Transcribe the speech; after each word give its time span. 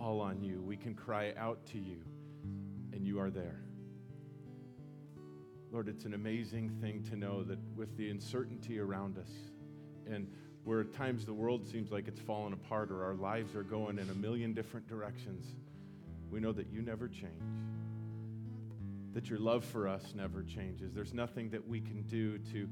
all 0.00 0.20
on 0.20 0.42
you. 0.42 0.62
We 0.62 0.76
can 0.76 0.94
cry 0.94 1.34
out 1.36 1.64
to 1.66 1.78
you, 1.78 1.98
and 2.92 3.06
you 3.06 3.20
are 3.20 3.30
there. 3.30 3.60
Lord, 5.70 5.88
it's 5.88 6.04
an 6.04 6.14
amazing 6.14 6.70
thing 6.80 7.04
to 7.10 7.16
know 7.16 7.44
that 7.44 7.58
with 7.76 7.96
the 7.96 8.10
uncertainty 8.10 8.80
around 8.80 9.18
us 9.18 9.30
and 10.10 10.26
where 10.64 10.80
at 10.80 10.92
times 10.92 11.24
the 11.24 11.32
world 11.32 11.66
seems 11.66 11.92
like 11.92 12.08
it's 12.08 12.20
fallen 12.20 12.52
apart 12.52 12.90
or 12.90 13.04
our 13.04 13.14
lives 13.14 13.54
are 13.54 13.62
going 13.62 13.98
in 13.98 14.10
a 14.10 14.14
million 14.14 14.52
different 14.52 14.88
directions, 14.88 15.46
we 16.30 16.40
know 16.40 16.52
that 16.52 16.68
you 16.72 16.82
never 16.82 17.08
change. 17.08 17.30
That 19.12 19.28
your 19.28 19.38
love 19.38 19.64
for 19.64 19.86
us 19.86 20.12
never 20.14 20.42
changes. 20.42 20.92
There's 20.92 21.14
nothing 21.14 21.50
that 21.50 21.66
we 21.66 21.80
can 21.80 22.02
do 22.02 22.38
to 22.52 22.68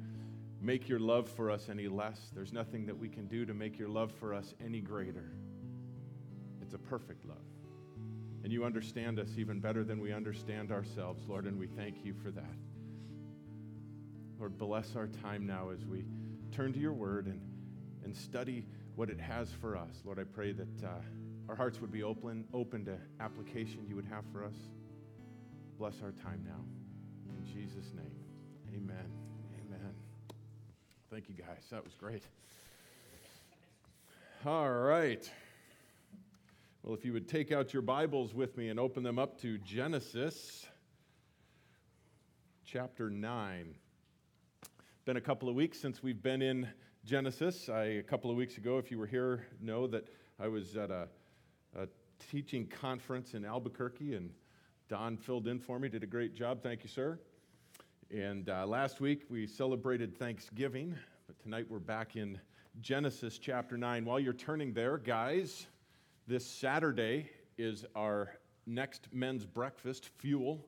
make 0.60 0.88
your 0.88 0.98
love 0.98 1.28
for 1.28 1.50
us 1.50 1.68
any 1.70 1.88
less. 1.88 2.30
There's 2.34 2.52
nothing 2.52 2.86
that 2.86 2.98
we 2.98 3.08
can 3.08 3.26
do 3.26 3.46
to 3.46 3.54
make 3.54 3.78
your 3.78 3.88
love 3.88 4.12
for 4.12 4.34
us 4.34 4.54
any 4.64 4.80
greater. 4.80 5.32
It's 6.68 6.74
a 6.74 6.78
perfect 6.78 7.24
love. 7.24 7.38
And 8.44 8.52
you 8.52 8.62
understand 8.62 9.18
us 9.18 9.30
even 9.38 9.58
better 9.58 9.84
than 9.84 10.02
we 10.02 10.12
understand 10.12 10.70
ourselves, 10.70 11.26
Lord, 11.26 11.46
and 11.46 11.58
we 11.58 11.66
thank 11.66 12.04
you 12.04 12.12
for 12.12 12.30
that. 12.30 12.44
Lord, 14.38 14.58
bless 14.58 14.94
our 14.94 15.06
time 15.06 15.46
now 15.46 15.70
as 15.70 15.86
we 15.86 16.04
turn 16.52 16.74
to 16.74 16.78
your 16.78 16.92
word 16.92 17.24
and, 17.24 17.40
and 18.04 18.14
study 18.14 18.66
what 18.96 19.08
it 19.08 19.18
has 19.18 19.50
for 19.50 19.78
us. 19.78 20.02
Lord, 20.04 20.18
I 20.18 20.24
pray 20.24 20.52
that 20.52 20.84
uh, 20.84 20.88
our 21.48 21.56
hearts 21.56 21.80
would 21.80 21.90
be 21.90 22.02
open, 22.02 22.44
open 22.52 22.84
to 22.84 22.98
application 23.18 23.86
you 23.88 23.96
would 23.96 24.04
have 24.04 24.24
for 24.30 24.44
us. 24.44 24.56
Bless 25.78 26.02
our 26.02 26.12
time 26.12 26.44
now. 26.46 26.60
In 27.34 27.46
Jesus' 27.46 27.94
name, 27.94 28.12
amen. 28.74 29.06
Amen. 29.66 29.94
Thank 31.10 31.30
you, 31.30 31.34
guys. 31.34 31.64
That 31.70 31.82
was 31.82 31.94
great. 31.94 32.24
All 34.44 34.70
right. 34.70 35.30
Well, 36.88 36.96
if 36.96 37.04
you 37.04 37.12
would 37.12 37.28
take 37.28 37.52
out 37.52 37.74
your 37.74 37.82
Bibles 37.82 38.32
with 38.32 38.56
me 38.56 38.70
and 38.70 38.80
open 38.80 39.02
them 39.02 39.18
up 39.18 39.38
to 39.42 39.58
Genesis 39.58 40.64
chapter 42.64 43.10
9 43.10 43.74
been 45.04 45.18
a 45.18 45.20
couple 45.20 45.50
of 45.50 45.54
weeks 45.54 45.78
since 45.78 46.02
we've 46.02 46.22
been 46.22 46.40
in 46.40 46.66
Genesis. 47.04 47.68
I, 47.68 47.82
a 47.82 48.02
couple 48.02 48.30
of 48.30 48.38
weeks 48.38 48.56
ago, 48.56 48.78
if 48.78 48.90
you 48.90 48.96
were 48.96 49.06
here, 49.06 49.46
know 49.60 49.86
that 49.86 50.08
I 50.40 50.48
was 50.48 50.78
at 50.78 50.90
a, 50.90 51.08
a 51.78 51.88
teaching 52.30 52.66
conference 52.66 53.34
in 53.34 53.44
Albuquerque, 53.44 54.14
and 54.14 54.30
Don 54.88 55.18
filled 55.18 55.46
in 55.46 55.58
for 55.58 55.78
me, 55.78 55.90
did 55.90 56.02
a 56.02 56.06
great 56.06 56.34
job. 56.34 56.62
Thank 56.62 56.84
you, 56.84 56.88
sir. 56.88 57.18
And 58.10 58.48
uh, 58.48 58.66
last 58.66 58.98
week 58.98 59.26
we 59.28 59.46
celebrated 59.46 60.18
Thanksgiving, 60.18 60.94
but 61.26 61.38
tonight 61.38 61.66
we're 61.68 61.80
back 61.80 62.16
in 62.16 62.40
Genesis 62.80 63.38
chapter 63.38 63.76
9. 63.76 64.06
While 64.06 64.20
you're 64.20 64.32
turning 64.32 64.72
there, 64.72 64.96
guys, 64.96 65.66
this 66.28 66.44
Saturday 66.44 67.30
is 67.56 67.86
our 67.96 68.34
next 68.66 69.08
men's 69.14 69.46
breakfast 69.46 70.10
fuel. 70.18 70.62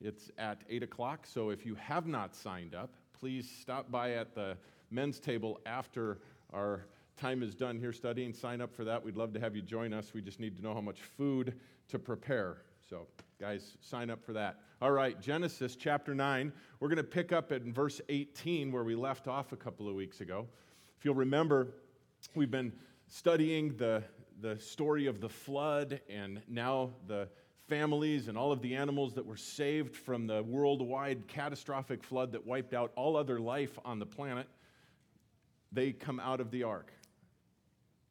It's 0.00 0.30
at 0.38 0.62
8 0.70 0.84
o'clock, 0.84 1.26
so 1.26 1.50
if 1.50 1.66
you 1.66 1.74
have 1.74 2.06
not 2.06 2.36
signed 2.36 2.76
up, 2.76 2.94
please 3.18 3.50
stop 3.60 3.90
by 3.90 4.12
at 4.12 4.36
the 4.36 4.56
men's 4.92 5.18
table 5.18 5.58
after 5.66 6.20
our 6.54 6.86
time 7.16 7.42
is 7.42 7.56
done 7.56 7.76
here 7.76 7.92
studying. 7.92 8.32
Sign 8.32 8.60
up 8.60 8.72
for 8.72 8.84
that. 8.84 9.04
We'd 9.04 9.16
love 9.16 9.32
to 9.32 9.40
have 9.40 9.56
you 9.56 9.62
join 9.62 9.92
us. 9.92 10.14
We 10.14 10.22
just 10.22 10.38
need 10.38 10.56
to 10.58 10.62
know 10.62 10.74
how 10.74 10.80
much 10.80 11.00
food 11.00 11.54
to 11.88 11.98
prepare. 11.98 12.58
So, 12.88 13.08
guys, 13.40 13.78
sign 13.80 14.10
up 14.10 14.24
for 14.24 14.32
that. 14.34 14.60
All 14.80 14.92
right, 14.92 15.20
Genesis 15.20 15.74
chapter 15.74 16.14
9. 16.14 16.52
We're 16.78 16.88
going 16.88 16.98
to 16.98 17.02
pick 17.02 17.32
up 17.32 17.50
at 17.50 17.62
verse 17.62 18.00
18 18.08 18.70
where 18.70 18.84
we 18.84 18.94
left 18.94 19.26
off 19.26 19.50
a 19.50 19.56
couple 19.56 19.88
of 19.88 19.96
weeks 19.96 20.20
ago. 20.20 20.46
If 20.96 21.04
you'll 21.04 21.16
remember, 21.16 21.74
we've 22.36 22.50
been 22.50 22.72
studying 23.08 23.76
the, 23.76 24.04
the 24.40 24.58
story 24.58 25.06
of 25.06 25.20
the 25.20 25.28
flood 25.28 26.00
and 26.08 26.40
now 26.48 26.90
the 27.06 27.28
families 27.68 28.28
and 28.28 28.36
all 28.36 28.50
of 28.50 28.60
the 28.62 28.74
animals 28.74 29.14
that 29.14 29.24
were 29.24 29.36
saved 29.36 29.94
from 29.94 30.26
the 30.26 30.42
worldwide 30.42 31.28
catastrophic 31.28 32.02
flood 32.02 32.32
that 32.32 32.44
wiped 32.44 32.74
out 32.74 32.90
all 32.96 33.16
other 33.16 33.38
life 33.38 33.78
on 33.84 33.98
the 33.98 34.06
planet, 34.06 34.48
they 35.70 35.92
come 35.92 36.18
out 36.18 36.40
of 36.40 36.50
the 36.50 36.62
ark. 36.62 36.92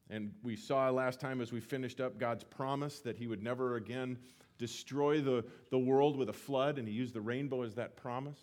And 0.08 0.32
we 0.42 0.56
saw 0.56 0.88
last 0.90 1.20
time 1.20 1.40
as 1.40 1.52
we 1.52 1.60
finished 1.60 2.00
up 2.00 2.18
God's 2.18 2.42
promise 2.42 3.00
that 3.00 3.16
He 3.16 3.26
would 3.26 3.42
never 3.42 3.76
again 3.76 4.18
destroy 4.58 5.20
the, 5.20 5.44
the 5.70 5.78
world 5.78 6.16
with 6.16 6.28
a 6.28 6.34
flood, 6.34 6.78
and 6.78 6.88
He 6.88 6.94
used 6.94 7.14
the 7.14 7.20
rainbow 7.20 7.62
as 7.62 7.74
that 7.74 7.96
promise. 7.96 8.40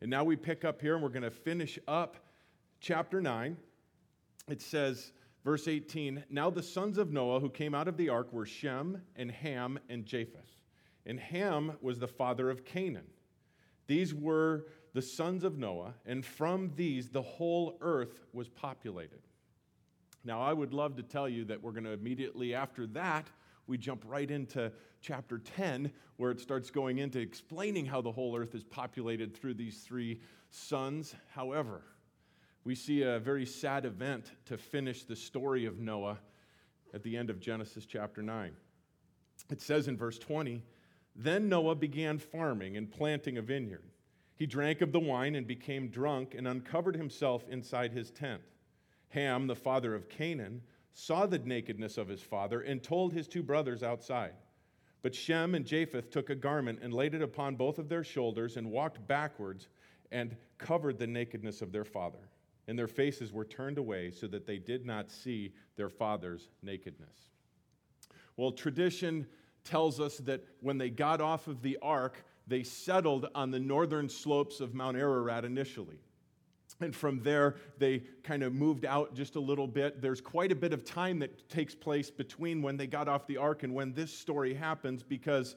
And 0.00 0.10
now 0.10 0.24
we 0.24 0.36
pick 0.36 0.64
up 0.64 0.80
here 0.80 0.94
and 0.94 1.02
we're 1.02 1.08
going 1.08 1.22
to 1.22 1.30
finish 1.30 1.78
up 1.86 2.16
chapter 2.80 3.20
9. 3.20 3.56
It 4.48 4.62
says, 4.62 5.12
Verse 5.44 5.68
18 5.68 6.24
Now 6.30 6.50
the 6.50 6.62
sons 6.62 6.98
of 6.98 7.12
Noah 7.12 7.40
who 7.40 7.50
came 7.50 7.74
out 7.74 7.88
of 7.88 7.96
the 7.96 8.08
ark 8.08 8.32
were 8.32 8.46
Shem 8.46 9.02
and 9.16 9.30
Ham 9.30 9.78
and 9.88 10.04
Japheth. 10.04 10.56
And 11.06 11.18
Ham 11.18 11.72
was 11.80 11.98
the 11.98 12.08
father 12.08 12.50
of 12.50 12.64
Canaan. 12.64 13.06
These 13.86 14.14
were 14.14 14.66
the 14.92 15.02
sons 15.02 15.44
of 15.44 15.58
Noah, 15.58 15.94
and 16.04 16.24
from 16.24 16.72
these 16.76 17.08
the 17.08 17.22
whole 17.22 17.78
earth 17.80 18.26
was 18.32 18.48
populated. 18.48 19.20
Now, 20.24 20.42
I 20.42 20.52
would 20.52 20.74
love 20.74 20.96
to 20.96 21.02
tell 21.02 21.28
you 21.28 21.44
that 21.46 21.62
we're 21.62 21.72
going 21.72 21.84
to 21.84 21.92
immediately 21.92 22.54
after 22.54 22.86
that, 22.88 23.28
we 23.66 23.78
jump 23.78 24.04
right 24.06 24.30
into 24.30 24.72
chapter 25.00 25.38
10, 25.38 25.90
where 26.16 26.30
it 26.30 26.40
starts 26.40 26.70
going 26.70 26.98
into 26.98 27.20
explaining 27.20 27.86
how 27.86 28.00
the 28.00 28.12
whole 28.12 28.36
earth 28.36 28.54
is 28.54 28.64
populated 28.64 29.34
through 29.34 29.54
these 29.54 29.78
three 29.80 30.20
sons. 30.50 31.14
However, 31.34 31.82
we 32.64 32.74
see 32.74 33.02
a 33.02 33.18
very 33.18 33.46
sad 33.46 33.84
event 33.84 34.32
to 34.46 34.58
finish 34.58 35.04
the 35.04 35.16
story 35.16 35.64
of 35.64 35.78
Noah 35.78 36.18
at 36.92 37.02
the 37.02 37.16
end 37.16 37.30
of 37.30 37.40
Genesis 37.40 37.86
chapter 37.86 38.22
9. 38.22 38.52
It 39.50 39.60
says 39.60 39.88
in 39.88 39.96
verse 39.96 40.18
20 40.18 40.62
Then 41.16 41.48
Noah 41.48 41.74
began 41.74 42.18
farming 42.18 42.76
and 42.76 42.90
planting 42.90 43.38
a 43.38 43.42
vineyard. 43.42 43.84
He 44.36 44.46
drank 44.46 44.82
of 44.82 44.92
the 44.92 45.00
wine 45.00 45.34
and 45.34 45.46
became 45.46 45.88
drunk 45.88 46.34
and 46.34 46.46
uncovered 46.46 46.96
himself 46.96 47.48
inside 47.48 47.92
his 47.92 48.10
tent. 48.10 48.42
Ham, 49.08 49.46
the 49.46 49.56
father 49.56 49.94
of 49.94 50.08
Canaan, 50.08 50.62
saw 50.92 51.26
the 51.26 51.38
nakedness 51.38 51.96
of 51.96 52.08
his 52.08 52.22
father 52.22 52.60
and 52.60 52.82
told 52.82 53.12
his 53.12 53.26
two 53.26 53.42
brothers 53.42 53.82
outside. 53.82 54.34
But 55.02 55.14
Shem 55.14 55.54
and 55.54 55.64
Japheth 55.64 56.10
took 56.10 56.28
a 56.28 56.34
garment 56.34 56.80
and 56.82 56.92
laid 56.92 57.14
it 57.14 57.22
upon 57.22 57.56
both 57.56 57.78
of 57.78 57.88
their 57.88 58.04
shoulders 58.04 58.56
and 58.56 58.70
walked 58.70 59.06
backwards 59.06 59.68
and 60.12 60.36
covered 60.58 60.98
the 60.98 61.06
nakedness 61.06 61.62
of 61.62 61.72
their 61.72 61.84
father 61.84 62.28
and 62.68 62.78
their 62.78 62.86
faces 62.86 63.32
were 63.32 63.46
turned 63.46 63.78
away 63.78 64.10
so 64.10 64.28
that 64.28 64.46
they 64.46 64.58
did 64.58 64.86
not 64.86 65.10
see 65.10 65.52
their 65.76 65.88
father's 65.88 66.50
nakedness. 66.62 67.30
Well, 68.36 68.52
tradition 68.52 69.26
tells 69.64 69.98
us 69.98 70.18
that 70.18 70.44
when 70.60 70.78
they 70.78 70.90
got 70.90 71.20
off 71.20 71.48
of 71.48 71.62
the 71.62 71.78
ark, 71.82 72.24
they 72.46 72.62
settled 72.62 73.28
on 73.34 73.50
the 73.50 73.58
northern 73.58 74.08
slopes 74.08 74.60
of 74.60 74.74
Mount 74.74 74.96
Ararat 74.96 75.44
initially. 75.44 75.98
And 76.80 76.94
from 76.94 77.22
there, 77.22 77.56
they 77.78 78.02
kind 78.22 78.42
of 78.42 78.54
moved 78.54 78.84
out 78.84 79.14
just 79.14 79.34
a 79.34 79.40
little 79.40 79.66
bit. 79.66 80.00
There's 80.00 80.20
quite 80.20 80.52
a 80.52 80.54
bit 80.54 80.72
of 80.72 80.84
time 80.84 81.18
that 81.20 81.48
takes 81.48 81.74
place 81.74 82.10
between 82.10 82.62
when 82.62 82.76
they 82.76 82.86
got 82.86 83.08
off 83.08 83.26
the 83.26 83.38
ark 83.38 83.64
and 83.64 83.74
when 83.74 83.94
this 83.94 84.12
story 84.12 84.54
happens 84.54 85.02
because 85.02 85.56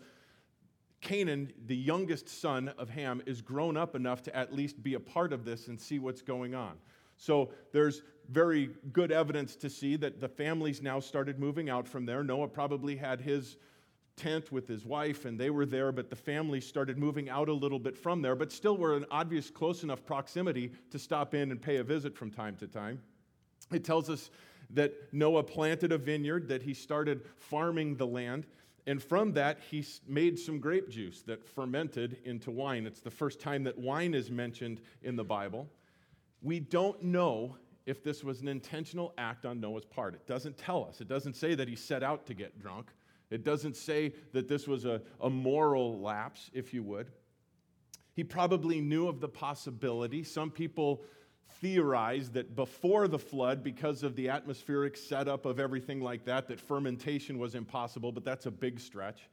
Canaan, 1.02 1.52
the 1.68 1.76
youngest 1.76 2.30
son 2.30 2.70
of 2.78 2.90
Ham, 2.90 3.22
is 3.26 3.42
grown 3.42 3.76
up 3.76 3.96
enough 3.96 4.24
to 4.24 4.36
at 4.36 4.54
least 4.54 4.82
be 4.82 4.94
a 4.94 5.00
part 5.00 5.34
of 5.34 5.46
this 5.46 5.68
and 5.68 5.80
see 5.80 6.00
what's 6.00 6.22
going 6.22 6.56
on. 6.56 6.78
So 7.22 7.52
there's 7.72 8.02
very 8.30 8.72
good 8.94 9.12
evidence 9.12 9.56
to 9.58 9.70
see 9.70 9.96
that 9.98 10.20
the 10.20 10.28
families 10.28 10.82
now 10.82 11.00
started 11.00 11.40
moving 11.40 11.70
out 11.70 11.88
from 11.88 12.04
there. 12.04 12.24
Noah 12.24 12.48
probably 12.48 12.96
had 12.96 13.22
his 13.22 13.58
tent 14.16 14.52
with 14.52 14.68
his 14.68 14.84
wife 14.86 15.26
and 15.26 15.40
they 15.40 15.52
were 15.52 15.68
there, 15.68 15.92
but 15.92 16.10
the 16.10 16.16
family 16.16 16.60
started 16.60 16.98
moving 16.98 17.30
out 17.30 17.48
a 17.48 17.54
little 17.54 17.78
bit 17.78 17.96
from 17.96 18.24
there, 18.24 18.36
but 18.36 18.52
still 18.52 18.76
were 18.76 18.98
in 18.98 19.06
obvious 19.12 19.52
close 19.52 19.84
enough 19.84 20.04
proximity 20.04 20.72
to 20.90 20.98
stop 20.98 21.36
in 21.36 21.52
and 21.52 21.62
pay 21.62 21.78
a 21.78 21.84
visit 21.84 22.18
from 22.18 22.32
time 22.32 22.56
to 22.56 22.66
time. 22.66 23.00
It 23.72 23.84
tells 23.84 24.10
us 24.10 24.32
that 24.72 24.92
Noah 25.12 25.44
planted 25.44 25.92
a 25.92 26.00
vineyard, 26.00 26.48
that 26.48 26.64
he 26.64 26.74
started 26.74 27.22
farming 27.38 27.98
the 27.98 28.08
land, 28.08 28.48
and 28.88 29.02
from 29.02 29.34
that 29.34 29.60
he 29.70 29.86
made 30.08 30.40
some 30.40 30.60
grape 30.60 30.90
juice 30.90 31.22
that 31.28 31.46
fermented 31.46 32.18
into 32.26 32.50
wine. 32.50 32.88
It's 32.88 33.02
the 33.02 33.12
first 33.12 33.40
time 33.40 33.64
that 33.66 33.78
wine 33.78 34.16
is 34.16 34.32
mentioned 34.32 34.82
in 35.04 35.16
the 35.16 35.24
Bible. 35.24 35.70
We 36.42 36.60
don't 36.60 37.02
know 37.04 37.58
if 37.86 38.04
this 38.04 38.24
was 38.24 38.42
an 38.42 38.48
intentional 38.48 39.14
act 39.18 39.46
on 39.46 39.60
Noah's 39.60 39.86
part. 39.86 40.14
It 40.14 40.28
doesn't 40.28 40.58
tell 40.58 40.86
us. 40.86 41.02
It 41.02 41.08
doesn't 41.08 41.36
say 41.36 41.56
that 41.56 41.68
he 41.68 41.76
set 41.76 42.04
out 42.04 42.26
to 42.28 42.34
get 42.34 42.60
drunk. 42.60 42.92
It 43.30 43.44
doesn't 43.44 43.76
say 43.76 44.14
that 44.34 44.48
this 44.48 44.68
was 44.68 44.86
a, 44.86 45.02
a 45.22 45.30
moral 45.30 46.00
lapse, 46.00 46.50
if 46.54 46.74
you 46.74 46.84
would. 46.84 47.12
He 48.14 48.24
probably 48.24 48.82
knew 48.82 49.08
of 49.08 49.20
the 49.20 49.30
possibility. 49.30 50.24
Some 50.24 50.52
people 50.52 51.04
theorize 51.60 52.30
that 52.32 52.56
before 52.56 53.08
the 53.08 53.20
flood, 53.20 53.64
because 53.64 54.04
of 54.04 54.16
the 54.16 54.30
atmospheric 54.30 54.98
setup 54.98 55.46
of 55.46 55.60
everything 55.60 56.02
like 56.02 56.26
that, 56.26 56.48
that 56.48 56.60
fermentation 56.60 57.38
was 57.38 57.56
impossible, 57.56 58.12
but 58.12 58.26
that's 58.26 58.46
a 58.46 58.52
big 58.52 58.80
stretch 58.80 59.30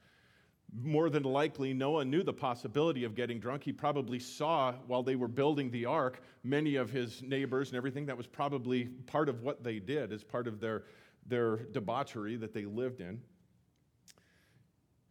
more 0.81 1.09
than 1.09 1.23
likely, 1.23 1.73
Noah 1.73 2.05
knew 2.05 2.23
the 2.23 2.33
possibility 2.33 3.03
of 3.03 3.15
getting 3.15 3.39
drunk. 3.39 3.63
He 3.63 3.71
probably 3.71 4.19
saw 4.19 4.73
while 4.87 5.03
they 5.03 5.15
were 5.15 5.27
building 5.27 5.71
the 5.71 5.85
ark 5.85 6.21
many 6.43 6.75
of 6.75 6.89
his 6.89 7.21
neighbors 7.21 7.69
and 7.69 7.77
everything. 7.77 8.05
That 8.05 8.17
was 8.17 8.27
probably 8.27 8.85
part 8.85 9.29
of 9.29 9.41
what 9.41 9.63
they 9.63 9.79
did 9.79 10.11
as 10.11 10.23
part 10.23 10.47
of 10.47 10.59
their 10.59 10.83
their 11.25 11.57
debauchery 11.57 12.37
that 12.37 12.53
they 12.53 12.65
lived 12.65 13.01
in. 13.01 13.21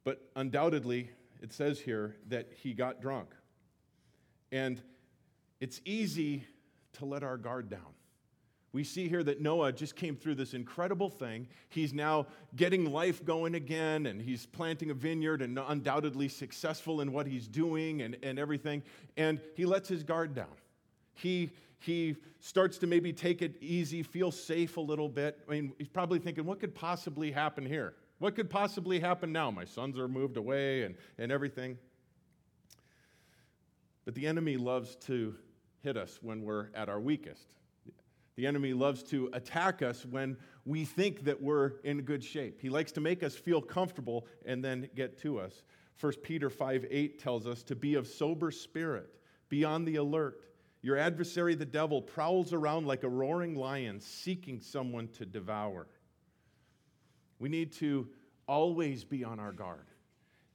But 0.04 0.20
undoubtedly, 0.36 1.10
it 1.42 1.52
says 1.52 1.78
here 1.78 2.16
that 2.28 2.48
he 2.62 2.72
got 2.72 3.00
drunk. 3.00 3.28
And 4.50 4.80
it's 5.60 5.80
easy 5.84 6.44
to 6.94 7.04
let 7.04 7.22
our 7.22 7.36
guard 7.36 7.68
down. 7.68 7.94
We 8.72 8.84
see 8.84 9.08
here 9.08 9.22
that 9.22 9.40
Noah 9.40 9.72
just 9.72 9.96
came 9.96 10.14
through 10.14 10.34
this 10.34 10.52
incredible 10.52 11.08
thing. 11.08 11.48
He's 11.70 11.94
now 11.94 12.26
getting 12.54 12.92
life 12.92 13.24
going 13.24 13.54
again, 13.54 14.06
and 14.06 14.20
he's 14.20 14.44
planting 14.44 14.90
a 14.90 14.94
vineyard 14.94 15.40
and 15.40 15.58
undoubtedly 15.58 16.28
successful 16.28 17.00
in 17.00 17.12
what 17.12 17.26
he's 17.26 17.48
doing 17.48 18.02
and, 18.02 18.16
and 18.22 18.38
everything. 18.38 18.82
And 19.16 19.40
he 19.54 19.64
lets 19.64 19.88
his 19.88 20.02
guard 20.02 20.34
down. 20.34 20.52
He, 21.14 21.50
he 21.80 22.16
starts 22.40 22.76
to 22.78 22.86
maybe 22.86 23.12
take 23.12 23.40
it 23.40 23.56
easy, 23.62 24.02
feel 24.02 24.30
safe 24.30 24.76
a 24.76 24.82
little 24.82 25.08
bit. 25.08 25.40
I 25.48 25.52
mean, 25.52 25.72
he's 25.78 25.88
probably 25.88 26.18
thinking, 26.18 26.44
what 26.44 26.60
could 26.60 26.74
possibly 26.74 27.32
happen 27.32 27.64
here? 27.64 27.94
What 28.18 28.34
could 28.34 28.50
possibly 28.50 29.00
happen 29.00 29.32
now? 29.32 29.50
My 29.50 29.64
sons 29.64 29.98
are 29.98 30.08
moved 30.08 30.36
away 30.36 30.82
and, 30.82 30.94
and 31.16 31.32
everything. 31.32 31.78
But 34.04 34.14
the 34.14 34.26
enemy 34.26 34.56
loves 34.56 34.96
to 35.06 35.34
hit 35.82 35.96
us 35.96 36.18
when 36.20 36.42
we're 36.42 36.68
at 36.74 36.88
our 36.88 37.00
weakest. 37.00 37.46
The 38.38 38.46
enemy 38.46 38.72
loves 38.72 39.02
to 39.04 39.28
attack 39.32 39.82
us 39.82 40.06
when 40.06 40.36
we 40.64 40.84
think 40.84 41.24
that 41.24 41.42
we're 41.42 41.72
in 41.82 42.02
good 42.02 42.22
shape. 42.22 42.60
He 42.62 42.68
likes 42.68 42.92
to 42.92 43.00
make 43.00 43.24
us 43.24 43.34
feel 43.34 43.60
comfortable 43.60 44.28
and 44.46 44.64
then 44.64 44.88
get 44.94 45.18
to 45.22 45.40
us. 45.40 45.64
1 46.00 46.12
Peter 46.22 46.48
5 46.48 46.86
8 46.88 47.18
tells 47.18 47.48
us 47.48 47.64
to 47.64 47.74
be 47.74 47.96
of 47.96 48.06
sober 48.06 48.52
spirit, 48.52 49.10
be 49.48 49.64
on 49.64 49.84
the 49.84 49.96
alert. 49.96 50.44
Your 50.82 50.96
adversary, 50.96 51.56
the 51.56 51.66
devil, 51.66 52.00
prowls 52.00 52.52
around 52.52 52.86
like 52.86 53.02
a 53.02 53.08
roaring 53.08 53.56
lion 53.56 53.98
seeking 53.98 54.60
someone 54.60 55.08
to 55.14 55.26
devour. 55.26 55.88
We 57.40 57.48
need 57.48 57.72
to 57.72 58.06
always 58.46 59.02
be 59.02 59.24
on 59.24 59.40
our 59.40 59.50
guard. 59.50 59.88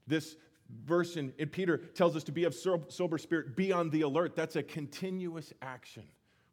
This 0.07 0.37
verse 0.85 1.17
in, 1.17 1.33
in 1.37 1.49
Peter 1.49 1.75
tells 1.75 2.15
us 2.15 2.23
to 2.23 2.31
be 2.31 2.45
of 2.45 2.55
sober 2.55 3.17
spirit, 3.17 3.57
be 3.57 3.73
on 3.73 3.89
the 3.89 4.03
alert. 4.03 4.37
That's 4.37 4.55
a 4.55 4.63
continuous 4.63 5.51
action. 5.61 6.03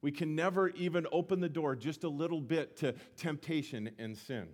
We 0.02 0.10
can 0.10 0.34
never 0.34 0.68
even 0.70 1.06
open 1.12 1.40
the 1.40 1.48
door 1.48 1.76
just 1.76 2.04
a 2.04 2.08
little 2.08 2.40
bit 2.40 2.76
to 2.78 2.94
temptation 3.16 3.90
and 3.98 4.16
sin. 4.16 4.48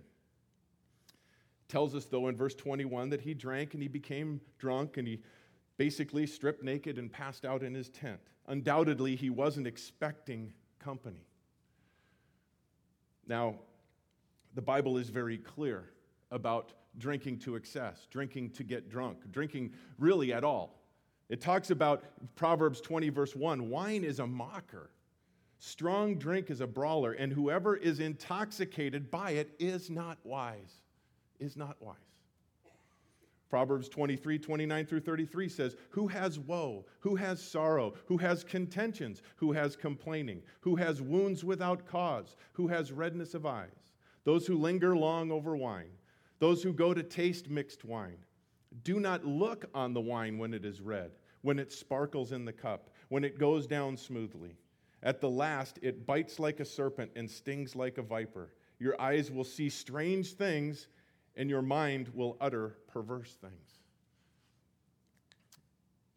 Tells 1.69 1.95
us, 1.95 2.05
though, 2.05 2.27
in 2.27 2.35
verse 2.35 2.55
21 2.55 3.09
that 3.09 3.21
he 3.21 3.33
drank 3.33 3.73
and 3.73 3.81
he 3.81 3.89
became 3.89 4.41
drunk 4.57 4.97
and 4.97 5.07
he 5.07 5.21
basically 5.77 6.25
stripped 6.25 6.63
naked 6.63 6.97
and 6.97 7.11
passed 7.11 7.45
out 7.45 7.63
in 7.63 7.73
his 7.73 7.89
tent. 7.89 8.19
Undoubtedly, 8.47 9.15
he 9.15 9.29
wasn't 9.29 9.67
expecting 9.67 10.53
company. 10.79 11.25
Now, 13.27 13.55
the 14.55 14.61
Bible 14.61 14.97
is 14.97 15.09
very 15.09 15.37
clear 15.37 15.91
about 16.31 16.73
drinking 16.97 17.39
to 17.39 17.55
excess, 17.55 18.07
drinking 18.09 18.51
to 18.51 18.63
get 18.63 18.89
drunk, 18.89 19.31
drinking 19.31 19.73
really 19.99 20.33
at 20.33 20.43
all. 20.43 20.81
It 21.29 21.41
talks 21.41 21.69
about 21.69 22.03
Proverbs 22.35 22.79
20, 22.81 23.09
verse 23.09 23.35
1 23.35 23.69
wine 23.69 24.03
is 24.03 24.19
a 24.19 24.27
mocker, 24.27 24.89
strong 25.59 26.17
drink 26.17 26.49
is 26.49 26.61
a 26.61 26.67
brawler, 26.67 27.13
and 27.13 27.31
whoever 27.31 27.75
is 27.75 27.99
intoxicated 27.99 29.09
by 29.11 29.31
it 29.31 29.55
is 29.59 29.89
not 29.89 30.17
wise. 30.23 30.81
Is 31.39 31.55
not 31.55 31.77
wise. 31.81 31.95
Proverbs 33.49 33.87
23, 33.87 34.39
29 34.39 34.85
through 34.85 34.99
33 34.99 35.47
says, 35.47 35.75
Who 35.91 36.07
has 36.07 36.37
woe? 36.37 36.85
Who 36.99 37.15
has 37.15 37.41
sorrow? 37.41 37.93
Who 38.07 38.17
has 38.17 38.43
contentions? 38.43 39.21
Who 39.37 39.53
has 39.53 39.75
complaining? 39.75 40.41
Who 40.61 40.75
has 40.75 41.01
wounds 41.01 41.45
without 41.45 41.85
cause? 41.85 42.35
Who 42.53 42.67
has 42.67 42.91
redness 42.91 43.33
of 43.33 43.45
eyes? 43.45 43.93
Those 44.25 44.45
who 44.45 44.57
linger 44.57 44.97
long 44.97 45.31
over 45.31 45.55
wine 45.55 45.91
those 46.39 46.61
who 46.61 46.73
go 46.73 46.93
to 46.93 47.03
taste 47.03 47.49
mixed 47.49 47.83
wine. 47.83 48.17
Do 48.83 48.99
not 48.99 49.25
look 49.25 49.65
on 49.73 49.93
the 49.93 50.01
wine 50.01 50.37
when 50.37 50.53
it 50.53 50.65
is 50.65 50.81
red, 50.81 51.11
when 51.41 51.59
it 51.59 51.71
sparkles 51.71 52.31
in 52.31 52.45
the 52.45 52.53
cup, 52.53 52.89
when 53.09 53.23
it 53.23 53.39
goes 53.39 53.65
down 53.65 53.97
smoothly. 53.97 54.55
At 55.07 55.21
the 55.21 55.29
last, 55.29 55.79
it 55.81 56.05
bites 56.05 56.37
like 56.37 56.59
a 56.59 56.65
serpent 56.65 57.11
and 57.15 57.31
stings 57.31 57.77
like 57.77 57.97
a 57.97 58.01
viper. 58.01 58.51
Your 58.77 58.99
eyes 58.99 59.31
will 59.31 59.45
see 59.45 59.69
strange 59.69 60.33
things, 60.33 60.87
and 61.37 61.49
your 61.49 61.61
mind 61.61 62.09
will 62.13 62.35
utter 62.41 62.75
perverse 62.89 63.37
things. 63.39 63.79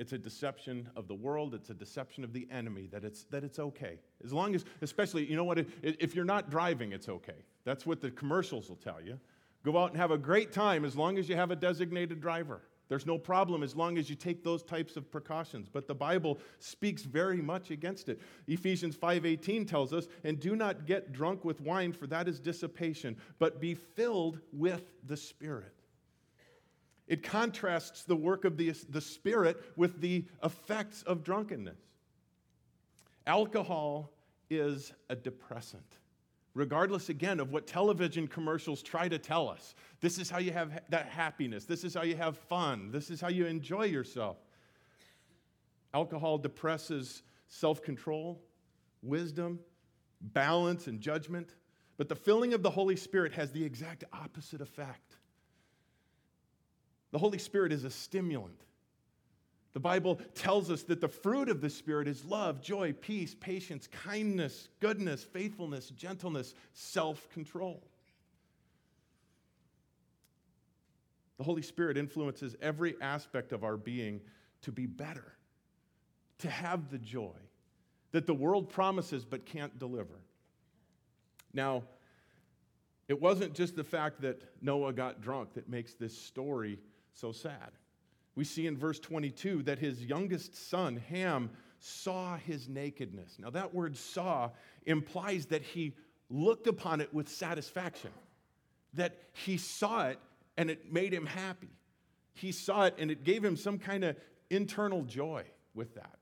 It's 0.00 0.12
a 0.12 0.18
deception 0.18 0.90
of 0.96 1.06
the 1.06 1.14
world. 1.14 1.54
It's 1.54 1.70
a 1.70 1.74
deception 1.74 2.24
of 2.24 2.32
the 2.32 2.48
enemy 2.50 2.88
that 2.90 3.04
it's, 3.04 3.26
that 3.30 3.44
it's 3.44 3.60
okay. 3.60 4.00
As 4.24 4.32
long 4.32 4.56
as, 4.56 4.64
especially, 4.82 5.24
you 5.24 5.36
know 5.36 5.44
what, 5.44 5.64
if 5.84 6.16
you're 6.16 6.24
not 6.24 6.50
driving, 6.50 6.90
it's 6.90 7.08
okay. 7.08 7.44
That's 7.62 7.86
what 7.86 8.00
the 8.00 8.10
commercials 8.10 8.68
will 8.68 8.74
tell 8.74 9.00
you. 9.00 9.20
Go 9.62 9.78
out 9.78 9.92
and 9.92 10.00
have 10.00 10.10
a 10.10 10.18
great 10.18 10.50
time 10.50 10.84
as 10.84 10.96
long 10.96 11.16
as 11.16 11.28
you 11.28 11.36
have 11.36 11.52
a 11.52 11.56
designated 11.56 12.20
driver. 12.20 12.62
There's 12.90 13.06
no 13.06 13.18
problem 13.18 13.62
as 13.62 13.76
long 13.76 13.98
as 13.98 14.10
you 14.10 14.16
take 14.16 14.42
those 14.42 14.64
types 14.64 14.96
of 14.96 15.08
precautions. 15.12 15.68
But 15.68 15.86
the 15.86 15.94
Bible 15.94 16.40
speaks 16.58 17.02
very 17.02 17.40
much 17.40 17.70
against 17.70 18.08
it. 18.08 18.20
Ephesians 18.48 18.96
5:18 18.96 19.64
tells 19.64 19.92
us, 19.92 20.08
"And 20.24 20.40
do 20.40 20.56
not 20.56 20.86
get 20.86 21.12
drunk 21.12 21.44
with 21.44 21.60
wine, 21.60 21.92
for 21.92 22.08
that 22.08 22.26
is 22.26 22.40
dissipation, 22.40 23.16
but 23.38 23.60
be 23.60 23.76
filled 23.76 24.40
with 24.52 24.92
the 25.04 25.16
Spirit." 25.16 25.84
It 27.06 27.22
contrasts 27.22 28.04
the 28.04 28.16
work 28.16 28.44
of 28.44 28.56
the, 28.56 28.70
the 28.88 29.00
Spirit 29.00 29.62
with 29.76 30.00
the 30.00 30.24
effects 30.42 31.04
of 31.04 31.22
drunkenness. 31.22 31.80
Alcohol 33.24 34.12
is 34.50 34.92
a 35.08 35.14
depressant 35.14 36.00
regardless 36.54 37.08
again 37.08 37.40
of 37.40 37.52
what 37.52 37.66
television 37.66 38.26
commercials 38.26 38.82
try 38.82 39.08
to 39.08 39.18
tell 39.18 39.48
us. 39.48 39.74
This 40.00 40.18
is 40.18 40.28
how 40.28 40.38
you 40.38 40.52
have 40.52 40.80
that 40.88 41.06
happiness. 41.06 41.64
This 41.64 41.84
is 41.84 41.94
how 41.94 42.02
you 42.02 42.16
have 42.16 42.36
fun. 42.36 42.90
This 42.90 43.10
is 43.10 43.20
how 43.20 43.28
you 43.28 43.46
enjoy 43.46 43.84
yourself. 43.84 44.36
Alcohol 45.94 46.38
depresses 46.38 47.22
self 47.48 47.82
control, 47.82 48.40
wisdom, 49.02 49.58
balance, 50.20 50.86
and 50.86 51.00
judgment. 51.00 51.54
But 51.96 52.08
the 52.08 52.16
filling 52.16 52.54
of 52.54 52.62
the 52.62 52.70
Holy 52.70 52.96
Spirit 52.96 53.32
has 53.32 53.52
the 53.52 53.62
exact 53.62 54.04
opposite 54.12 54.60
effect. 54.60 55.16
The 57.12 57.18
Holy 57.18 57.38
Spirit 57.38 57.72
is 57.72 57.84
a 57.84 57.90
stimulant. 57.90 58.62
The 59.72 59.80
Bible 59.80 60.20
tells 60.34 60.70
us 60.70 60.82
that 60.84 61.00
the 61.00 61.08
fruit 61.08 61.48
of 61.48 61.60
the 61.60 61.70
Spirit 61.70 62.08
is 62.08 62.24
love, 62.24 62.60
joy, 62.60 62.92
peace, 62.92 63.36
patience, 63.38 63.86
kindness, 63.86 64.68
goodness, 64.80 65.22
faithfulness, 65.22 65.90
gentleness, 65.90 66.54
self 66.72 67.28
control. 67.30 67.80
The 71.38 71.44
Holy 71.44 71.62
Spirit 71.62 71.96
influences 71.96 72.56
every 72.60 72.96
aspect 73.00 73.52
of 73.52 73.64
our 73.64 73.76
being 73.76 74.20
to 74.62 74.72
be 74.72 74.86
better, 74.86 75.36
to 76.38 76.50
have 76.50 76.90
the 76.90 76.98
joy 76.98 77.36
that 78.12 78.26
the 78.26 78.34
world 78.34 78.68
promises 78.68 79.24
but 79.24 79.46
can't 79.46 79.78
deliver. 79.78 80.20
Now, 81.54 81.84
it 83.08 83.20
wasn't 83.20 83.54
just 83.54 83.76
the 83.76 83.84
fact 83.84 84.20
that 84.22 84.42
Noah 84.60 84.92
got 84.92 85.20
drunk 85.20 85.54
that 85.54 85.68
makes 85.68 85.94
this 85.94 86.16
story 86.16 86.78
so 87.12 87.32
sad. 87.32 87.70
We 88.34 88.44
see 88.44 88.66
in 88.66 88.76
verse 88.76 88.98
22 88.98 89.64
that 89.64 89.78
his 89.78 90.02
youngest 90.02 90.68
son, 90.70 90.96
Ham, 91.08 91.50
saw 91.78 92.36
his 92.36 92.68
nakedness. 92.68 93.36
Now, 93.38 93.50
that 93.50 93.74
word 93.74 93.96
saw 93.96 94.50
implies 94.86 95.46
that 95.46 95.62
he 95.62 95.94
looked 96.28 96.66
upon 96.66 97.00
it 97.00 97.12
with 97.12 97.28
satisfaction, 97.28 98.10
that 98.94 99.16
he 99.32 99.56
saw 99.56 100.08
it 100.08 100.18
and 100.56 100.70
it 100.70 100.92
made 100.92 101.12
him 101.12 101.26
happy. 101.26 101.70
He 102.34 102.52
saw 102.52 102.84
it 102.84 102.94
and 102.98 103.10
it 103.10 103.24
gave 103.24 103.44
him 103.44 103.56
some 103.56 103.78
kind 103.78 104.04
of 104.04 104.16
internal 104.50 105.02
joy 105.02 105.44
with 105.74 105.94
that. 105.94 106.16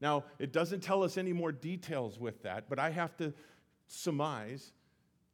Now, 0.00 0.24
it 0.38 0.52
doesn't 0.52 0.82
tell 0.82 1.02
us 1.02 1.16
any 1.16 1.32
more 1.32 1.52
details 1.52 2.18
with 2.18 2.42
that, 2.42 2.68
but 2.68 2.78
I 2.78 2.90
have 2.90 3.16
to 3.16 3.32
surmise 3.86 4.72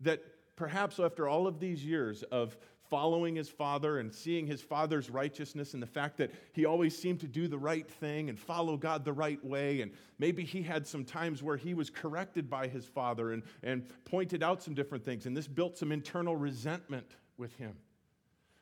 that 0.01 0.23
perhaps 0.57 1.01
after 1.01 1.29
all 1.29 1.47
of 1.47 1.59
these 1.59 1.85
years 1.85 2.23
of 2.25 2.57
following 2.93 3.35
his 3.35 3.49
father 3.49 4.01
and 4.01 4.13
seeing 4.13 4.47
his 4.47 4.61
father's 4.61 5.09
righteousness 5.09 5.73
and 5.73 5.83
the 5.83 5.87
fact 5.87 6.19
that 6.19 6.31
he 6.53 6.67
always 6.67 6.95
seemed 6.95 7.19
to 7.19 7.27
do 7.27 7.49
the 7.49 7.57
right 7.57 7.91
thing 7.91 8.29
and 8.29 8.39
follow 8.39 8.77
God 8.77 9.03
the 9.03 9.15
right 9.15 9.43
way. 9.43 9.81
And 9.81 9.93
maybe 10.19 10.45
he 10.45 10.63
had 10.63 10.87
some 10.87 11.03
times 11.03 11.43
where 11.43 11.57
he 11.57 11.73
was 11.73 11.89
corrected 11.89 12.51
by 12.51 12.69
his 12.69 12.85
father 12.85 13.33
and, 13.33 13.45
and 13.63 13.87
pointed 14.05 14.43
out 14.43 14.63
some 14.63 14.75
different 14.75 15.07
things. 15.07 15.25
And 15.25 15.35
this 15.35 15.49
built 15.49 15.79
some 15.79 15.91
internal 15.91 16.37
resentment 16.37 17.07
with 17.39 17.57
him. 17.57 17.73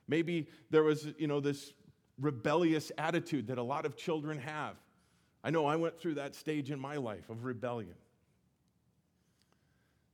Maybe 0.06 0.46
there 0.70 0.84
was, 0.84 1.08
you 1.18 1.26
know, 1.26 1.40
this 1.40 1.72
rebellious 2.20 2.92
attitude 2.98 3.48
that 3.48 3.58
a 3.58 3.64
lot 3.64 3.84
of 3.84 3.96
children 3.96 4.38
have. 4.38 4.76
I 5.42 5.50
know 5.50 5.66
I 5.66 5.74
went 5.74 5.98
through 5.98 6.14
that 6.14 6.36
stage 6.36 6.70
in 6.70 6.78
my 6.78 6.98
life 6.98 7.28
of 7.30 7.44
rebellion. 7.44 7.96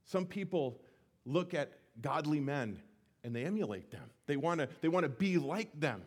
Some 0.05 0.25
people 0.25 0.81
look 1.23 1.53
at 1.53 1.71
godly 2.01 2.39
men 2.39 2.79
and 3.27 3.35
they 3.35 3.43
emulate 3.43 3.91
them. 3.91 4.09
They 4.25 4.37
want 4.37 4.61
to 4.61 4.69
they 4.79 4.87
want 4.87 5.03
to 5.03 5.09
be 5.09 5.37
like 5.37 5.77
them. 5.77 6.01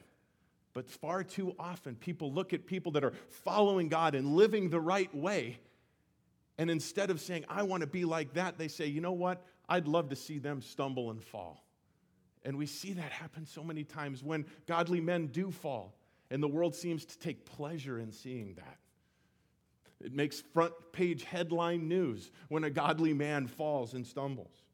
But 0.72 0.88
far 0.88 1.22
too 1.22 1.54
often 1.58 1.94
people 1.94 2.32
look 2.32 2.54
at 2.54 2.66
people 2.66 2.92
that 2.92 3.04
are 3.04 3.12
following 3.44 3.90
God 3.90 4.14
and 4.14 4.34
living 4.34 4.70
the 4.70 4.80
right 4.80 5.14
way 5.14 5.60
and 6.56 6.70
instead 6.70 7.10
of 7.10 7.20
saying 7.20 7.44
I 7.48 7.62
want 7.62 7.82
to 7.82 7.86
be 7.86 8.04
like 8.04 8.34
that, 8.34 8.56
they 8.56 8.68
say, 8.68 8.86
"You 8.86 9.02
know 9.02 9.12
what? 9.12 9.44
I'd 9.68 9.86
love 9.86 10.08
to 10.08 10.16
see 10.16 10.38
them 10.38 10.62
stumble 10.62 11.10
and 11.10 11.22
fall. 11.22 11.62
And 12.42 12.56
we 12.56 12.66
see 12.66 12.94
that 12.94 13.12
happen 13.12 13.44
so 13.46 13.62
many 13.62 13.84
times 13.84 14.24
when 14.24 14.46
godly 14.66 15.00
men 15.00 15.26
do 15.26 15.50
fall, 15.50 15.94
and 16.30 16.42
the 16.42 16.48
world 16.48 16.74
seems 16.74 17.04
to 17.04 17.18
take 17.18 17.44
pleasure 17.44 17.98
in 17.98 18.12
seeing 18.12 18.54
that. 18.54 18.78
It 20.02 20.14
makes 20.14 20.40
front 20.40 20.72
page 20.92 21.24
headline 21.24 21.86
news 21.86 22.30
when 22.48 22.64
a 22.64 22.70
godly 22.70 23.12
man 23.12 23.46
falls 23.46 23.92
and 23.92 24.06
stumbles. 24.06 24.64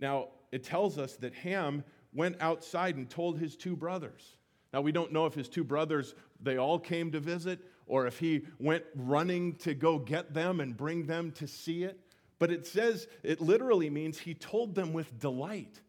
Now, 0.00 0.28
it 0.52 0.64
tells 0.64 0.98
us 0.98 1.14
that 1.16 1.34
Ham 1.34 1.84
went 2.12 2.36
outside 2.40 2.96
and 2.96 3.08
told 3.08 3.38
his 3.38 3.56
two 3.56 3.76
brothers. 3.76 4.36
Now, 4.72 4.80
we 4.80 4.92
don't 4.92 5.12
know 5.12 5.26
if 5.26 5.34
his 5.34 5.48
two 5.48 5.64
brothers, 5.64 6.14
they 6.40 6.56
all 6.56 6.78
came 6.78 7.12
to 7.12 7.20
visit, 7.20 7.60
or 7.86 8.06
if 8.06 8.18
he 8.18 8.46
went 8.58 8.84
running 8.94 9.54
to 9.56 9.74
go 9.74 9.98
get 9.98 10.34
them 10.34 10.60
and 10.60 10.76
bring 10.76 11.06
them 11.06 11.32
to 11.32 11.46
see 11.46 11.84
it. 11.84 11.98
But 12.38 12.50
it 12.50 12.66
says, 12.66 13.06
it 13.22 13.40
literally 13.40 13.90
means 13.90 14.18
he 14.18 14.34
told 14.34 14.74
them 14.74 14.92
with 14.92 15.18
delight. 15.18 15.80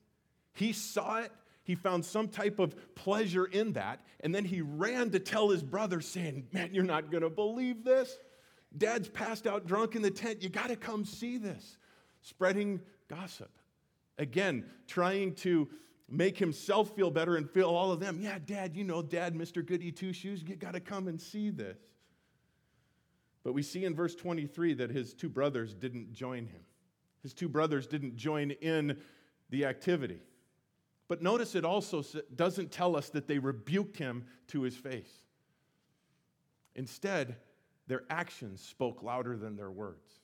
He 0.54 0.72
saw 0.74 1.20
it, 1.20 1.32
he 1.64 1.76
found 1.76 2.06
some 2.06 2.28
type 2.28 2.60
of 2.60 2.96
pleasure 2.96 3.46
in 3.46 3.74
that, 3.74 4.02
and 4.20 4.34
then 4.34 4.46
he 4.46 4.62
ran 4.62 5.10
to 5.12 5.20
tell 5.20 5.50
his 5.50 5.64
brother, 5.64 6.00
saying, 6.00 6.48
Man, 6.54 6.70
you're 6.74 6.84
not 6.84 7.12
gonna 7.12 7.30
believe 7.30 7.84
this. 7.84 8.18
Dad's 8.78 9.10
passed 9.10 9.48
out 9.48 9.66
drunk 9.66 9.96
in 9.96 10.02
the 10.02 10.12
tent. 10.12 10.44
You 10.44 10.50
gotta 10.50 10.76
come 10.76 11.06
see 11.06 11.38
this. 11.38 11.78
Spreading 12.22 12.82
gossip. 13.08 13.52
Again, 14.18 14.66
trying 14.88 15.36
to 15.36 15.68
make 16.10 16.38
himself 16.38 16.96
feel 16.96 17.12
better 17.12 17.36
and 17.36 17.50
feel 17.50 17.70
all 17.70 17.92
of 17.92 18.00
them. 18.00 18.20
Yeah, 18.22 18.38
dad, 18.46 18.76
you 18.76 18.84
know, 18.84 19.02
dad, 19.02 19.34
Mr. 19.34 19.66
Goody 19.66 19.92
Two 19.92 20.14
Shoes, 20.14 20.44
you 20.44 20.56
got 20.56 20.74
to 20.74 20.80
come 20.80 21.08
and 21.08 21.20
see 21.20 21.50
this. 21.50 21.78
But 23.44 23.54
we 23.54 23.62
see 23.62 23.86
in 23.86 23.94
verse 23.94 24.16
23 24.16 24.74
that 24.76 24.90
his 24.90 25.14
two 25.14 25.30
brothers 25.30 25.74
didn't 25.74 26.14
join 26.14 26.48
him. 26.48 26.62
His 27.22 27.34
two 27.34 27.50
brothers 27.50 27.88
didn't 27.88 28.16
join 28.16 28.52
in 28.52 28.98
the 29.50 29.66
activity. 29.66 30.20
But 31.08 31.22
notice 31.22 31.54
it 31.54 31.66
also 31.66 32.04
doesn't 32.36 32.72
tell 32.72 32.96
us 32.96 33.10
that 33.10 33.28
they 33.28 33.38
rebuked 33.38 33.98
him 33.98 34.26
to 34.48 34.62
his 34.62 34.76
face. 34.76 35.12
Instead, 36.76 37.36
their 37.88 38.04
actions 38.10 38.62
spoke 38.62 39.04
louder 39.04 39.38
than 39.38 39.56
their 39.56 39.72
words. 39.72 40.20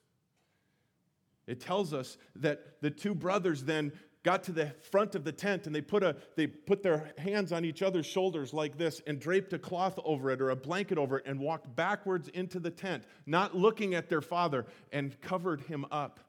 It 1.48 1.60
tells 1.60 1.93
us 1.93 2.17
that 2.38 2.81
the 2.81 2.91
two 2.91 3.15
brothers 3.15 3.63
then 3.63 3.91
got 4.24 4.43
to 4.43 4.51
the 4.51 4.67
front 4.91 5.15
of 5.15 5.24
the 5.24 5.31
tent 5.31 5.65
and 5.65 5.75
they 5.75 5.81
put, 5.81 6.03
a, 6.03 6.15
they 6.36 6.45
put 6.48 6.83
their 6.83 7.12
hands 7.17 7.51
on 7.51 7.65
each 7.65 7.81
other's 7.81 8.05
shoulders 8.05 8.53
like 8.53 8.77
this 8.77 9.01
and 9.07 9.19
draped 9.19 9.51
a 9.53 9.60
cloth 9.60 9.98
over 10.05 10.29
it 10.29 10.41
or 10.41 10.51
a 10.51 10.55
blanket 10.55 10.98
over 10.98 11.17
it 11.17 11.25
and 11.25 11.39
walked 11.39 11.75
backwards 11.75 12.27
into 12.29 12.60
the 12.60 12.69
tent, 12.69 13.03
not 13.25 13.55
looking 13.55 13.95
at 13.95 14.10
their 14.10 14.21
father, 14.21 14.67
and 14.91 15.19
covered 15.21 15.62
him 15.62 15.86
up 15.91 16.19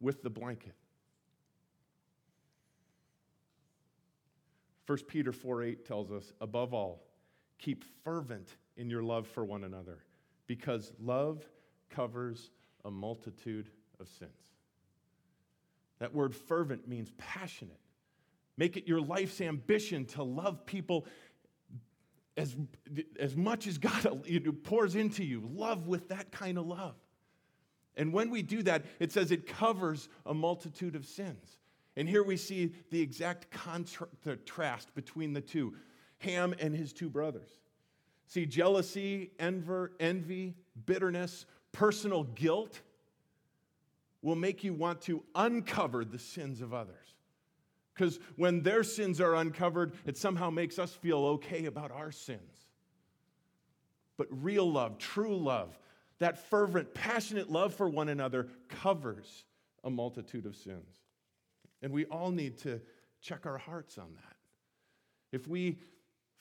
with 0.00 0.22
the 0.22 0.30
blanket. 0.30 0.74
1 4.86 4.98
Peter 5.08 5.32
4 5.32 5.62
8 5.62 5.86
tells 5.86 6.12
us, 6.12 6.32
above 6.40 6.74
all, 6.74 7.02
keep 7.58 7.84
fervent 8.04 8.56
in 8.76 8.90
your 8.90 9.02
love 9.02 9.26
for 9.26 9.44
one 9.44 9.64
another, 9.64 9.98
because 10.46 10.92
love 11.00 11.42
covers 11.90 12.50
a 12.84 12.90
multitude 12.90 13.70
of 14.00 14.08
sins. 14.08 14.30
That 15.98 16.14
word 16.14 16.34
fervent 16.34 16.88
means 16.88 17.10
passionate. 17.18 17.80
Make 18.56 18.76
it 18.76 18.86
your 18.86 19.00
life's 19.00 19.40
ambition 19.40 20.04
to 20.06 20.22
love 20.22 20.66
people 20.66 21.06
as, 22.36 22.56
as 23.18 23.36
much 23.36 23.66
as 23.66 23.78
God 23.78 24.26
pours 24.64 24.96
into 24.96 25.24
you. 25.24 25.48
Love 25.54 25.86
with 25.86 26.08
that 26.08 26.30
kind 26.32 26.58
of 26.58 26.66
love. 26.66 26.94
And 27.96 28.12
when 28.12 28.30
we 28.30 28.42
do 28.42 28.62
that, 28.64 28.84
it 28.98 29.12
says 29.12 29.30
it 29.30 29.46
covers 29.46 30.08
a 30.26 30.34
multitude 30.34 30.96
of 30.96 31.06
sins. 31.06 31.58
And 31.96 32.08
here 32.08 32.24
we 32.24 32.36
see 32.36 32.74
the 32.90 33.00
exact 33.00 33.50
contrast 33.50 34.94
between 34.94 35.32
the 35.32 35.40
two 35.40 35.74
Ham 36.18 36.54
and 36.58 36.74
his 36.74 36.92
two 36.92 37.08
brothers. 37.08 37.50
See, 38.26 38.46
jealousy, 38.46 39.30
envy, 39.38 40.54
bitterness, 40.86 41.44
personal 41.72 42.24
guilt 42.24 42.80
will 44.24 44.34
make 44.34 44.64
you 44.64 44.72
want 44.72 45.02
to 45.02 45.22
uncover 45.34 46.02
the 46.02 46.18
sins 46.18 46.62
of 46.62 46.72
others. 46.72 47.14
Because 47.94 48.18
when 48.36 48.62
their 48.62 48.82
sins 48.82 49.20
are 49.20 49.34
uncovered, 49.34 49.92
it 50.06 50.16
somehow 50.16 50.48
makes 50.48 50.78
us 50.78 50.94
feel 50.94 51.18
okay 51.26 51.66
about 51.66 51.92
our 51.92 52.10
sins. 52.10 52.66
But 54.16 54.26
real 54.30 54.70
love, 54.70 54.96
true 54.96 55.36
love, 55.36 55.78
that 56.20 56.38
fervent, 56.48 56.94
passionate 56.94 57.50
love 57.50 57.74
for 57.74 57.86
one 57.86 58.08
another 58.08 58.48
covers 58.68 59.44
a 59.84 59.90
multitude 59.90 60.46
of 60.46 60.56
sins. 60.56 60.96
And 61.82 61.92
we 61.92 62.06
all 62.06 62.30
need 62.30 62.56
to 62.58 62.80
check 63.20 63.44
our 63.44 63.58
hearts 63.58 63.98
on 63.98 64.14
that. 64.14 64.36
If 65.32 65.46
we 65.46 65.80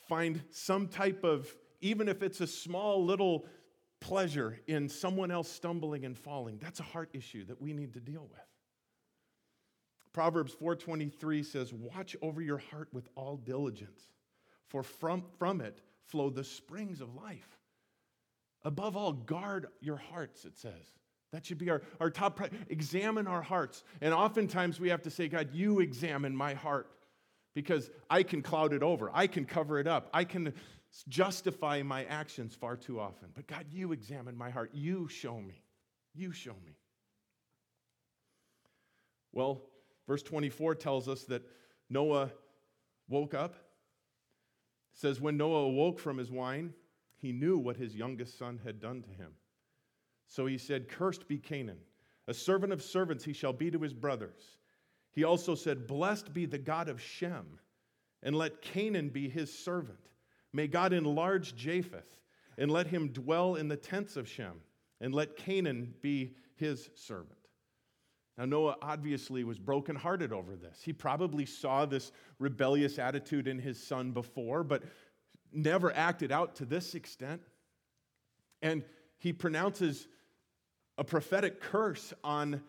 find 0.07 0.41
some 0.51 0.87
type 0.87 1.25
of, 1.25 1.53
even 1.81 2.07
if 2.07 2.23
it's 2.23 2.39
a 2.39 2.47
small 2.47 3.03
little 3.03 3.45
pleasure 4.03 4.59
in 4.67 4.89
someone 4.89 5.31
else 5.31 5.49
stumbling 5.49 6.03
and 6.03 6.17
falling, 6.17 6.59
that's 6.61 6.81
a 6.81 6.83
heart 6.83 7.09
issue 7.13 7.45
that 7.45 7.61
we 7.61 7.71
need 7.71 7.93
to 7.93 8.01
deal 8.01 8.27
with. 8.29 8.41
Proverbs 10.11 10.53
4:23 10.53 11.41
says, 11.41 11.73
"Watch 11.73 12.15
over 12.21 12.41
your 12.41 12.57
heart 12.57 12.93
with 12.93 13.07
all 13.15 13.37
diligence, 13.37 14.11
for 14.67 14.83
from, 14.83 15.23
from 15.39 15.61
it 15.61 15.81
flow 16.03 16.29
the 16.29 16.43
springs 16.43 16.99
of 17.01 17.15
life." 17.15 17.57
Above 18.63 18.95
all, 18.97 19.13
guard 19.13 19.67
your 19.79 19.97
hearts, 19.97 20.45
it 20.45 20.57
says. 20.57 20.93
That 21.31 21.45
should 21.45 21.57
be 21.57 21.69
our, 21.69 21.81
our 21.99 22.11
top 22.11 22.35
priority. 22.35 22.57
Examine 22.69 23.25
our 23.25 23.41
hearts. 23.41 23.83
And 24.01 24.13
oftentimes 24.13 24.79
we 24.79 24.89
have 24.89 25.01
to 25.03 25.09
say, 25.09 25.27
God, 25.27 25.49
you 25.53 25.79
examine 25.79 26.35
my 26.35 26.53
heart 26.53 26.91
because 27.55 27.89
I 28.09 28.23
can 28.23 28.41
cloud 28.41 28.73
it 28.73 28.83
over. 28.83 29.09
I 29.13 29.27
can 29.27 29.45
cover 29.45 29.79
it 29.79 29.87
up. 29.87 30.09
I 30.13 30.25
can 30.25 30.53
justify 31.07 31.81
my 31.81 32.05
actions 32.05 32.53
far 32.53 32.75
too 32.75 32.99
often. 32.99 33.29
But 33.33 33.47
God, 33.47 33.65
you 33.71 33.91
examine 33.91 34.37
my 34.37 34.51
heart. 34.51 34.69
You 34.73 35.07
show 35.07 35.39
me. 35.39 35.63
You 36.13 36.31
show 36.31 36.55
me. 36.65 36.77
Well, 39.31 39.63
verse 40.07 40.21
24 40.21 40.75
tells 40.75 41.09
us 41.09 41.23
that 41.23 41.41
Noah 41.89 42.29
woke 43.09 43.33
up. 43.33 43.55
It 43.55 44.99
says, 44.99 45.19
When 45.19 45.37
Noah 45.37 45.65
awoke 45.65 45.99
from 45.99 46.17
his 46.17 46.29
wine, 46.29 46.73
he 47.17 47.31
knew 47.31 47.57
what 47.57 47.77
his 47.77 47.95
youngest 47.95 48.37
son 48.37 48.59
had 48.63 48.79
done 48.79 49.01
to 49.01 49.09
him. 49.09 49.31
So 50.27 50.45
he 50.45 50.57
said, 50.57 50.89
Cursed 50.89 51.27
be 51.27 51.37
Canaan. 51.37 51.79
A 52.27 52.33
servant 52.33 52.71
of 52.71 52.83
servants 52.83 53.23
he 53.23 53.33
shall 53.33 53.53
be 53.53 53.71
to 53.71 53.79
his 53.79 53.93
brothers. 53.93 54.57
He 55.11 55.23
also 55.23 55.55
said, 55.55 55.87
Blessed 55.87 56.33
be 56.33 56.45
the 56.45 56.57
God 56.57 56.87
of 56.89 57.01
Shem, 57.01 57.59
and 58.21 58.35
let 58.35 58.61
Canaan 58.61 59.09
be 59.09 59.27
his 59.27 59.51
servant. 59.51 59.97
May 60.53 60.67
God 60.67 60.93
enlarge 60.93 61.55
Japheth, 61.55 62.19
and 62.57 62.69
let 62.69 62.87
him 62.87 63.07
dwell 63.09 63.55
in 63.55 63.67
the 63.67 63.75
tents 63.75 64.15
of 64.15 64.29
Shem, 64.29 64.61
and 65.01 65.13
let 65.13 65.35
Canaan 65.35 65.95
be 66.01 66.35
his 66.55 66.89
servant. 66.95 67.39
Now, 68.37 68.45
Noah 68.45 68.77
obviously 68.81 69.43
was 69.43 69.59
brokenhearted 69.59 70.31
over 70.31 70.55
this. 70.55 70.79
He 70.83 70.93
probably 70.93 71.45
saw 71.45 71.85
this 71.85 72.11
rebellious 72.39 72.99
attitude 72.99 73.47
in 73.47 73.59
his 73.59 73.81
son 73.81 74.11
before, 74.11 74.63
but 74.63 74.83
never 75.51 75.95
acted 75.95 76.31
out 76.31 76.55
to 76.55 76.65
this 76.65 76.95
extent. 76.95 77.41
And 78.61 78.83
he 79.17 79.33
pronounces 79.33 80.07
a 80.97 81.03
prophetic 81.03 81.61
curse 81.61 82.13
on 82.23 82.61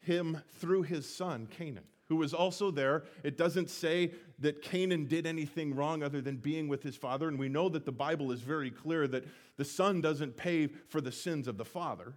him 0.00 0.40
through 0.58 0.82
his 0.82 1.08
son, 1.08 1.46
Canaan 1.46 1.84
who 2.08 2.16
was 2.16 2.32
also 2.32 2.70
there. 2.70 3.04
It 3.22 3.36
doesn't 3.36 3.70
say 3.70 4.12
that 4.38 4.62
Canaan 4.62 5.06
did 5.06 5.26
anything 5.26 5.74
wrong 5.74 6.02
other 6.02 6.20
than 6.20 6.36
being 6.36 6.68
with 6.68 6.82
his 6.82 6.96
father. 6.96 7.28
And 7.28 7.38
we 7.38 7.48
know 7.48 7.68
that 7.68 7.84
the 7.84 7.92
Bible 7.92 8.32
is 8.32 8.40
very 8.40 8.70
clear 8.70 9.08
that 9.08 9.24
the 9.56 9.64
son 9.64 10.00
doesn't 10.00 10.36
pay 10.36 10.68
for 10.88 11.00
the 11.00 11.12
sins 11.12 11.48
of 11.48 11.56
the 11.56 11.64
father. 11.64 12.14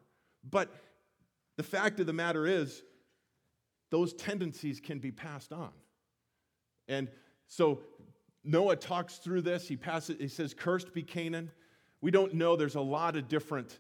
But 0.48 0.70
the 1.58 1.64
fact 1.64 2.00
of 2.00 2.06
the 2.06 2.14
matter 2.14 2.46
is, 2.46 2.84
those 3.90 4.14
tendencies 4.14 4.80
can 4.80 5.00
be 5.00 5.12
passed 5.12 5.52
on. 5.52 5.72
And 6.88 7.10
so 7.48 7.80
Noah 8.44 8.76
talks 8.76 9.18
through 9.18 9.42
this. 9.42 9.68
He 9.68 9.76
passes, 9.76 10.18
he 10.20 10.28
says, 10.28 10.54
Cursed 10.54 10.94
be 10.94 11.02
Canaan. 11.02 11.52
We 12.02 12.12
don't 12.12 12.36
know. 12.36 12.56
There's 12.56 12.76
a 12.76 12.82
lot 12.82 13.16
of 13.16 13.28
different 13.28 13.80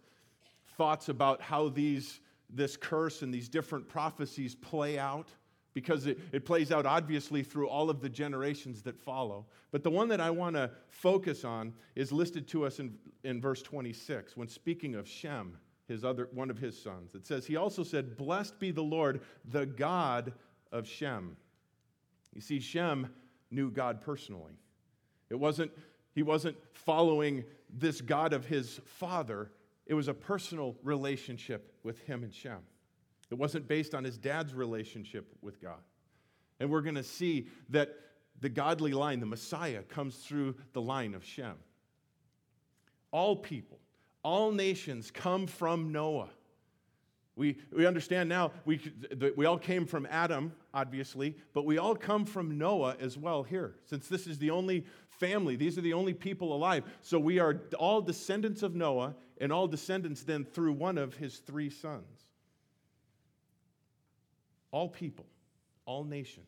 thoughts 0.77 1.09
about 1.09 1.41
how 1.41 1.69
these, 1.69 2.19
this 2.49 2.75
curse 2.75 3.21
and 3.21 3.33
these 3.33 3.47
different 3.47 3.87
prophecies 3.87 4.55
play 4.55 4.97
out 4.97 5.29
because 5.79 6.07
it, 6.07 6.19
it 6.33 6.45
plays 6.45 6.73
out 6.73 6.85
obviously 6.85 7.41
through 7.41 7.69
all 7.69 7.89
of 7.89 8.01
the 8.01 8.09
generations 8.09 8.81
that 8.81 8.97
follow. 8.97 9.45
But 9.71 9.81
the 9.81 9.89
one 9.89 10.09
that 10.09 10.19
I 10.19 10.29
want 10.29 10.57
to 10.57 10.71
focus 10.89 11.45
on 11.45 11.73
is 11.95 12.11
listed 12.11 12.49
to 12.49 12.65
us 12.65 12.79
in, 12.79 12.95
in 13.23 13.39
verse 13.39 13.61
26 13.61 14.35
when 14.35 14.49
speaking 14.49 14.95
of 14.95 15.07
Shem, 15.07 15.57
his 15.87 16.03
other, 16.03 16.27
one 16.33 16.49
of 16.49 16.57
his 16.57 16.79
sons. 16.79 17.15
It 17.15 17.25
says, 17.25 17.45
He 17.45 17.55
also 17.55 17.83
said, 17.83 18.17
Blessed 18.17 18.59
be 18.59 18.71
the 18.71 18.83
Lord, 18.83 19.21
the 19.45 19.65
God 19.65 20.33
of 20.71 20.85
Shem. 20.85 21.37
You 22.35 22.41
see, 22.41 22.59
Shem 22.59 23.09
knew 23.49 23.71
God 23.71 24.01
personally. 24.01 24.53
It 25.29 25.35
wasn't, 25.35 25.71
he 26.13 26.23
wasn't 26.23 26.57
following 26.73 27.45
this 27.69 28.01
God 28.01 28.33
of 28.33 28.45
his 28.45 28.81
father, 28.85 29.49
it 29.87 29.93
was 29.93 30.07
a 30.07 30.13
personal 30.13 30.75
relationship 30.83 31.73
with 31.83 31.99
him 32.01 32.23
and 32.23 32.33
Shem. 32.33 32.59
It 33.31 33.37
wasn't 33.37 33.67
based 33.67 33.93
on 33.93 34.03
his 34.03 34.17
dad's 34.17 34.53
relationship 34.53 35.35
with 35.41 35.61
God. 35.61 35.79
And 36.59 36.69
we're 36.69 36.81
going 36.81 36.95
to 36.95 37.03
see 37.03 37.47
that 37.69 37.95
the 38.41 38.49
godly 38.49 38.91
line, 38.91 39.19
the 39.19 39.25
Messiah, 39.25 39.83
comes 39.83 40.15
through 40.15 40.55
the 40.73 40.81
line 40.81 41.13
of 41.13 41.23
Shem. 41.23 41.55
All 43.11 43.35
people, 43.35 43.79
all 44.23 44.51
nations 44.51 45.11
come 45.11 45.47
from 45.47 45.91
Noah. 45.91 46.29
We, 47.35 47.57
we 47.71 47.85
understand 47.85 48.27
now, 48.27 48.51
we, 48.65 48.81
we 49.37 49.45
all 49.45 49.57
came 49.57 49.85
from 49.85 50.05
Adam, 50.09 50.51
obviously, 50.73 51.37
but 51.53 51.65
we 51.65 51.77
all 51.77 51.95
come 51.95 52.25
from 52.25 52.57
Noah 52.57 52.97
as 52.99 53.17
well 53.17 53.43
here, 53.43 53.75
since 53.85 54.09
this 54.09 54.27
is 54.27 54.39
the 54.39 54.49
only 54.51 54.85
family, 55.07 55.55
these 55.55 55.77
are 55.77 55.81
the 55.81 55.93
only 55.93 56.13
people 56.13 56.53
alive. 56.53 56.83
So 57.01 57.17
we 57.17 57.39
are 57.39 57.61
all 57.77 58.01
descendants 58.01 58.61
of 58.61 58.75
Noah, 58.75 59.15
and 59.39 59.53
all 59.53 59.67
descendants 59.67 60.23
then 60.23 60.43
through 60.43 60.73
one 60.73 60.97
of 60.97 61.15
his 61.15 61.37
three 61.37 61.69
sons. 61.69 62.28
All 64.71 64.87
people, 64.87 65.25
all 65.85 66.03
nations. 66.03 66.47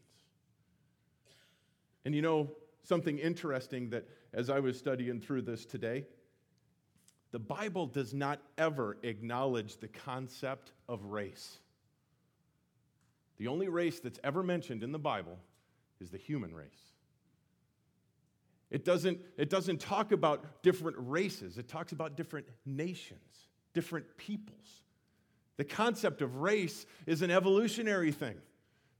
And 2.05 2.15
you 2.15 2.21
know, 2.21 2.51
something 2.83 3.17
interesting 3.19 3.89
that 3.89 4.07
as 4.33 4.49
I 4.49 4.59
was 4.59 4.77
studying 4.77 5.19
through 5.19 5.43
this 5.43 5.65
today, 5.65 6.05
the 7.31 7.39
Bible 7.39 7.87
does 7.87 8.13
not 8.13 8.41
ever 8.57 8.97
acknowledge 9.03 9.77
the 9.77 9.87
concept 9.87 10.73
of 10.89 11.05
race. 11.05 11.59
The 13.37 13.47
only 13.47 13.69
race 13.69 13.99
that's 13.99 14.19
ever 14.23 14.43
mentioned 14.43 14.83
in 14.83 14.91
the 14.91 14.99
Bible 14.99 15.39
is 15.99 16.11
the 16.11 16.17
human 16.17 16.53
race. 16.53 16.91
It 18.69 18.85
doesn't, 18.85 19.19
it 19.37 19.49
doesn't 19.49 19.81
talk 19.81 20.11
about 20.11 20.63
different 20.63 20.97
races, 20.99 21.57
it 21.57 21.67
talks 21.67 21.91
about 21.91 22.15
different 22.15 22.47
nations, 22.65 23.49
different 23.73 24.05
peoples. 24.17 24.83
The 25.61 25.65
concept 25.65 26.23
of 26.23 26.37
race 26.37 26.87
is 27.05 27.21
an 27.21 27.29
evolutionary 27.29 28.11
thing 28.11 28.37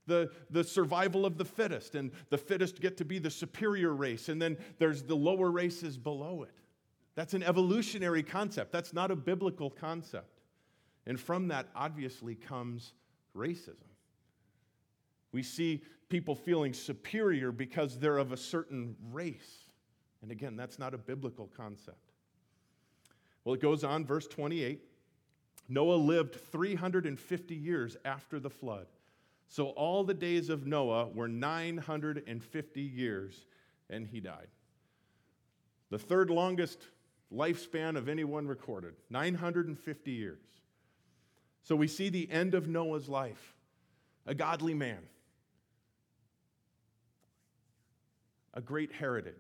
the, 0.06 0.30
the 0.52 0.64
survival 0.64 1.26
of 1.26 1.40
the 1.40 1.44
fittest, 1.44 1.96
and 1.96 2.12
the 2.30 2.38
fittest 2.38 2.80
get 2.80 2.98
to 2.98 3.04
be 3.04 3.18
the 3.18 3.32
superior 3.32 3.96
race, 3.96 4.30
and 4.30 4.40
then 4.40 4.56
there's 4.78 5.02
the 5.02 5.16
lower 5.16 5.50
races 5.50 5.98
below 5.98 6.44
it. 6.44 6.54
That's 7.16 7.34
an 7.34 7.42
evolutionary 7.42 8.22
concept. 8.22 8.72
That's 8.72 8.94
not 8.94 9.10
a 9.10 9.16
biblical 9.16 9.72
concept. 9.72 10.42
And 11.08 11.20
from 11.20 11.48
that, 11.48 11.66
obviously, 11.76 12.36
comes 12.36 12.94
racism. 13.36 13.90
We 15.32 15.42
see 15.42 15.82
people 16.10 16.36
feeling 16.36 16.74
superior 16.74 17.52
because 17.52 17.98
they're 17.98 18.20
of 18.20 18.34
a 18.34 18.38
certain 18.38 18.96
race. 19.12 19.64
And 20.22 20.30
again, 20.30 20.56
that's 20.56 20.78
not 20.78 20.94
a 20.94 21.00
biblical 21.00 21.50
concept. 21.58 22.12
Well, 23.46 23.56
it 23.56 23.62
goes 23.62 23.84
on, 23.84 24.06
verse 24.06 24.28
28. 24.28 24.91
Noah 25.68 25.96
lived 25.96 26.36
350 26.36 27.56
years 27.56 27.98
after 28.04 28.40
the 28.40 28.50
flood. 28.50 28.88
So 29.48 29.68
all 29.68 30.04
the 30.04 30.14
days 30.14 30.50
of 30.50 30.66
Noah 30.66 31.08
were 31.08 31.28
950 31.28 32.82
years, 32.82 33.46
and 33.90 34.08
he 34.08 34.20
died. 34.20 34.48
The 35.90 36.00
third 36.00 36.30
longest 36.30 36.80
lifespan 37.34 37.98
of 37.98 38.08
anyone 38.08 38.48
recorded 38.48 38.94
950 39.10 40.12
years. 40.12 40.44
So 41.64 41.76
we 41.76 41.88
see 41.88 42.10
the 42.10 42.30
end 42.32 42.54
of 42.54 42.68
Noah's 42.68 43.08
life, 43.08 43.56
a 44.26 44.34
godly 44.34 44.74
man, 44.74 45.00
a 48.54 48.62
great 48.62 48.92
heritage. 48.92 49.36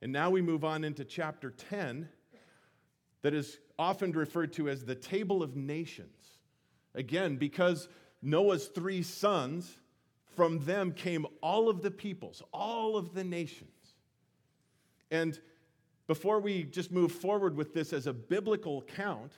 And 0.00 0.12
now 0.12 0.30
we 0.30 0.42
move 0.42 0.64
on 0.64 0.84
into 0.84 1.04
chapter 1.04 1.50
10, 1.50 2.08
that 3.22 3.34
is 3.34 3.58
often 3.82 4.12
referred 4.12 4.52
to 4.54 4.68
as 4.68 4.84
the 4.84 4.94
Table 4.94 5.42
of 5.42 5.56
Nations. 5.56 6.38
Again, 6.94 7.36
because 7.36 7.88
Noah's 8.22 8.68
three 8.68 9.02
sons, 9.02 9.76
from 10.36 10.64
them 10.64 10.92
came 10.92 11.26
all 11.42 11.68
of 11.68 11.82
the 11.82 11.90
peoples, 11.90 12.42
all 12.52 12.96
of 12.96 13.12
the 13.12 13.24
nations. 13.24 13.70
And 15.10 15.38
before 16.06 16.40
we 16.40 16.64
just 16.64 16.90
move 16.92 17.12
forward 17.12 17.56
with 17.56 17.74
this 17.74 17.92
as 17.92 18.06
a 18.06 18.12
biblical 18.12 18.82
count, 18.82 19.32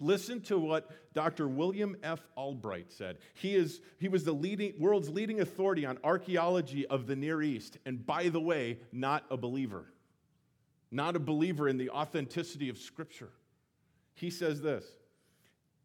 listen 0.00 0.40
to 0.42 0.58
what 0.58 0.90
Dr. 1.12 1.46
William 1.46 1.96
F. 2.02 2.20
Albright 2.36 2.90
said. 2.90 3.18
He, 3.34 3.54
is, 3.54 3.80
he 3.98 4.08
was 4.08 4.24
the 4.24 4.32
leading, 4.32 4.74
world's 4.78 5.10
leading 5.10 5.40
authority 5.40 5.84
on 5.84 5.98
archaeology 6.02 6.86
of 6.86 7.06
the 7.06 7.16
Near 7.16 7.42
East, 7.42 7.76
and 7.84 8.04
by 8.04 8.30
the 8.30 8.40
way, 8.40 8.78
not 8.90 9.24
a 9.30 9.36
believer. 9.36 9.84
Not 10.90 11.14
a 11.14 11.20
believer 11.20 11.68
in 11.68 11.76
the 11.76 11.90
authenticity 11.90 12.68
of 12.68 12.78
Scripture. 12.78 13.30
He 14.20 14.28
says 14.28 14.60
this 14.60 14.84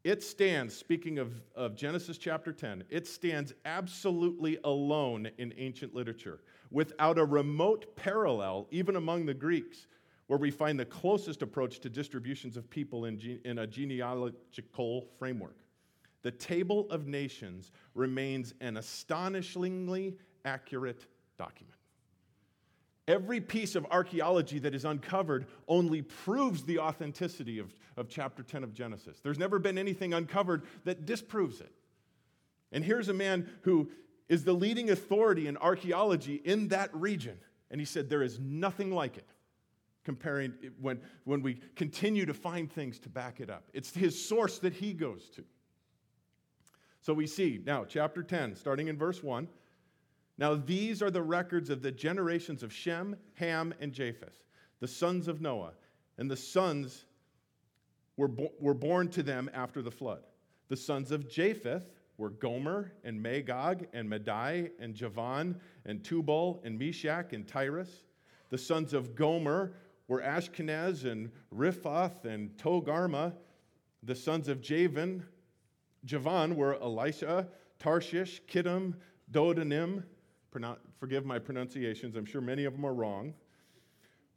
it 0.04 0.22
stands, 0.22 0.76
speaking 0.76 1.18
of, 1.18 1.32
of 1.54 1.74
Genesis 1.74 2.18
chapter 2.18 2.52
10, 2.52 2.84
it 2.90 3.06
stands 3.06 3.54
absolutely 3.64 4.58
alone 4.62 5.30
in 5.38 5.54
ancient 5.56 5.94
literature, 5.94 6.40
without 6.70 7.18
a 7.18 7.24
remote 7.24 7.96
parallel, 7.96 8.68
even 8.70 8.96
among 8.96 9.24
the 9.24 9.34
Greeks, 9.34 9.86
where 10.26 10.38
we 10.38 10.50
find 10.50 10.78
the 10.78 10.84
closest 10.84 11.40
approach 11.40 11.80
to 11.80 11.88
distributions 11.88 12.56
of 12.56 12.68
people 12.68 13.06
in, 13.06 13.40
in 13.44 13.58
a 13.58 13.66
genealogical 13.66 15.08
framework. 15.18 15.56
The 16.22 16.30
Table 16.30 16.86
of 16.90 17.06
Nations 17.06 17.72
remains 17.94 18.52
an 18.60 18.76
astonishingly 18.76 20.18
accurate 20.44 21.06
document. 21.38 21.75
Every 23.08 23.40
piece 23.40 23.76
of 23.76 23.86
archaeology 23.90 24.58
that 24.58 24.74
is 24.74 24.84
uncovered 24.84 25.46
only 25.68 26.02
proves 26.02 26.64
the 26.64 26.80
authenticity 26.80 27.60
of, 27.60 27.72
of 27.96 28.08
chapter 28.08 28.42
10 28.42 28.64
of 28.64 28.74
Genesis. 28.74 29.20
There's 29.22 29.38
never 29.38 29.58
been 29.60 29.78
anything 29.78 30.12
uncovered 30.12 30.64
that 30.84 31.06
disproves 31.06 31.60
it. 31.60 31.72
And 32.72 32.84
here's 32.84 33.08
a 33.08 33.14
man 33.14 33.48
who 33.62 33.88
is 34.28 34.42
the 34.42 34.52
leading 34.52 34.90
authority 34.90 35.46
in 35.46 35.56
archaeology 35.56 36.42
in 36.44 36.68
that 36.68 36.92
region. 36.94 37.38
And 37.70 37.80
he 37.80 37.84
said, 37.84 38.08
There 38.08 38.22
is 38.22 38.40
nothing 38.40 38.90
like 38.90 39.16
it, 39.16 39.28
comparing 40.04 40.54
when, 40.80 41.00
when 41.24 41.42
we 41.42 41.60
continue 41.76 42.26
to 42.26 42.34
find 42.34 42.70
things 42.70 42.98
to 43.00 43.08
back 43.08 43.40
it 43.40 43.50
up. 43.50 43.68
It's 43.72 43.94
his 43.94 44.20
source 44.22 44.58
that 44.58 44.72
he 44.72 44.92
goes 44.92 45.28
to. 45.30 45.44
So 47.02 47.14
we 47.14 47.28
see 47.28 47.60
now, 47.64 47.84
chapter 47.84 48.24
10, 48.24 48.56
starting 48.56 48.88
in 48.88 48.98
verse 48.98 49.22
1. 49.22 49.46
Now, 50.38 50.54
these 50.54 51.02
are 51.02 51.10
the 51.10 51.22
records 51.22 51.70
of 51.70 51.82
the 51.82 51.92
generations 51.92 52.62
of 52.62 52.72
Shem, 52.72 53.16
Ham, 53.34 53.72
and 53.80 53.92
Japheth, 53.92 54.44
the 54.80 54.88
sons 54.88 55.28
of 55.28 55.40
Noah. 55.40 55.72
And 56.18 56.30
the 56.30 56.36
sons 56.36 57.06
were, 58.16 58.28
bo- 58.28 58.52
were 58.60 58.74
born 58.74 59.08
to 59.10 59.22
them 59.22 59.50
after 59.54 59.82
the 59.82 59.90
flood. 59.90 60.22
The 60.68 60.76
sons 60.76 61.10
of 61.10 61.28
Japheth 61.28 61.90
were 62.18 62.30
Gomer, 62.30 62.92
and 63.04 63.22
Magog, 63.22 63.86
and 63.92 64.08
Madai, 64.08 64.70
and 64.78 64.94
Javan, 64.94 65.60
and 65.84 66.02
Tubal, 66.02 66.60
and 66.64 66.78
Meshech, 66.78 67.32
and 67.32 67.46
Tiras. 67.46 68.04
The 68.50 68.58
sons 68.58 68.92
of 68.92 69.14
Gomer 69.14 69.72
were 70.08 70.22
Ashkenaz, 70.22 71.04
and 71.04 71.30
Riphath, 71.54 72.24
and 72.24 72.56
Togarmah. 72.56 73.34
The 74.02 74.14
sons 74.14 74.48
of 74.48 74.60
Javan, 74.60 75.24
Javan 76.04 76.56
were 76.56 76.74
Elisha, 76.74 77.48
Tarshish, 77.78 78.40
Kittim, 78.46 78.94
Dodanim, 79.30 80.04
forgive 80.98 81.24
my 81.24 81.38
pronunciations, 81.38 82.16
I'm 82.16 82.24
sure 82.24 82.40
many 82.40 82.64
of 82.64 82.72
them 82.72 82.84
are 82.84 82.94
wrong. 82.94 83.34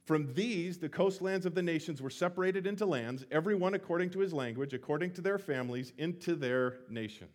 From 0.04 0.32
these, 0.34 0.78
the 0.78 0.88
coastlands 0.88 1.46
of 1.46 1.54
the 1.54 1.62
nations 1.62 2.02
were 2.02 2.10
separated 2.10 2.66
into 2.66 2.86
lands, 2.86 3.24
every 3.30 3.54
one 3.54 3.74
according 3.74 4.10
to 4.10 4.18
his 4.18 4.32
language, 4.32 4.72
according 4.72 5.12
to 5.12 5.20
their 5.20 5.38
families, 5.38 5.92
into 5.98 6.34
their 6.34 6.78
nations. 6.88 7.30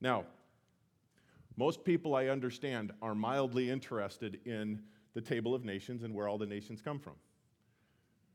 Now, 0.00 0.24
most 1.56 1.84
people 1.84 2.14
I 2.14 2.28
understand 2.28 2.92
are 3.02 3.14
mildly 3.14 3.70
interested 3.70 4.40
in 4.46 4.82
the 5.14 5.20
table 5.20 5.54
of 5.54 5.64
nations 5.64 6.02
and 6.02 6.14
where 6.14 6.28
all 6.28 6.38
the 6.38 6.46
nations 6.46 6.80
come 6.80 6.98
from. 6.98 7.14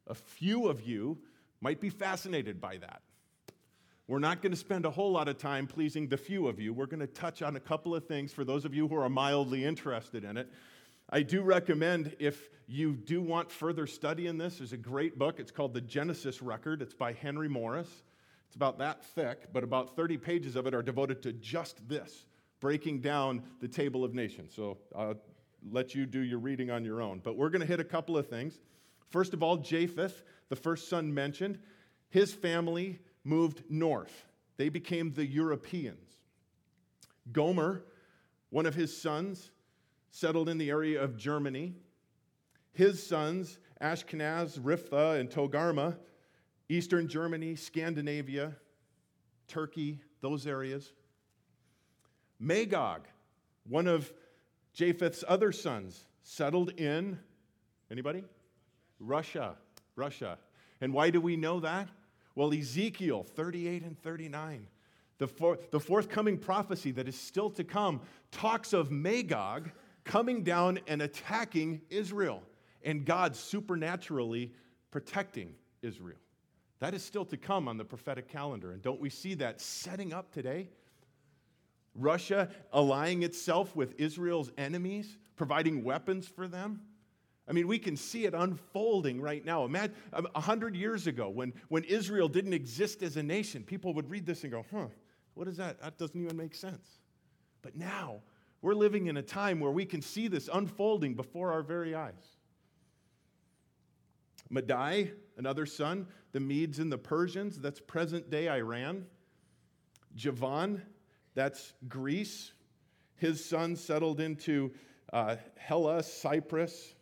A 0.07 0.13
few 0.13 0.67
of 0.67 0.81
you 0.83 1.17
might 1.59 1.81
be 1.81 1.89
fascinated 1.89 2.61
by 2.61 2.77
that. 2.77 3.01
We're 4.07 4.19
not 4.19 4.41
going 4.41 4.53
to 4.53 4.57
spend 4.57 4.85
a 4.85 4.89
whole 4.89 5.11
lot 5.11 5.27
of 5.27 5.37
time 5.37 5.67
pleasing 5.67 6.07
the 6.07 6.15
few 6.15 6.47
of 6.47 6.61
you. 6.61 6.73
We're 6.73 6.85
going 6.85 7.01
to 7.01 7.07
touch 7.07 7.41
on 7.41 7.57
a 7.57 7.59
couple 7.59 7.93
of 7.93 8.05
things 8.05 8.31
for 8.31 8.45
those 8.45 8.63
of 8.63 8.73
you 8.73 8.87
who 8.87 8.95
are 8.95 9.09
mildly 9.09 9.65
interested 9.65 10.23
in 10.23 10.37
it. 10.37 10.49
I 11.09 11.23
do 11.23 11.41
recommend 11.41 12.15
if 12.17 12.49
you 12.67 12.93
do 12.93 13.21
want 13.21 13.51
further 13.51 13.85
study 13.85 14.27
in 14.27 14.37
this, 14.37 14.59
there's 14.59 14.71
a 14.71 14.77
great 14.77 15.19
book. 15.19 15.41
It's 15.41 15.51
called 15.51 15.73
The 15.73 15.81
Genesis 15.81 16.41
Record. 16.41 16.81
It's 16.81 16.93
by 16.93 17.11
Henry 17.11 17.49
Morris. 17.49 17.89
It's 18.47 18.55
about 18.55 18.77
that 18.79 19.03
thick, 19.03 19.51
but 19.51 19.63
about 19.63 19.97
30 19.97 20.17
pages 20.17 20.55
of 20.55 20.67
it 20.67 20.73
are 20.73 20.81
devoted 20.81 21.21
to 21.23 21.33
just 21.33 21.85
this, 21.89 22.25
breaking 22.61 23.01
down 23.01 23.43
the 23.59 23.67
table 23.67 24.05
of 24.05 24.13
nations. 24.13 24.53
So 24.55 24.77
I'll 24.95 25.19
let 25.69 25.93
you 25.93 26.05
do 26.05 26.21
your 26.21 26.39
reading 26.39 26.71
on 26.71 26.85
your 26.85 27.01
own. 27.01 27.19
But 27.21 27.35
we're 27.35 27.49
going 27.49 27.61
to 27.61 27.67
hit 27.67 27.81
a 27.81 27.85
couple 27.85 28.17
of 28.17 28.29
things. 28.29 28.57
First 29.09 29.33
of 29.33 29.43
all, 29.43 29.57
Japheth, 29.57 30.23
the 30.47 30.55
first 30.55 30.87
son 30.87 31.13
mentioned, 31.13 31.59
his 32.09 32.33
family 32.33 32.99
moved 33.27 33.63
north. 33.69 34.25
They 34.57 34.69
became 34.69 35.13
the 35.13 35.25
Europeans. 35.25 36.17
Gomer, 37.31 37.83
one 38.49 38.65
of 38.65 38.73
his 38.73 38.95
sons, 38.95 39.51
settled 40.11 40.49
in 40.49 40.57
the 40.57 40.69
area 40.69 41.01
of 41.03 41.17
Germany. 41.17 41.75
His 42.71 43.05
sons, 43.05 43.59
Ashkenaz, 43.81 44.59
Riphtha, 44.59 45.19
and 45.19 45.29
Togarmah, 45.29 45.97
eastern 46.69 47.07
Germany, 47.07 47.55
Scandinavia. 47.55 48.55
Turkey, 49.47 50.01
those 50.21 50.45
areas. 50.45 50.91
Magog, 52.39 53.07
one 53.67 53.87
of 53.87 54.11
Japheth's 54.73 55.23
other 55.27 55.51
sons, 55.51 56.05
settled 56.23 56.71
in 56.79 57.17
anybody? 57.89 58.23
Russia. 58.99 59.55
Russia. 59.95 60.37
And 60.81 60.93
why 60.93 61.09
do 61.09 61.21
we 61.21 61.35
know 61.35 61.59
that? 61.61 61.89
Well, 62.37 62.53
Ezekiel 62.53 63.23
38 63.23 63.81
and 63.81 63.99
39, 63.99 64.67
the, 65.17 65.27
for, 65.27 65.57
the 65.71 65.79
forthcoming 65.79 66.37
prophecy 66.37 66.91
that 66.91 67.07
is 67.07 67.19
still 67.19 67.49
to 67.49 67.63
come, 67.63 67.99
talks 68.29 68.73
of 68.73 68.91
Magog 68.91 69.71
coming 70.03 70.43
down 70.43 70.77
and 70.85 71.01
attacking 71.01 71.81
Israel 71.89 72.43
and 72.83 73.03
God 73.03 73.35
supernaturally 73.35 74.53
protecting 74.91 75.55
Israel. 75.81 76.19
That 76.77 76.93
is 76.93 77.03
still 77.03 77.25
to 77.25 77.37
come 77.37 77.67
on 77.67 77.75
the 77.75 77.85
prophetic 77.85 78.27
calendar. 78.27 78.71
And 78.71 78.83
don't 78.83 79.01
we 79.01 79.09
see 79.09 79.33
that 79.33 79.59
setting 79.59 80.13
up 80.13 80.31
today? 80.31 80.69
Russia 81.95 82.49
allying 82.71 83.23
itself 83.23 83.75
with 83.75 83.99
Israel's 83.99 84.51
enemies, 84.59 85.17
providing 85.37 85.83
weapons 85.83 86.27
for 86.27 86.47
them. 86.47 86.81
I 87.47 87.53
mean, 87.53 87.67
we 87.67 87.79
can 87.79 87.95
see 87.95 88.25
it 88.25 88.33
unfolding 88.33 89.21
right 89.21 89.43
now. 89.43 89.63
Imagine 89.63 89.95
a 90.13 90.41
hundred 90.41 90.75
years 90.75 91.07
ago 91.07 91.29
when, 91.29 91.53
when 91.69 91.83
Israel 91.85 92.27
didn't 92.27 92.53
exist 92.53 93.01
as 93.03 93.15
a 93.15 93.23
nation, 93.23 93.63
people 93.63 93.93
would 93.93 94.09
read 94.09 94.25
this 94.25 94.43
and 94.43 94.51
go, 94.51 94.65
huh, 94.71 94.87
what 95.33 95.47
is 95.47 95.57
that? 95.57 95.81
That 95.81 95.97
doesn't 95.97 96.21
even 96.21 96.35
make 96.35 96.53
sense. 96.53 96.99
But 97.61 97.75
now, 97.75 98.21
we're 98.61 98.73
living 98.73 99.07
in 99.07 99.17
a 99.17 99.21
time 99.21 99.59
where 99.59 99.71
we 99.71 99.85
can 99.85 100.01
see 100.01 100.27
this 100.27 100.49
unfolding 100.51 101.13
before 101.13 101.51
our 101.51 101.61
very 101.61 101.95
eyes. 101.95 102.35
Madai, 104.49 105.11
another 105.37 105.65
son, 105.65 106.07
the 106.31 106.39
Medes 106.39 106.79
and 106.79 106.91
the 106.91 106.97
Persians, 106.97 107.59
that's 107.59 107.79
present 107.79 108.29
day 108.29 108.49
Iran. 108.49 109.05
Javan, 110.15 110.81
that's 111.33 111.73
Greece. 111.87 112.51
His 113.15 113.43
son 113.43 113.75
settled 113.75 114.19
into 114.19 114.73
uh, 115.13 115.37
Hella, 115.57 116.03
Cyprus. 116.03 116.95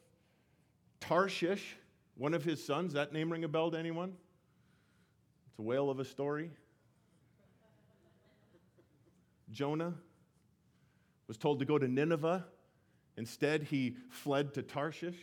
Tarshish, 1.08 1.78
one 2.16 2.34
of 2.34 2.44
his 2.44 2.64
sons, 2.64 2.94
that 2.94 3.14
name 3.14 3.32
ring 3.32 3.44
a 3.44 3.48
bell 3.48 3.70
to 3.70 3.78
anyone? 3.78 4.14
It's 5.50 5.60
a 5.60 5.62
whale 5.62 5.90
of 5.90 6.00
a 6.00 6.06
story. 6.06 6.50
Jonah 9.52 9.94
was 11.28 11.38
told 11.38 11.60
to 11.60 11.66
go 11.66 11.78
to 11.78 11.88
Nineveh. 11.88 12.46
Instead, 13.18 13.64
he 13.64 13.98
fled 14.10 14.54
to 14.56 14.64
Tarshish. 14.64 15.18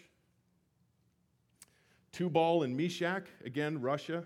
Tubal 2.12 2.62
and 2.62 2.76
Meshech, 2.76 3.26
again, 3.44 3.80
Russia. 3.80 4.24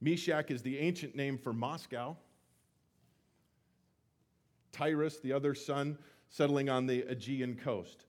Meshech 0.00 0.50
is 0.50 0.62
the 0.62 0.78
ancient 0.78 1.14
name 1.14 1.38
for 1.38 1.52
Moscow. 1.52 2.16
Tiras, 4.72 5.20
the 5.20 5.32
other 5.32 5.54
son, 5.54 5.98
settling 6.28 6.68
on 6.68 6.86
the 6.86 7.02
Aegean 7.08 7.56
coast. 7.56 8.04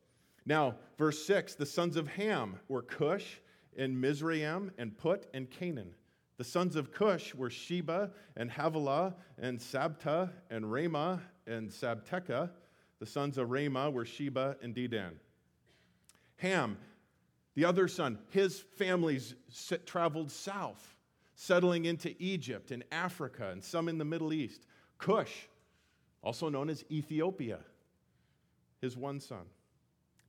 Now, 0.46 0.76
verse 0.98 1.24
6 1.26 1.56
the 1.56 1.66
sons 1.66 1.96
of 1.96 2.08
Ham 2.08 2.60
were 2.68 2.82
Cush 2.82 3.40
and 3.78 4.00
Mizraim 4.00 4.72
and 4.78 4.98
Put 4.98 5.28
and 5.34 5.50
Canaan. 5.50 5.94
The 6.38 6.44
sons 6.44 6.76
of 6.76 6.92
Cush 6.94 7.36
were 7.36 7.50
Sheba 7.50 8.12
and 8.38 8.50
Havilah 8.50 9.16
and 9.38 9.60
Sabta 9.60 10.32
and 10.50 10.72
Ramah 10.72 11.22
and 11.46 11.70
Sabteca. 11.70 12.50
The 13.00 13.06
sons 13.06 13.38
of 13.38 13.50
Ramah 13.50 13.92
were 13.92 14.06
Sheba 14.06 14.56
and 14.62 14.74
Dedan. 14.74 15.16
Ham, 16.38 16.78
the 17.56 17.66
other 17.66 17.90
son, 17.90 18.20
his 18.30 18.60
families 18.78 19.36
traveled 19.86 20.32
south, 20.32 20.96
settling 21.36 21.86
into 21.86 22.16
Egypt 22.24 22.72
and 22.72 22.86
Africa 22.92 23.50
and 23.52 23.62
some 23.62 23.90
in 23.90 23.98
the 23.98 24.06
Middle 24.06 24.32
East. 24.32 24.66
Cush, 24.98 25.50
also 26.22 26.48
known 26.48 26.70
as 26.70 26.86
Ethiopia, 26.90 27.60
his 28.80 28.96
one 28.96 29.20
son. 29.20 29.46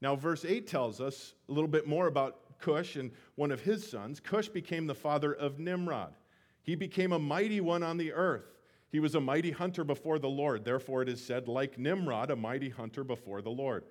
Now, 0.01 0.17
verse 0.17 0.45
8 0.45 0.67
tells 0.67 1.01
us 1.01 1.35
a 1.49 1.53
little 1.53 1.69
bit 1.69 1.87
more 1.87 2.07
about 2.07 2.59
Cush 2.59 2.97
and 2.97 3.11
one 3.35 3.51
of 3.51 3.61
his 3.61 3.89
sons. 3.89 4.21
Cush 4.21 4.49
became 4.49 4.87
the 4.87 4.95
father 4.95 5.33
of 5.33 5.59
Nimrod. 5.59 6.15
He 6.63 6.75
became 6.75 7.13
a 7.13 7.19
mighty 7.19 7.61
one 7.61 7.83
on 7.83 7.97
the 7.97 8.13
earth. 8.13 8.45
He 8.91 9.01
was 9.01 9.15
a 9.15 9.21
mighty 9.21 9.51
hunter 9.51 9.85
before 9.85 10.19
the 10.19 10.29
Lord. 10.29 10.65
Therefore, 10.65 11.03
it 11.03 11.09
is 11.09 11.25
said, 11.25 11.49
like 11.49 11.79
Nimrod, 11.79 12.31
a 12.31 12.37
mighty 12.37 12.69
hunter 12.69 13.05
before 13.05 13.41
the 13.41 13.51
Lord. 13.51 13.85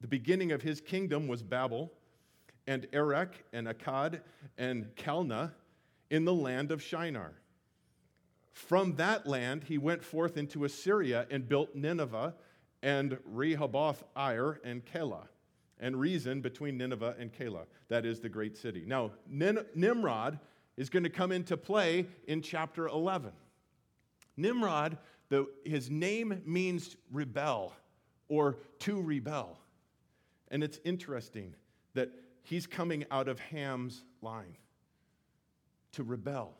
The 0.00 0.08
beginning 0.08 0.52
of 0.52 0.62
his 0.62 0.80
kingdom 0.80 1.26
was 1.26 1.42
Babel 1.42 1.92
and 2.66 2.86
Erech 2.92 3.44
and 3.52 3.66
Akkad 3.66 4.20
and 4.56 4.94
Calneh 4.96 5.50
in 6.10 6.24
the 6.24 6.34
land 6.34 6.70
of 6.70 6.82
Shinar. 6.82 7.32
From 8.52 8.96
that 8.96 9.26
land, 9.26 9.64
he 9.64 9.78
went 9.78 10.04
forth 10.04 10.36
into 10.36 10.64
Assyria 10.64 11.26
and 11.30 11.48
built 11.48 11.74
Nineveh 11.74 12.34
and 12.84 13.18
Rehoboth 13.24 14.04
Ir 14.14 14.60
and 14.62 14.84
Calah, 14.84 15.26
and 15.80 15.96
Resen 15.96 16.42
between 16.42 16.76
Nineveh 16.76 17.16
and 17.18 17.32
Calah. 17.32 17.64
That 17.88 18.04
is 18.04 18.20
the 18.20 18.28
great 18.28 18.58
city. 18.58 18.84
Now, 18.86 19.10
Nimrod 19.26 20.38
is 20.76 20.90
going 20.90 21.02
to 21.02 21.10
come 21.10 21.32
into 21.32 21.56
play 21.56 22.06
in 22.28 22.42
chapter 22.42 22.86
11. 22.86 23.32
Nimrod, 24.36 24.98
the, 25.30 25.46
his 25.64 25.90
name 25.90 26.42
means 26.44 26.96
rebel 27.10 27.72
or 28.28 28.58
to 28.80 29.00
rebel. 29.00 29.58
And 30.50 30.62
it's 30.62 30.78
interesting 30.84 31.54
that 31.94 32.10
he's 32.42 32.66
coming 32.66 33.06
out 33.10 33.28
of 33.28 33.40
Ham's 33.40 34.04
line 34.20 34.56
to 35.92 36.02
rebel. 36.02 36.52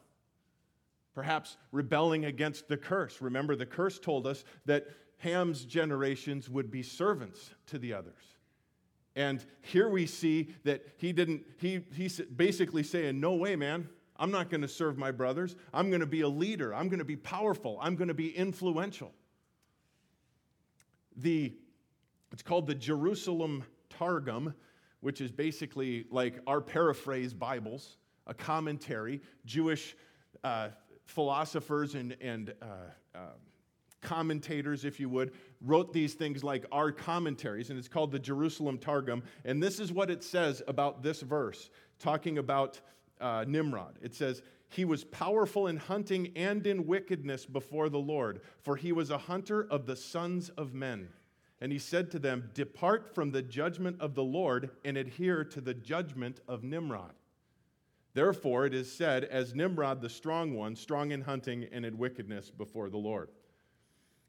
Perhaps 1.14 1.58
rebelling 1.70 2.24
against 2.24 2.66
the 2.66 2.78
curse. 2.78 3.20
Remember, 3.20 3.54
the 3.54 3.66
curse 3.66 3.98
told 3.98 4.26
us 4.26 4.44
that 4.64 4.87
Ham's 5.18 5.64
generations 5.64 6.48
would 6.48 6.70
be 6.70 6.83
servants 6.83 7.50
to 7.66 7.79
the 7.79 7.94
others. 7.94 8.22
And 9.16 9.44
here 9.62 9.88
we 9.88 10.07
see 10.07 10.50
that 10.64 10.85
he 10.96 11.12
didn't, 11.12 11.44
he, 11.59 11.81
he's 11.94 12.20
basically 12.20 12.83
saying, 12.83 13.20
No 13.20 13.35
way, 13.35 13.57
man. 13.57 13.88
I'm 14.16 14.31
not 14.31 14.48
going 14.48 14.61
to 14.61 14.68
serve 14.68 14.96
my 14.96 15.11
brothers. 15.11 15.57
I'm 15.72 15.88
going 15.88 16.00
to 16.00 16.07
be 16.07 16.20
a 16.20 16.29
leader. 16.29 16.72
I'm 16.72 16.88
going 16.88 17.00
to 17.00 17.05
be 17.05 17.16
powerful. 17.16 17.79
I'm 17.81 17.96
going 17.96 18.09
to 18.09 18.14
be 18.14 18.31
influential. 18.31 19.12
The, 21.16 21.53
it's 22.33 22.42
called 22.42 22.68
the 22.68 22.77
Jerusalem 22.77 23.64
Targum 23.90 24.55
which 25.05 25.20
is 25.20 25.31
basically 25.31 26.07
like 26.11 26.40
our 26.46 26.62
paraphrase 26.62 27.35
Bibles, 27.35 27.98
a 28.27 28.33
commentary. 28.33 29.20
Jewish 29.44 29.94
uh, 30.42 30.70
philosophers 31.05 31.94
and, 31.94 32.16
and 32.22 32.55
uh, 32.62 32.64
uh, 33.14 33.18
commentators, 34.05 34.85
if 34.85 35.01
you 35.01 35.09
would, 35.09 35.33
wrote 35.61 35.93
these 35.93 36.14
things 36.14 36.45
like 36.45 36.64
our 36.71 36.93
commentaries, 36.93 37.71
and 37.71 37.79
it's 37.79 37.88
called 37.88 38.12
the 38.12 38.19
Jerusalem 38.19 38.79
Targum. 38.79 39.23
And 39.45 39.62
this 39.62 39.81
is 39.81 39.93
what 39.93 40.11
it 40.11 40.23
says 40.23 40.62
about 40.69 41.03
this 41.03 41.23
verse, 41.23 41.71
talking 41.99 42.38
about 42.38 42.81
uh, 43.21 43.45
Nimrod. 43.49 43.99
It 44.03 44.14
says, 44.14 44.43
He 44.69 44.85
was 44.85 45.03
powerful 45.05 45.67
in 45.67 45.77
hunting 45.77 46.33
and 46.37 46.67
in 46.67 46.87
wickedness 46.87 47.47
before 47.47 47.88
the 47.88 47.99
Lord, 47.99 48.43
for 48.62 48.77
he 48.77 48.93
was 48.93 49.11
a 49.11 49.19
hunter 49.19 49.67
of 49.71 49.87
the 49.87 49.97
sons 49.97 50.51
of 50.51 50.75
men. 50.75 51.09
And 51.61 51.73
he 51.73 51.79
said 51.79 52.11
to 52.11 52.19
them, 52.19 52.51
Depart 52.53 53.14
from 53.14 53.31
the 53.31 53.43
judgment 53.43 54.01
of 54.01 54.14
the 54.14 54.23
Lord 54.23 54.71
and 54.85 54.97
adhere 54.97 55.45
to 55.45 55.61
the 55.61 55.75
judgment 55.75 56.40
of 56.47 56.62
Nimrod. 56.62 57.14
Therefore, 58.12 58.67
it 58.67 58.75
is 58.75 58.90
said, 58.90 59.25
As 59.25 59.55
Nimrod 59.55 60.01
the 60.01 60.09
strong 60.09 60.55
one, 60.55 60.77
strong 60.77 61.11
in 61.11 61.23
hunting 61.23 61.67
and 61.73 61.85
in 61.85 61.99
wickedness 61.99 62.51
before 62.51 62.88
the 62.88 62.99
Lord. 62.99 63.29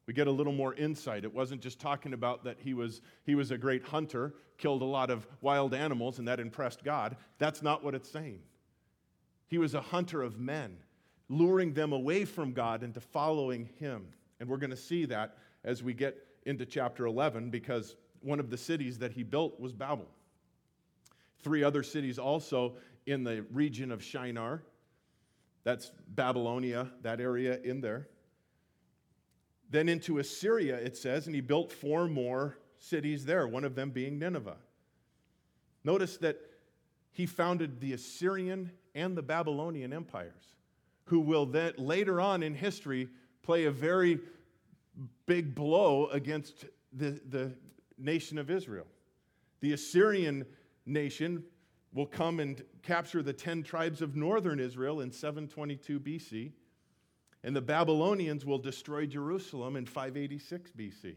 We 0.08 0.14
get 0.14 0.28
a 0.28 0.32
little 0.32 0.54
more 0.54 0.74
insight. 0.76 1.24
It 1.24 1.34
wasn't 1.34 1.62
just 1.62 1.80
talking 1.80 2.14
about 2.14 2.44
that 2.44 2.58
he 2.60 2.74
was, 2.74 3.02
he 3.24 3.34
was 3.34 3.52
a 3.52 3.58
great 3.58 3.84
hunter, 3.84 4.36
killed 4.58 4.82
a 4.82 4.86
lot 4.86 5.10
of 5.10 5.26
wild 5.42 5.74
animals, 5.74 6.20
and 6.20 6.28
that 6.28 6.40
impressed 6.40 6.84
God. 6.84 7.18
That's 7.40 7.64
not 7.64 7.84
what 7.84 7.96
it's 7.96 8.10
saying. 8.10 8.40
He 9.48 9.58
was 9.58 9.74
a 9.74 9.82
hunter 9.82 10.22
of 10.22 10.40
men, 10.40 10.78
luring 11.30 11.74
them 11.74 11.92
away 11.92 12.26
from 12.26 12.54
God 12.54 12.84
into 12.84 13.00
following 13.00 13.70
him. 13.80 14.08
And 14.40 14.48
we're 14.48 14.58
going 14.58 14.70
to 14.70 14.78
see 14.78 15.06
that 15.06 15.38
as 15.64 15.82
we 15.82 15.94
get 15.94 16.18
into 16.46 16.66
chapter 16.66 17.06
11 17.06 17.50
because 17.50 17.96
one 18.22 18.40
of 18.40 18.50
the 18.50 18.58
cities 18.58 19.00
that 19.00 19.12
he 19.12 19.24
built 19.24 19.60
was 19.60 19.74
Babel. 19.74 20.08
Three 21.40 21.64
other 21.64 21.84
cities 21.84 22.20
also 22.20 22.76
in 23.06 23.24
the 23.24 23.46
region 23.52 23.92
of 23.92 24.04
Shinar. 24.04 24.64
That's 25.64 25.92
Babylonia, 26.10 26.92
that 27.02 27.20
area 27.20 27.60
in 27.64 27.82
there. 27.82 28.08
Then 29.70 29.90
into 29.90 30.20
Assyria, 30.20 30.78
it 30.78 30.96
says, 30.96 31.26
and 31.26 31.36
he 31.36 31.42
built 31.42 31.72
four 31.72 32.08
more 32.08 32.58
cities 32.78 33.26
there, 33.26 33.48
one 33.48 33.64
of 33.64 33.76
them 33.76 33.90
being 33.90 34.20
Nineveh. 34.20 34.58
Notice 35.84 36.18
that 36.18 36.40
he 37.12 37.26
founded 37.26 37.80
the 37.80 37.94
Assyrian 37.94 38.72
and 38.94 39.18
the 39.18 39.22
Babylonian 39.22 39.94
empires, 39.94 40.56
who 41.06 41.20
will 41.20 41.46
then 41.46 41.74
later 41.78 42.20
on 42.20 42.44
in 42.44 42.54
history 42.54 43.10
play 43.44 43.66
a 43.66 43.72
very 43.72 44.20
big 45.26 45.56
blow 45.56 46.08
against 46.08 46.66
the, 46.94 47.20
the 47.30 47.54
nation 47.98 48.38
of 48.38 48.50
Israel. 48.50 48.88
The 49.62 49.74
Assyrian 49.74 50.46
nation 50.86 51.44
will 51.94 52.06
come 52.06 52.40
and 52.40 52.64
capture 52.84 53.24
the 53.24 53.34
10 53.34 53.64
tribes 53.64 54.02
of 54.02 54.16
northern 54.16 54.60
Israel 54.60 55.02
in 55.02 55.12
722 55.12 56.00
BC. 56.00 56.52
And 57.46 57.56
the 57.56 57.62
Babylonians 57.62 58.44
will 58.44 58.58
destroy 58.58 59.06
Jerusalem 59.06 59.76
in 59.76 59.86
586 59.86 60.72
BC. 60.72 61.14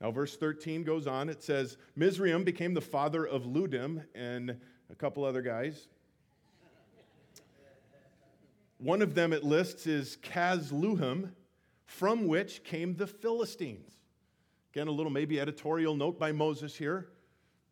Now, 0.00 0.10
verse 0.10 0.36
13 0.36 0.82
goes 0.82 1.06
on. 1.06 1.28
It 1.28 1.44
says, 1.44 1.76
Mizraim 1.94 2.42
became 2.42 2.74
the 2.74 2.80
father 2.80 3.24
of 3.24 3.44
Ludim 3.44 4.04
and 4.16 4.56
a 4.90 4.94
couple 4.96 5.24
other 5.24 5.42
guys. 5.42 5.86
One 8.78 9.00
of 9.00 9.14
them 9.14 9.32
it 9.32 9.44
lists 9.44 9.86
is 9.86 10.18
Casluhim, 10.22 11.30
from 11.86 12.26
which 12.26 12.64
came 12.64 12.96
the 12.96 13.06
Philistines. 13.06 13.92
Again, 14.72 14.88
a 14.88 14.92
little 14.92 15.10
maybe 15.10 15.38
editorial 15.38 15.94
note 15.94 16.18
by 16.18 16.32
Moses 16.32 16.74
here, 16.74 17.10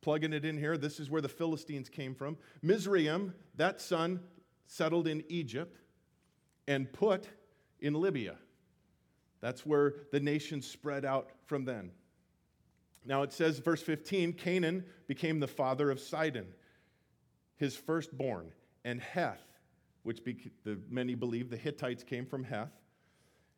plugging 0.03 0.33
it 0.33 0.45
in 0.45 0.57
here. 0.57 0.79
This 0.79 1.01
is 1.01 1.11
where 1.11 1.23
the 1.23 1.29
Philistines 1.29 1.89
came 1.89 2.15
from. 2.15 2.37
Mizraim, 2.63 3.35
that 3.57 3.81
son, 3.81 4.21
settled 4.69 5.09
in 5.09 5.25
Egypt 5.29 5.77
and 6.69 6.93
Put 6.93 7.29
in 7.81 7.95
Libya. 7.95 8.37
That's 9.41 9.65
where 9.65 9.95
the 10.13 10.21
nation 10.21 10.63
spread 10.63 11.05
out 11.05 11.31
from 11.45 11.65
then. 11.65 11.91
Now 13.05 13.23
it 13.23 13.33
says, 13.33 13.59
verse 13.59 13.83
15 13.83 14.33
Canaan 14.33 14.85
became 15.07 15.39
the 15.39 15.47
father 15.47 15.91
of 15.91 16.01
Sidon, 16.01 16.47
his 17.57 17.77
firstborn, 17.77 18.51
and 18.85 19.01
Heth, 19.01 19.45
which 20.03 20.23
the, 20.25 20.79
many 20.89 21.15
believe 21.15 21.49
the 21.49 21.57
Hittites 21.57 22.03
came 22.03 22.27
from 22.27 22.45
Heth, 22.45 22.73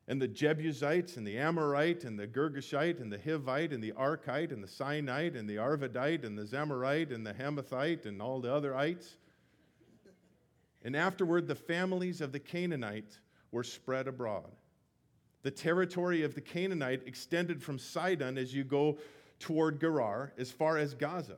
and 0.06 0.20
the 0.20 0.28
Jebusites, 0.28 1.16
and 1.16 1.26
the 1.26 1.38
Amorite, 1.38 2.04
and 2.04 2.18
the 2.18 2.26
Girgashite, 2.26 3.00
and 3.00 3.12
the 3.12 3.18
Hivite, 3.18 3.72
and 3.72 3.82
the 3.82 3.92
Arkite, 3.92 4.52
and 4.52 4.62
the 4.62 4.68
Sinite, 4.68 5.38
and 5.38 5.48
the 5.48 5.56
Arvadite, 5.56 6.24
and 6.24 6.36
the 6.36 6.44
Zemarite, 6.44 7.14
and 7.14 7.26
the 7.26 7.34
Hamathite, 7.34 8.06
and 8.06 8.20
all 8.20 8.40
the 8.40 8.52
other 8.52 8.74
ites. 8.74 9.16
And 10.88 10.96
afterward, 10.96 11.46
the 11.46 11.54
families 11.54 12.22
of 12.22 12.32
the 12.32 12.38
Canaanites 12.38 13.20
were 13.52 13.62
spread 13.62 14.08
abroad. 14.08 14.50
The 15.42 15.50
territory 15.50 16.22
of 16.22 16.34
the 16.34 16.40
Canaanite 16.40 17.02
extended 17.04 17.62
from 17.62 17.78
Sidon 17.78 18.38
as 18.38 18.54
you 18.54 18.64
go 18.64 18.96
toward 19.38 19.82
Gerar 19.82 20.32
as 20.38 20.50
far 20.50 20.78
as 20.78 20.94
Gaza, 20.94 21.36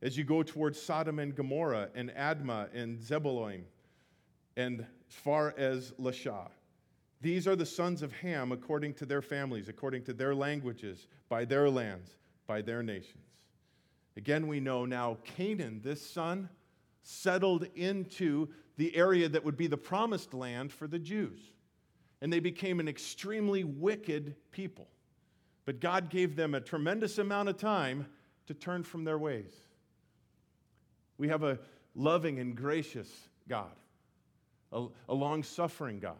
as 0.00 0.16
you 0.16 0.24
go 0.24 0.42
toward 0.42 0.74
Sodom 0.74 1.18
and 1.18 1.36
Gomorrah 1.36 1.90
and 1.94 2.08
Admah 2.12 2.68
and 2.72 2.98
Zebulun, 2.98 3.66
and 4.56 4.80
as 4.80 5.14
far 5.14 5.52
as 5.58 5.92
Lasha. 6.00 6.48
These 7.20 7.46
are 7.46 7.56
the 7.56 7.66
sons 7.66 8.00
of 8.00 8.14
Ham 8.14 8.50
according 8.50 8.94
to 8.94 9.04
their 9.04 9.20
families, 9.20 9.68
according 9.68 10.04
to 10.04 10.14
their 10.14 10.34
languages, 10.34 11.06
by 11.28 11.44
their 11.44 11.68
lands, 11.68 12.16
by 12.46 12.62
their 12.62 12.82
nations. 12.82 13.26
Again, 14.16 14.46
we 14.46 14.58
know 14.58 14.86
now 14.86 15.18
Canaan, 15.22 15.82
this 15.84 16.00
son, 16.00 16.48
settled 17.04 17.66
into 17.76 18.48
the 18.76 18.94
area 18.96 19.28
that 19.28 19.44
would 19.44 19.56
be 19.56 19.68
the 19.68 19.76
promised 19.76 20.34
land 20.34 20.72
for 20.72 20.88
the 20.88 20.98
Jews. 20.98 21.38
And 22.20 22.32
they 22.32 22.40
became 22.40 22.80
an 22.80 22.88
extremely 22.88 23.62
wicked 23.62 24.34
people. 24.50 24.88
But 25.66 25.80
God 25.80 26.10
gave 26.10 26.34
them 26.34 26.54
a 26.54 26.60
tremendous 26.60 27.18
amount 27.18 27.48
of 27.48 27.56
time 27.56 28.06
to 28.46 28.54
turn 28.54 28.82
from 28.82 29.04
their 29.04 29.18
ways. 29.18 29.52
We 31.18 31.28
have 31.28 31.42
a 31.42 31.58
loving 31.94 32.40
and 32.40 32.56
gracious 32.56 33.08
God, 33.48 33.74
a, 34.72 34.86
a 35.08 35.14
long 35.14 35.42
suffering 35.42 36.00
God. 36.00 36.16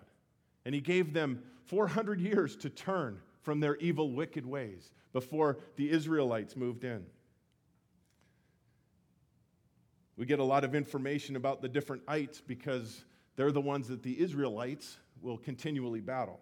And 0.64 0.74
He 0.74 0.80
gave 0.80 1.12
them 1.12 1.42
400 1.66 2.20
years 2.20 2.56
to 2.56 2.70
turn 2.70 3.20
from 3.42 3.60
their 3.60 3.76
evil, 3.76 4.12
wicked 4.12 4.46
ways 4.46 4.92
before 5.12 5.58
the 5.76 5.90
Israelites 5.90 6.56
moved 6.56 6.84
in. 6.84 7.04
We 10.16 10.26
get 10.26 10.38
a 10.38 10.44
lot 10.44 10.64
of 10.64 10.74
information 10.74 11.36
about 11.36 11.62
the 11.62 11.68
different 11.68 12.02
ites 12.06 12.40
because 12.40 13.04
they're 13.36 13.52
the 13.52 13.60
ones 13.60 13.88
that 13.88 14.02
the 14.02 14.20
Israelites 14.20 14.98
will 15.20 15.38
continually 15.38 16.00
battle. 16.00 16.40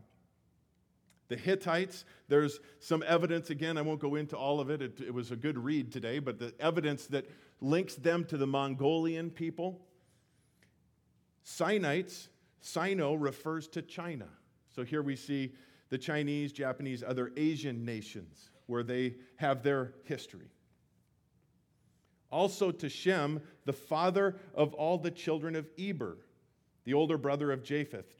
The 1.29 1.37
Hittites, 1.37 2.05
there's 2.29 2.61
some 2.79 3.03
evidence, 3.07 3.49
again, 3.49 3.79
I 3.79 3.83
won't 3.83 4.01
go 4.01 4.17
into 4.17 4.37
all 4.37 4.61
of 4.61 4.69
it. 4.69 4.83
it, 4.83 5.01
it 5.01 5.15
was 5.15 5.31
a 5.31 5.37
good 5.37 5.57
read 5.57 5.91
today, 5.91 6.19
but 6.19 6.39
the 6.39 6.53
evidence 6.61 7.07
that 7.07 7.27
links 7.63 7.95
them 7.95 8.25
to 8.27 8.37
the 8.37 8.47
Mongolian 8.47 9.31
people. 9.31 9.81
Sinites, 11.45 12.29
Sino 12.61 13.15
refers 13.15 13.67
to 13.69 13.83
China. 13.83 14.29
So 14.75 14.85
here 14.85 15.03
we 15.03 15.17
see 15.17 15.55
the 15.89 15.99
Chinese, 15.99 16.53
Japanese, 16.53 17.03
other 17.03 17.33
Asian 17.37 17.85
nations 17.85 18.51
where 18.67 18.83
they 18.83 19.15
have 19.37 19.63
their 19.63 19.95
history. 20.05 20.51
Also 22.33 22.71
to 22.73 22.88
Shem, 22.88 23.40
the 23.66 23.73
father 23.73 24.37
of 24.55 24.73
all 24.75 24.97
the 24.97 25.11
children 25.11 25.55
of 25.55 25.68
Eber, 25.79 26.16
the 26.85 26.95
older 26.95 27.18
brother 27.18 27.53
of 27.53 27.62
Japheth, 27.62 28.16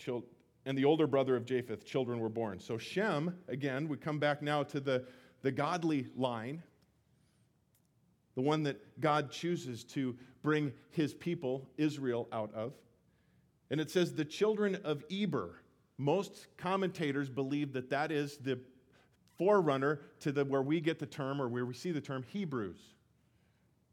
and 0.67 0.79
the 0.79 0.85
older 0.85 1.07
brother 1.07 1.35
of 1.35 1.47
Japheth, 1.47 1.85
children 1.85 2.21
were 2.21 2.29
born. 2.29 2.61
So 2.61 2.77
Shem, 2.79 3.35
again, 3.49 3.89
we 3.89 3.97
come 3.97 4.19
back 4.19 4.43
now 4.43 4.63
to 4.65 4.81
the, 4.81 5.05
the 5.41 5.51
godly 5.51 6.07
line, 6.15 6.63
the 8.35 8.43
one 8.43 8.63
that 8.65 9.01
God 9.01 9.33
chooses 9.33 9.83
to 9.85 10.15
bring 10.43 10.73
his 10.91 11.15
people, 11.15 11.69
Israel, 11.79 12.29
out 12.33 12.53
of. 12.55 12.75
And 13.71 13.81
it 13.81 13.91
says 13.91 14.13
the 14.13 14.25
children 14.25 14.77
of 14.85 15.03
Eber. 15.11 15.63
Most 15.97 16.49
commentators 16.59 17.31
believe 17.31 17.73
that 17.73 17.89
that 17.91 18.13
is 18.13 18.37
the 18.37 18.59
forerunner 19.39 20.01
to 20.21 20.33
the, 20.33 20.45
where 20.45 20.63
we 20.63 20.81
get 20.81 20.99
the 20.99 21.07
term 21.07 21.41
or 21.41 21.49
where 21.49 21.65
we 21.65 21.75
see 21.75 21.93
the 21.93 22.01
term 22.01 22.23
Hebrews. 22.29 22.79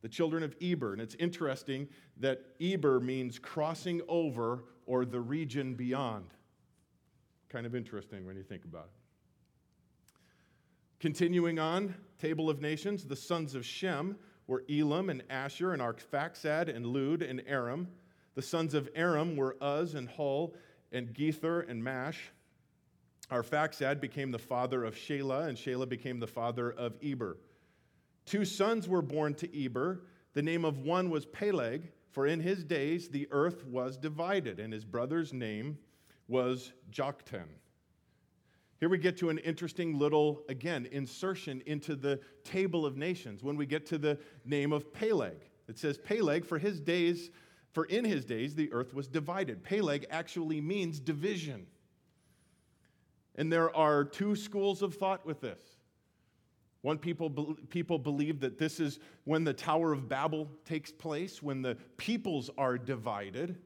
The 0.02 0.10
children 0.10 0.44
of 0.44 0.56
Eber. 0.62 0.94
And 0.94 1.02
it's 1.02 1.16
interesting 1.16 1.88
that 2.18 2.42
Eber 2.62 3.00
means 3.00 3.40
crossing 3.40 4.02
over 4.08 4.64
or 4.86 5.06
the 5.06 5.20
region 5.20 5.76
beyond. 5.76 6.26
Kind 7.50 7.66
of 7.66 7.76
interesting 7.76 8.26
when 8.26 8.36
you 8.36 8.44
think 8.44 8.66
about 8.66 8.86
it. 8.86 8.92
Continuing 11.00 11.60
on, 11.60 11.96
Table 12.20 12.50
of 12.50 12.62
Nations, 12.62 13.06
the 13.06 13.16
sons 13.16 13.56
of 13.56 13.66
Shem 13.66 14.18
were 14.48 14.64
Elam 14.70 15.10
and 15.10 15.26
Asshur 15.30 15.74
and 15.74 15.82
Arphaxad 15.82 16.74
and 16.74 16.86
Lud 16.86 17.22
and 17.22 17.42
Aram. 17.48 17.88
The 18.36 18.42
sons 18.42 18.74
of 18.74 18.90
Aram 18.96 19.36
were 19.36 19.56
Uz 19.62 19.96
and 19.96 20.10
Hul 20.10 20.56
and 20.92 21.14
Gether 21.14 21.62
and 21.62 21.84
Mash. 21.84 22.32
Arphaxad 23.32 24.02
became 24.02 24.32
the 24.32 24.40
father 24.40 24.84
of 24.84 24.96
Shelah, 24.96 25.48
and 25.48 25.58
Shelah 25.58 25.88
became 25.88 26.20
the 26.20 26.28
father 26.28 26.72
of 26.72 26.98
Eber. 27.04 27.38
Two 28.30 28.46
sons 28.46 28.88
were 28.88 29.02
born 29.02 29.34
to 29.34 29.60
Eber. 29.60 30.04
The 30.36 30.44
name 30.44 30.64
of 30.64 30.78
one 30.78 31.10
was 31.10 31.26
Peleg, 31.26 31.92
for 32.12 32.28
in 32.28 32.40
his 32.40 32.64
days 32.64 33.10
the 33.10 33.28
earth 33.32 33.66
was 33.66 33.98
divided, 33.98 34.60
and 34.60 34.72
his 34.72 34.86
brother's 34.86 35.34
name 35.34 35.80
was 36.28 36.72
Joktan. 36.92 37.48
Here 38.80 38.88
we 38.88 39.00
get 39.00 39.18
to 39.18 39.32
an 39.32 39.40
interesting 39.40 39.98
little, 39.98 40.44
again, 40.48 40.88
insertion 40.92 41.64
into 41.66 41.96
the 41.96 42.20
table 42.44 42.86
of 42.86 42.96
nations 42.96 43.44
when 43.44 43.58
we 43.58 43.66
get 43.66 43.88
to 43.88 43.98
the 43.98 44.20
name 44.46 44.74
of 44.74 44.94
Peleg. 44.94 45.50
It 45.68 45.80
says, 45.80 45.98
Peleg, 45.98 46.46
for 46.46 46.60
his 46.60 46.80
days, 46.80 47.32
for 47.72 47.86
in 47.86 48.06
his 48.06 48.26
days 48.26 48.54
the 48.54 48.72
earth 48.72 48.94
was 48.94 49.08
divided. 49.08 49.64
Peleg 49.64 50.06
actually 50.12 50.62
means 50.62 51.00
division. 51.00 51.66
And 53.34 53.52
there 53.52 53.76
are 53.76 54.04
two 54.04 54.36
schools 54.36 54.84
of 54.84 54.94
thought 54.94 55.26
with 55.26 55.42
this. 55.42 55.79
One 56.82 56.98
people, 56.98 57.58
people 57.70 58.00
believe 58.00 58.40
that 58.40 58.58
this 58.58 58.80
is 58.80 59.00
when 59.26 59.44
the 59.44 59.54
Tower 59.54 59.92
of 59.92 60.08
Babel 60.08 60.50
takes 60.64 60.92
place, 60.92 61.44
when 61.44 61.62
the 61.62 61.76
peoples 61.98 62.50
are 62.58 62.78
divided. 62.78 63.58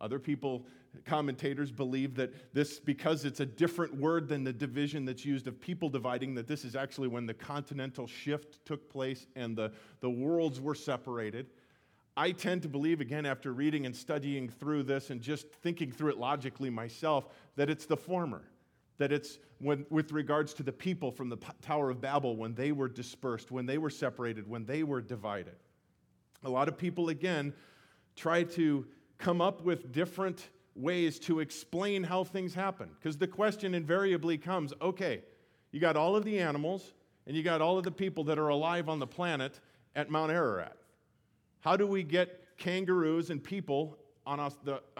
Other 0.00 0.18
people 0.18 0.66
commentators 1.04 1.70
believe 1.70 2.14
that 2.16 2.54
this, 2.54 2.80
because 2.80 3.24
it's 3.24 3.40
a 3.40 3.46
different 3.46 3.94
word 3.94 4.28
than 4.28 4.44
the 4.44 4.52
division 4.52 5.04
that's 5.04 5.24
used 5.24 5.46
of 5.46 5.60
people 5.60 5.88
dividing, 5.88 6.34
that 6.34 6.46
this 6.46 6.64
is 6.64 6.74
actually 6.74 7.08
when 7.08 7.26
the 7.26 7.34
continental 7.34 8.06
shift 8.06 8.64
took 8.64 8.88
place 8.90 9.26
and 9.36 9.56
the, 9.56 9.72
the 10.00 10.10
worlds 10.10 10.60
were 10.60 10.74
separated. 10.74 11.46
I 12.16 12.32
tend 12.32 12.62
to 12.62 12.68
believe, 12.68 13.02
again, 13.02 13.26
after 13.26 13.52
reading 13.52 13.84
and 13.84 13.94
studying 13.94 14.48
through 14.48 14.84
this 14.84 15.10
and 15.10 15.20
just 15.20 15.50
thinking 15.62 15.92
through 15.92 16.10
it 16.10 16.18
logically 16.18 16.70
myself, 16.70 17.28
that 17.56 17.68
it's 17.68 17.84
the 17.84 17.96
former. 17.96 18.42
That 18.98 19.12
it's 19.12 19.38
when, 19.58 19.84
with 19.90 20.12
regards 20.12 20.54
to 20.54 20.62
the 20.62 20.72
people 20.72 21.10
from 21.10 21.28
the 21.28 21.38
Tower 21.62 21.90
of 21.90 22.00
Babel 22.00 22.36
when 22.36 22.54
they 22.54 22.72
were 22.72 22.88
dispersed, 22.88 23.50
when 23.50 23.66
they 23.66 23.78
were 23.78 23.90
separated, 23.90 24.48
when 24.48 24.64
they 24.64 24.82
were 24.82 25.00
divided. 25.00 25.56
A 26.44 26.50
lot 26.50 26.68
of 26.68 26.78
people, 26.78 27.08
again, 27.08 27.52
try 28.14 28.42
to 28.42 28.86
come 29.18 29.40
up 29.40 29.62
with 29.62 29.92
different 29.92 30.48
ways 30.74 31.18
to 31.20 31.40
explain 31.40 32.04
how 32.04 32.24
things 32.24 32.54
happen. 32.54 32.90
Because 32.98 33.16
the 33.16 33.26
question 33.26 33.74
invariably 33.74 34.38
comes 34.38 34.72
okay, 34.80 35.22
you 35.72 35.80
got 35.80 35.96
all 35.96 36.16
of 36.16 36.24
the 36.24 36.38
animals 36.38 36.92
and 37.26 37.36
you 37.36 37.42
got 37.42 37.60
all 37.60 37.78
of 37.78 37.84
the 37.84 37.90
people 37.90 38.24
that 38.24 38.38
are 38.38 38.48
alive 38.48 38.88
on 38.88 38.98
the 38.98 39.06
planet 39.06 39.60
at 39.94 40.10
Mount 40.10 40.30
Ararat. 40.30 40.76
How 41.60 41.76
do 41.76 41.86
we 41.86 42.02
get 42.02 42.56
kangaroos 42.58 43.30
and 43.30 43.42
people 43.42 43.98
on 44.26 44.52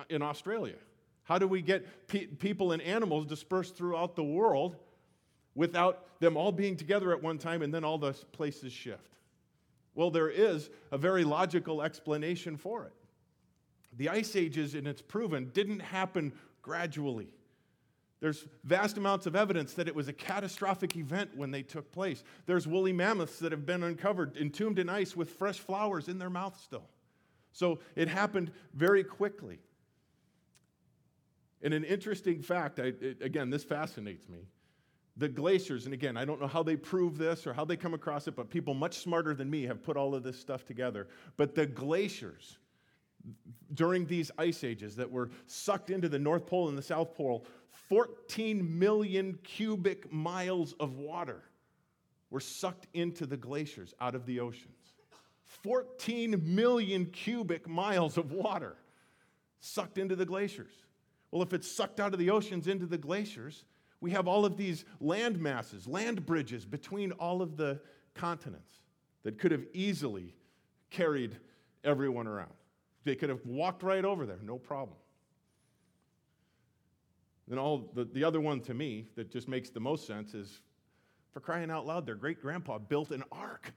in 0.08 0.22
Australia? 0.22 0.76
How 1.26 1.38
do 1.38 1.48
we 1.48 1.60
get 1.60 2.06
pe- 2.06 2.26
people 2.26 2.70
and 2.70 2.80
animals 2.80 3.26
dispersed 3.26 3.76
throughout 3.76 4.14
the 4.14 4.22
world 4.22 4.76
without 5.56 6.20
them 6.20 6.36
all 6.36 6.52
being 6.52 6.76
together 6.76 7.12
at 7.12 7.20
one 7.20 7.36
time 7.36 7.62
and 7.62 7.74
then 7.74 7.82
all 7.82 7.98
the 7.98 8.12
places 8.30 8.72
shift? 8.72 9.18
Well, 9.96 10.12
there 10.12 10.30
is 10.30 10.70
a 10.92 10.98
very 10.98 11.24
logical 11.24 11.82
explanation 11.82 12.56
for 12.56 12.84
it. 12.84 12.92
The 13.96 14.08
ice 14.08 14.36
ages, 14.36 14.74
and 14.74 14.86
it's 14.86 15.02
proven, 15.02 15.50
didn't 15.52 15.80
happen 15.80 16.32
gradually. 16.62 17.34
There's 18.20 18.46
vast 18.62 18.96
amounts 18.96 19.26
of 19.26 19.34
evidence 19.34 19.74
that 19.74 19.88
it 19.88 19.94
was 19.96 20.06
a 20.06 20.12
catastrophic 20.12 20.96
event 20.96 21.36
when 21.36 21.50
they 21.50 21.62
took 21.62 21.90
place. 21.90 22.22
There's 22.46 22.68
woolly 22.68 22.92
mammoths 22.92 23.40
that 23.40 23.50
have 23.50 23.66
been 23.66 23.82
uncovered, 23.82 24.36
entombed 24.36 24.78
in 24.78 24.88
ice 24.88 25.16
with 25.16 25.30
fresh 25.30 25.58
flowers 25.58 26.06
in 26.06 26.18
their 26.18 26.30
mouth 26.30 26.56
still. 26.62 26.88
So 27.52 27.80
it 27.96 28.06
happened 28.06 28.52
very 28.74 29.02
quickly. 29.02 29.58
And 31.62 31.72
an 31.72 31.84
interesting 31.84 32.42
fact, 32.42 32.78
I, 32.78 32.92
it, 33.00 33.18
again, 33.22 33.50
this 33.50 33.64
fascinates 33.64 34.28
me. 34.28 34.40
The 35.16 35.28
glaciers, 35.28 35.86
and 35.86 35.94
again, 35.94 36.16
I 36.16 36.26
don't 36.26 36.40
know 36.40 36.46
how 36.46 36.62
they 36.62 36.76
prove 36.76 37.16
this 37.16 37.46
or 37.46 37.54
how 37.54 37.64
they 37.64 37.76
come 37.76 37.94
across 37.94 38.28
it, 38.28 38.36
but 38.36 38.50
people 38.50 38.74
much 38.74 38.98
smarter 38.98 39.34
than 39.34 39.48
me 39.48 39.62
have 39.62 39.82
put 39.82 39.96
all 39.96 40.14
of 40.14 40.22
this 40.22 40.38
stuff 40.38 40.66
together. 40.66 41.08
But 41.38 41.54
the 41.54 41.66
glaciers 41.66 42.58
during 43.74 44.06
these 44.06 44.30
ice 44.38 44.62
ages 44.62 44.96
that 44.96 45.10
were 45.10 45.30
sucked 45.46 45.90
into 45.90 46.08
the 46.08 46.18
North 46.18 46.46
Pole 46.46 46.68
and 46.68 46.76
the 46.76 46.82
South 46.82 47.14
Pole, 47.14 47.46
14 47.88 48.78
million 48.78 49.38
cubic 49.42 50.12
miles 50.12 50.74
of 50.74 50.98
water 50.98 51.42
were 52.30 52.40
sucked 52.40 52.86
into 52.92 53.26
the 53.26 53.36
glaciers 53.36 53.94
out 54.00 54.14
of 54.14 54.26
the 54.26 54.40
oceans. 54.40 54.72
14 55.46 56.42
million 56.44 57.06
cubic 57.06 57.68
miles 57.68 58.18
of 58.18 58.32
water 58.32 58.76
sucked 59.60 59.98
into 59.98 60.16
the 60.16 60.26
glaciers. 60.26 60.72
Well, 61.30 61.42
if 61.42 61.52
it's 61.52 61.70
sucked 61.70 62.00
out 62.00 62.12
of 62.12 62.18
the 62.18 62.30
oceans 62.30 62.68
into 62.68 62.86
the 62.86 62.98
glaciers, 62.98 63.64
we 64.00 64.10
have 64.12 64.28
all 64.28 64.44
of 64.44 64.56
these 64.56 64.84
land 65.00 65.38
masses, 65.40 65.86
land 65.86 66.24
bridges 66.24 66.64
between 66.64 67.12
all 67.12 67.42
of 67.42 67.56
the 67.56 67.80
continents 68.14 68.80
that 69.22 69.38
could 69.38 69.52
have 69.52 69.66
easily 69.72 70.34
carried 70.90 71.36
everyone 71.84 72.26
around. 72.26 72.52
They 73.04 73.14
could 73.14 73.28
have 73.28 73.44
walked 73.44 73.82
right 73.82 74.04
over 74.04 74.26
there, 74.26 74.38
no 74.42 74.58
problem. 74.58 74.98
Then 77.48 77.58
all 77.58 77.90
the, 77.94 78.04
the 78.04 78.24
other 78.24 78.40
one 78.40 78.60
to 78.62 78.74
me 78.74 79.06
that 79.14 79.30
just 79.30 79.48
makes 79.48 79.70
the 79.70 79.80
most 79.80 80.06
sense 80.06 80.34
is 80.34 80.60
for 81.32 81.40
crying 81.40 81.70
out 81.70 81.86
loud, 81.86 82.06
their 82.06 82.14
great 82.14 82.40
grandpa 82.40 82.78
built 82.78 83.10
an 83.10 83.22
ark. 83.30 83.72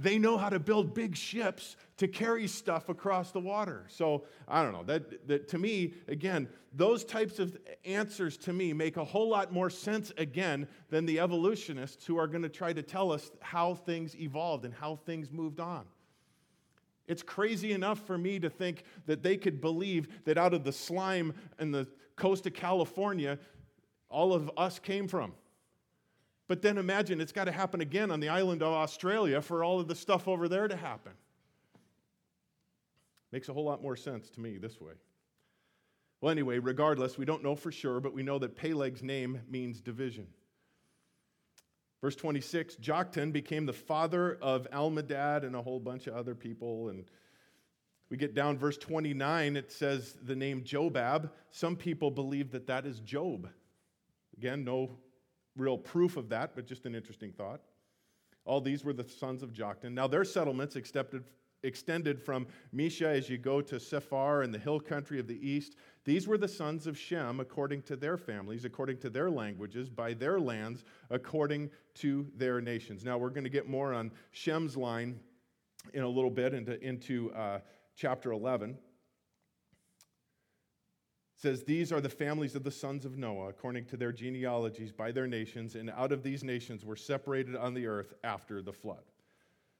They 0.00 0.16
know 0.16 0.38
how 0.38 0.48
to 0.48 0.60
build 0.60 0.94
big 0.94 1.16
ships 1.16 1.76
to 1.96 2.06
carry 2.06 2.46
stuff 2.46 2.88
across 2.88 3.32
the 3.32 3.40
water. 3.40 3.84
So 3.88 4.24
I 4.46 4.62
don't 4.62 4.72
know. 4.72 4.84
That, 4.84 5.26
that 5.26 5.48
to 5.48 5.58
me, 5.58 5.94
again, 6.06 6.48
those 6.72 7.04
types 7.04 7.40
of 7.40 7.56
answers 7.84 8.36
to 8.38 8.52
me 8.52 8.72
make 8.72 8.96
a 8.96 9.04
whole 9.04 9.28
lot 9.28 9.52
more 9.52 9.68
sense 9.68 10.12
again 10.16 10.68
than 10.88 11.04
the 11.04 11.18
evolutionists 11.18 12.06
who 12.06 12.16
are 12.16 12.28
going 12.28 12.42
to 12.42 12.48
try 12.48 12.72
to 12.72 12.82
tell 12.82 13.10
us 13.10 13.32
how 13.40 13.74
things 13.74 14.14
evolved 14.14 14.64
and 14.64 14.72
how 14.72 14.96
things 15.04 15.32
moved 15.32 15.58
on. 15.58 15.84
It's 17.08 17.22
crazy 17.22 17.72
enough 17.72 18.06
for 18.06 18.16
me 18.16 18.38
to 18.38 18.50
think 18.50 18.84
that 19.06 19.24
they 19.24 19.36
could 19.36 19.60
believe 19.60 20.24
that 20.26 20.38
out 20.38 20.54
of 20.54 20.62
the 20.62 20.72
slime 20.72 21.34
and 21.58 21.74
the 21.74 21.88
coast 22.14 22.46
of 22.46 22.54
California, 22.54 23.38
all 24.08 24.32
of 24.32 24.48
us 24.56 24.78
came 24.78 25.08
from. 25.08 25.32
But 26.48 26.62
then 26.62 26.78
imagine 26.78 27.20
it's 27.20 27.32
got 27.32 27.44
to 27.44 27.52
happen 27.52 27.82
again 27.82 28.10
on 28.10 28.20
the 28.20 28.30
island 28.30 28.62
of 28.62 28.72
Australia 28.72 29.40
for 29.42 29.62
all 29.62 29.78
of 29.78 29.86
the 29.86 29.94
stuff 29.94 30.26
over 30.26 30.48
there 30.48 30.66
to 30.66 30.76
happen. 30.76 31.12
Makes 33.30 33.50
a 33.50 33.52
whole 33.52 33.64
lot 33.64 33.82
more 33.82 33.96
sense 33.96 34.30
to 34.30 34.40
me 34.40 34.56
this 34.56 34.80
way. 34.80 34.94
Well, 36.22 36.32
anyway, 36.32 36.58
regardless, 36.58 37.18
we 37.18 37.26
don't 37.26 37.44
know 37.44 37.54
for 37.54 37.70
sure, 37.70 38.00
but 38.00 38.14
we 38.14 38.22
know 38.22 38.38
that 38.38 38.56
Peleg's 38.56 39.02
name 39.02 39.42
means 39.48 39.80
division. 39.80 40.26
Verse 42.00 42.16
26 42.16 42.76
Joktan 42.76 43.32
became 43.32 43.66
the 43.66 43.72
father 43.72 44.38
of 44.40 44.66
Almodad 44.72 45.44
and 45.44 45.54
a 45.54 45.62
whole 45.62 45.80
bunch 45.80 46.06
of 46.06 46.14
other 46.14 46.34
people. 46.34 46.88
And 46.88 47.04
we 48.08 48.16
get 48.16 48.34
down 48.34 48.56
verse 48.56 48.78
29, 48.78 49.56
it 49.56 49.70
says 49.70 50.16
the 50.22 50.34
name 50.34 50.62
Jobab. 50.62 51.30
Some 51.50 51.76
people 51.76 52.10
believe 52.10 52.52
that 52.52 52.66
that 52.68 52.86
is 52.86 53.00
Job. 53.00 53.48
Again, 54.36 54.64
no 54.64 54.98
real 55.58 55.76
proof 55.76 56.16
of 56.16 56.28
that, 56.30 56.54
but 56.54 56.66
just 56.66 56.86
an 56.86 56.94
interesting 56.94 57.32
thought. 57.32 57.60
All 58.44 58.60
these 58.60 58.84
were 58.84 58.94
the 58.94 59.06
sons 59.06 59.42
of 59.42 59.52
Joktan. 59.52 59.92
Now, 59.92 60.06
their 60.06 60.24
settlements 60.24 60.76
extended, 60.76 61.24
extended 61.62 62.18
from 62.22 62.46
Mesha 62.74 63.06
as 63.06 63.28
you 63.28 63.36
go 63.36 63.60
to 63.60 63.78
Sephar 63.78 64.42
and 64.42 64.54
the 64.54 64.58
hill 64.58 64.80
country 64.80 65.18
of 65.18 65.26
the 65.26 65.46
east. 65.46 65.76
These 66.04 66.26
were 66.26 66.38
the 66.38 66.48
sons 66.48 66.86
of 66.86 66.96
Shem 66.96 67.40
according 67.40 67.82
to 67.82 67.96
their 67.96 68.16
families, 68.16 68.64
according 68.64 68.98
to 68.98 69.10
their 69.10 69.30
languages, 69.30 69.90
by 69.90 70.14
their 70.14 70.40
lands, 70.40 70.84
according 71.10 71.70
to 71.96 72.26
their 72.36 72.60
nations. 72.60 73.04
Now, 73.04 73.18
we're 73.18 73.28
going 73.30 73.44
to 73.44 73.50
get 73.50 73.68
more 73.68 73.92
on 73.92 74.12
Shem's 74.30 74.76
line 74.76 75.20
in 75.92 76.02
a 76.02 76.08
little 76.08 76.30
bit 76.30 76.54
into, 76.54 76.80
into 76.82 77.30
uh, 77.32 77.58
chapter 77.96 78.32
11 78.32 78.78
says, 81.38 81.62
These 81.62 81.92
are 81.92 82.00
the 82.00 82.08
families 82.08 82.54
of 82.54 82.64
the 82.64 82.70
sons 82.70 83.04
of 83.04 83.16
Noah, 83.16 83.48
according 83.48 83.86
to 83.86 83.96
their 83.96 84.12
genealogies, 84.12 84.92
by 84.92 85.12
their 85.12 85.26
nations, 85.26 85.76
and 85.76 85.90
out 85.90 86.12
of 86.12 86.22
these 86.22 86.44
nations 86.44 86.84
were 86.84 86.96
separated 86.96 87.56
on 87.56 87.72
the 87.72 87.86
earth 87.86 88.12
after 88.24 88.60
the 88.60 88.72
flood. 88.72 89.04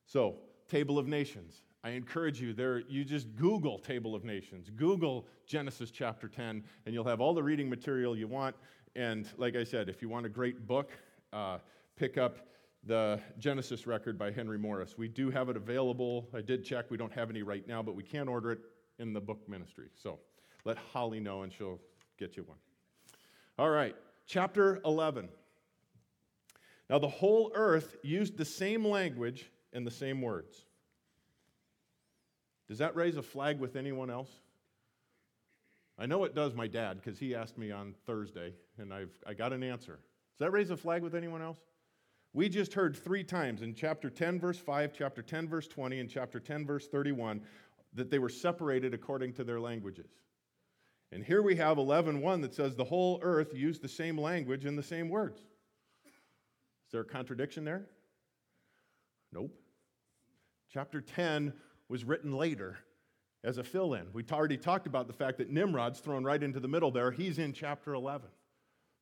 So, 0.06 0.36
table 0.68 0.98
of 0.98 1.06
nations. 1.06 1.62
I 1.84 1.90
encourage 1.90 2.40
you 2.40 2.52
there, 2.52 2.80
you 2.88 3.04
just 3.04 3.34
Google 3.36 3.78
Table 3.78 4.14
of 4.14 4.24
Nations, 4.24 4.70
Google 4.74 5.26
Genesis 5.46 5.90
chapter 5.90 6.28
10, 6.28 6.62
and 6.86 6.94
you'll 6.94 7.04
have 7.04 7.20
all 7.20 7.34
the 7.34 7.42
reading 7.42 7.68
material 7.68 8.16
you 8.16 8.28
want. 8.28 8.56
And 8.96 9.28
like 9.36 9.54
I 9.54 9.64
said, 9.64 9.88
if 9.88 10.02
you 10.02 10.08
want 10.08 10.26
a 10.26 10.28
great 10.28 10.66
book, 10.66 10.90
uh, 11.32 11.58
pick 11.96 12.18
up 12.18 12.48
the 12.84 13.20
Genesis 13.38 13.86
record 13.86 14.18
by 14.18 14.30
Henry 14.30 14.58
Morris. 14.58 14.96
We 14.96 15.08
do 15.08 15.30
have 15.30 15.48
it 15.48 15.56
available. 15.56 16.28
I 16.34 16.40
did 16.40 16.64
check, 16.64 16.90
we 16.90 16.96
don't 16.96 17.12
have 17.12 17.30
any 17.30 17.42
right 17.42 17.66
now, 17.66 17.82
but 17.82 17.94
we 17.94 18.02
can 18.02 18.28
order 18.28 18.52
it 18.52 18.60
in 18.98 19.12
the 19.12 19.20
book 19.20 19.48
ministry. 19.48 19.88
So, 19.94 20.18
let 20.68 20.76
Holly 20.92 21.18
know 21.18 21.42
and 21.42 21.52
she'll 21.52 21.80
get 22.18 22.36
you 22.36 22.42
one. 22.42 22.58
All 23.58 23.70
right, 23.70 23.96
chapter 24.26 24.80
11. 24.84 25.30
Now, 26.90 26.98
the 26.98 27.08
whole 27.08 27.50
earth 27.54 27.96
used 28.02 28.36
the 28.36 28.44
same 28.44 28.86
language 28.86 29.50
and 29.72 29.86
the 29.86 29.90
same 29.90 30.20
words. 30.20 30.66
Does 32.68 32.78
that 32.78 32.94
raise 32.94 33.16
a 33.16 33.22
flag 33.22 33.58
with 33.58 33.76
anyone 33.76 34.10
else? 34.10 34.28
I 35.98 36.04
know 36.04 36.24
it 36.24 36.34
does 36.34 36.54
my 36.54 36.66
dad 36.66 37.00
because 37.02 37.18
he 37.18 37.34
asked 37.34 37.56
me 37.56 37.72
on 37.72 37.94
Thursday 38.06 38.52
and 38.76 38.92
I've, 38.92 39.10
I 39.26 39.32
got 39.32 39.54
an 39.54 39.62
answer. 39.62 39.94
Does 39.94 40.46
that 40.46 40.52
raise 40.52 40.70
a 40.70 40.76
flag 40.76 41.02
with 41.02 41.14
anyone 41.14 41.40
else? 41.40 41.58
We 42.34 42.50
just 42.50 42.74
heard 42.74 42.94
three 42.94 43.24
times 43.24 43.62
in 43.62 43.74
chapter 43.74 44.10
10, 44.10 44.38
verse 44.38 44.58
5, 44.58 44.92
chapter 44.96 45.22
10, 45.22 45.48
verse 45.48 45.66
20, 45.66 45.98
and 45.98 46.10
chapter 46.10 46.38
10, 46.38 46.66
verse 46.66 46.86
31 46.86 47.40
that 47.94 48.10
they 48.10 48.18
were 48.18 48.28
separated 48.28 48.92
according 48.92 49.32
to 49.32 49.44
their 49.44 49.58
languages. 49.58 50.10
And 51.10 51.24
here 51.24 51.42
we 51.42 51.56
have 51.56 51.78
11:1 51.78 52.42
that 52.42 52.54
says 52.54 52.76
the 52.76 52.84
whole 52.84 53.18
earth 53.22 53.54
used 53.54 53.82
the 53.82 53.88
same 53.88 54.18
language 54.18 54.64
and 54.64 54.76
the 54.76 54.82
same 54.82 55.08
words. 55.08 55.40
Is 55.40 56.92
there 56.92 57.00
a 57.00 57.04
contradiction 57.04 57.64
there? 57.64 57.86
Nope. 59.32 59.54
Chapter 60.70 61.00
10 61.00 61.52
was 61.88 62.04
written 62.04 62.32
later 62.32 62.78
as 63.44 63.58
a 63.58 63.64
fill 63.64 63.94
in. 63.94 64.06
We 64.12 64.24
already 64.30 64.56
talked 64.56 64.86
about 64.86 65.06
the 65.06 65.12
fact 65.12 65.38
that 65.38 65.50
Nimrod's 65.50 66.00
thrown 66.00 66.24
right 66.24 66.42
into 66.42 66.60
the 66.60 66.68
middle 66.68 66.90
there. 66.90 67.10
He's 67.10 67.38
in 67.38 67.52
chapter 67.52 67.94
11. 67.94 68.28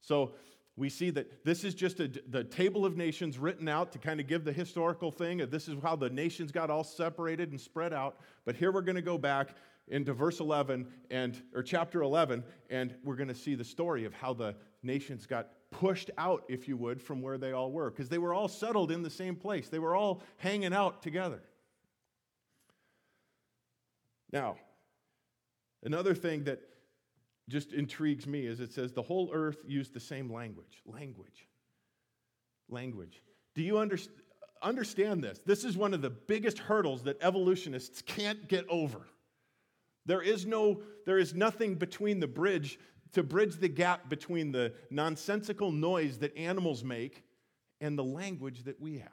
So 0.00 0.34
we 0.76 0.88
see 0.90 1.10
that 1.10 1.44
this 1.44 1.64
is 1.64 1.74
just 1.74 2.00
a, 2.00 2.10
the 2.28 2.44
table 2.44 2.84
of 2.84 2.96
nations 2.96 3.38
written 3.38 3.66
out 3.66 3.92
to 3.92 3.98
kind 3.98 4.20
of 4.20 4.26
give 4.26 4.44
the 4.44 4.52
historical 4.52 5.10
thing. 5.10 5.38
This 5.48 5.68
is 5.68 5.76
how 5.82 5.96
the 5.96 6.10
nations 6.10 6.52
got 6.52 6.70
all 6.70 6.84
separated 6.84 7.50
and 7.50 7.60
spread 7.60 7.92
out. 7.92 8.18
But 8.44 8.56
here 8.56 8.70
we're 8.70 8.82
going 8.82 8.96
to 8.96 9.02
go 9.02 9.16
back 9.16 9.54
into 9.88 10.12
verse 10.12 10.40
11 10.40 10.86
and 11.10 11.40
or 11.54 11.62
chapter 11.62 12.02
11 12.02 12.42
and 12.70 12.94
we're 13.04 13.16
going 13.16 13.28
to 13.28 13.34
see 13.34 13.54
the 13.54 13.64
story 13.64 14.04
of 14.04 14.12
how 14.12 14.32
the 14.32 14.54
nations 14.82 15.26
got 15.26 15.48
pushed 15.70 16.10
out 16.18 16.44
if 16.48 16.66
you 16.66 16.76
would 16.76 17.00
from 17.00 17.22
where 17.22 17.38
they 17.38 17.52
all 17.52 17.70
were 17.70 17.90
because 17.90 18.08
they 18.08 18.18
were 18.18 18.34
all 18.34 18.48
settled 18.48 18.90
in 18.90 19.02
the 19.02 19.10
same 19.10 19.36
place. 19.36 19.68
They 19.68 19.78
were 19.78 19.94
all 19.94 20.22
hanging 20.38 20.72
out 20.72 21.02
together. 21.02 21.42
Now 24.32 24.56
another 25.84 26.14
thing 26.14 26.44
that 26.44 26.60
just 27.48 27.72
intrigues 27.72 28.26
me 28.26 28.46
is 28.46 28.58
it 28.58 28.72
says 28.72 28.92
the 28.92 29.02
whole 29.02 29.30
earth 29.32 29.58
used 29.66 29.94
the 29.94 30.00
same 30.00 30.32
language. 30.32 30.82
Language. 30.84 31.46
Language. 32.68 33.22
Do 33.54 33.62
you 33.62 33.78
understand 33.78 34.22
understand 34.62 35.22
this? 35.22 35.38
This 35.44 35.64
is 35.64 35.76
one 35.76 35.92
of 35.94 36.00
the 36.00 36.10
biggest 36.10 36.58
hurdles 36.58 37.02
that 37.02 37.22
evolutionists 37.22 38.02
can't 38.02 38.48
get 38.48 38.66
over 38.68 39.06
there 40.06 40.22
is, 40.22 40.46
no, 40.46 40.80
there 41.04 41.18
is 41.18 41.34
nothing 41.34 41.74
between 41.74 42.20
the 42.20 42.26
bridge 42.26 42.78
to 43.12 43.22
bridge 43.22 43.56
the 43.56 43.68
gap 43.68 44.08
between 44.08 44.52
the 44.52 44.72
nonsensical 44.90 45.72
noise 45.72 46.18
that 46.18 46.36
animals 46.36 46.84
make 46.84 47.24
and 47.80 47.98
the 47.98 48.04
language 48.04 48.64
that 48.64 48.80
we 48.80 48.98
have. 48.98 49.10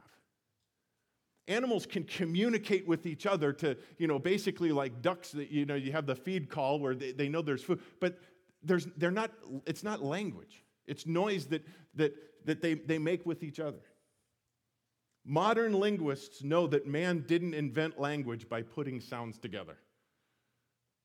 Animals 1.48 1.86
can 1.86 2.04
communicate 2.04 2.88
with 2.88 3.06
each 3.06 3.26
other 3.26 3.52
to, 3.54 3.76
you 3.98 4.08
know, 4.08 4.18
basically 4.18 4.72
like 4.72 5.02
ducks 5.02 5.32
that, 5.32 5.52
you 5.52 5.66
know, 5.66 5.76
you 5.76 5.92
have 5.92 6.06
the 6.06 6.16
feed 6.16 6.50
call 6.50 6.80
where 6.80 6.96
they, 6.96 7.12
they 7.12 7.28
know 7.28 7.42
there's 7.42 7.64
food, 7.64 7.82
but 8.00 8.20
there's, 8.64 8.86
they're 8.98 9.12
not, 9.12 9.32
it's 9.66 9.84
not 9.84 10.02
language. 10.02 10.64
It's 10.86 11.06
noise 11.06 11.46
that, 11.48 11.66
that, 11.96 12.14
that 12.46 12.62
they, 12.62 12.76
they 12.76 12.98
make 12.98 13.26
with 13.26 13.44
each 13.44 13.60
other. 13.60 13.82
Modern 15.26 15.74
linguists 15.74 16.44
know 16.44 16.68
that 16.68 16.88
man 16.88 17.24
didn't 17.28 17.54
invent 17.54 18.00
language 18.00 18.50
by 18.50 18.62
putting 18.62 19.00
sounds 19.00 19.38
together. 19.38 19.78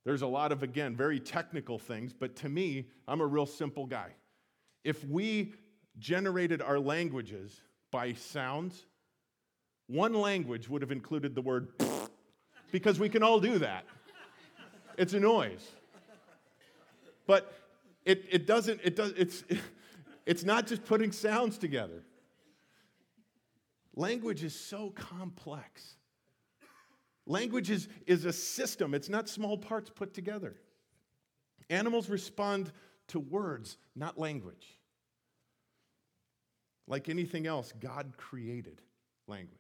There's 0.05 0.22
a 0.22 0.26
lot 0.26 0.53
of, 0.53 0.62
again, 0.62 0.96
very 0.96 1.20
technical 1.20 1.78
things, 1.78 2.12
but 2.12 2.36
to 2.36 2.49
me, 2.49 2.86
I'm 3.07 3.20
a 3.20 3.26
real 3.26 3.46
simple 3.46 3.86
guy. 3.86 4.12
If 4.84 5.05
we 5.05 5.55
generated 5.99 6.62
our 6.62 6.78
languages 6.78 7.61
by 7.90 8.14
sounds, 8.14 8.86
one 9.86 10.14
language 10.14 10.68
would 10.68 10.82
have 10.82 10.92
included 10.92 11.34
the 11.34 11.42
word 11.42 11.68
because 12.72 12.99
we 12.99 13.09
can 13.09 13.22
all 13.22 13.40
do 13.40 13.59
that. 13.59 13.84
It's 14.96 15.14
a 15.14 15.20
noise. 15.20 15.66
But 17.26 17.53
it, 18.05 18.24
it 18.30 18.46
doesn't, 18.46 18.80
it 18.82 18.96
does, 18.96 19.12
it's, 19.16 19.44
it's 20.26 20.44
not 20.44 20.66
just 20.66 20.84
putting 20.84 21.12
sounds 21.12 21.59
together. 21.59 22.03
Language 23.94 24.44
is 24.44 24.59
so 24.59 24.90
complex. 24.90 25.97
Language 27.28 27.68
is, 27.68 27.88
is 28.06 28.24
a 28.24 28.32
system, 28.32 28.94
it's 28.94 29.10
not 29.10 29.28
small 29.28 29.58
parts 29.58 29.90
put 29.90 30.14
together. 30.14 30.56
Animals 31.68 32.08
respond 32.08 32.72
to 33.08 33.20
words, 33.20 33.76
not 33.94 34.18
language. 34.18 34.78
Like 36.86 37.10
anything 37.10 37.46
else, 37.46 37.74
God 37.78 38.14
created 38.16 38.80
language. 39.26 39.52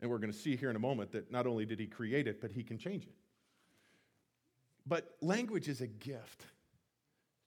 And 0.00 0.10
we're 0.10 0.18
going 0.18 0.32
to 0.32 0.38
see 0.38 0.56
here 0.56 0.70
in 0.70 0.76
a 0.76 0.80
moment 0.80 1.12
that 1.12 1.30
not 1.30 1.46
only 1.46 1.64
did 1.64 1.78
He 1.78 1.86
create 1.86 2.26
it, 2.26 2.40
but 2.40 2.50
He 2.50 2.64
can 2.64 2.76
change 2.76 3.04
it. 3.04 3.14
But 4.84 5.14
language 5.20 5.68
is 5.68 5.80
a 5.82 5.86
gift. 5.86 6.46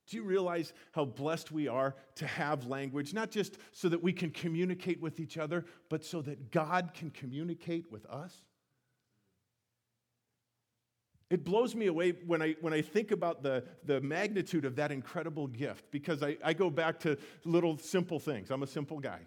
Do 0.06 0.16
you 0.16 0.22
realize 0.22 0.72
how 0.92 1.06
blessed 1.06 1.50
we 1.50 1.66
are 1.66 1.94
to 2.16 2.26
have 2.26 2.66
language, 2.66 3.14
not 3.14 3.30
just 3.30 3.56
so 3.72 3.88
that 3.88 4.02
we 4.02 4.12
can 4.12 4.30
communicate 4.30 5.00
with 5.00 5.18
each 5.18 5.38
other, 5.38 5.64
but 5.88 6.04
so 6.04 6.20
that 6.22 6.50
God 6.50 6.90
can 6.94 7.10
communicate 7.10 7.90
with 7.90 8.04
us? 8.06 8.42
It 11.30 11.42
blows 11.42 11.74
me 11.74 11.86
away 11.86 12.12
when 12.26 12.42
I, 12.42 12.54
when 12.60 12.72
I 12.72 12.82
think 12.82 13.10
about 13.10 13.42
the, 13.42 13.64
the 13.84 14.00
magnitude 14.00 14.64
of 14.64 14.76
that 14.76 14.92
incredible 14.92 15.46
gift 15.46 15.90
because 15.90 16.22
I, 16.22 16.36
I 16.44 16.52
go 16.52 16.68
back 16.68 17.00
to 17.00 17.16
little 17.44 17.78
simple 17.78 18.18
things. 18.18 18.50
I'm 18.50 18.62
a 18.62 18.66
simple 18.66 19.00
guy. 19.00 19.20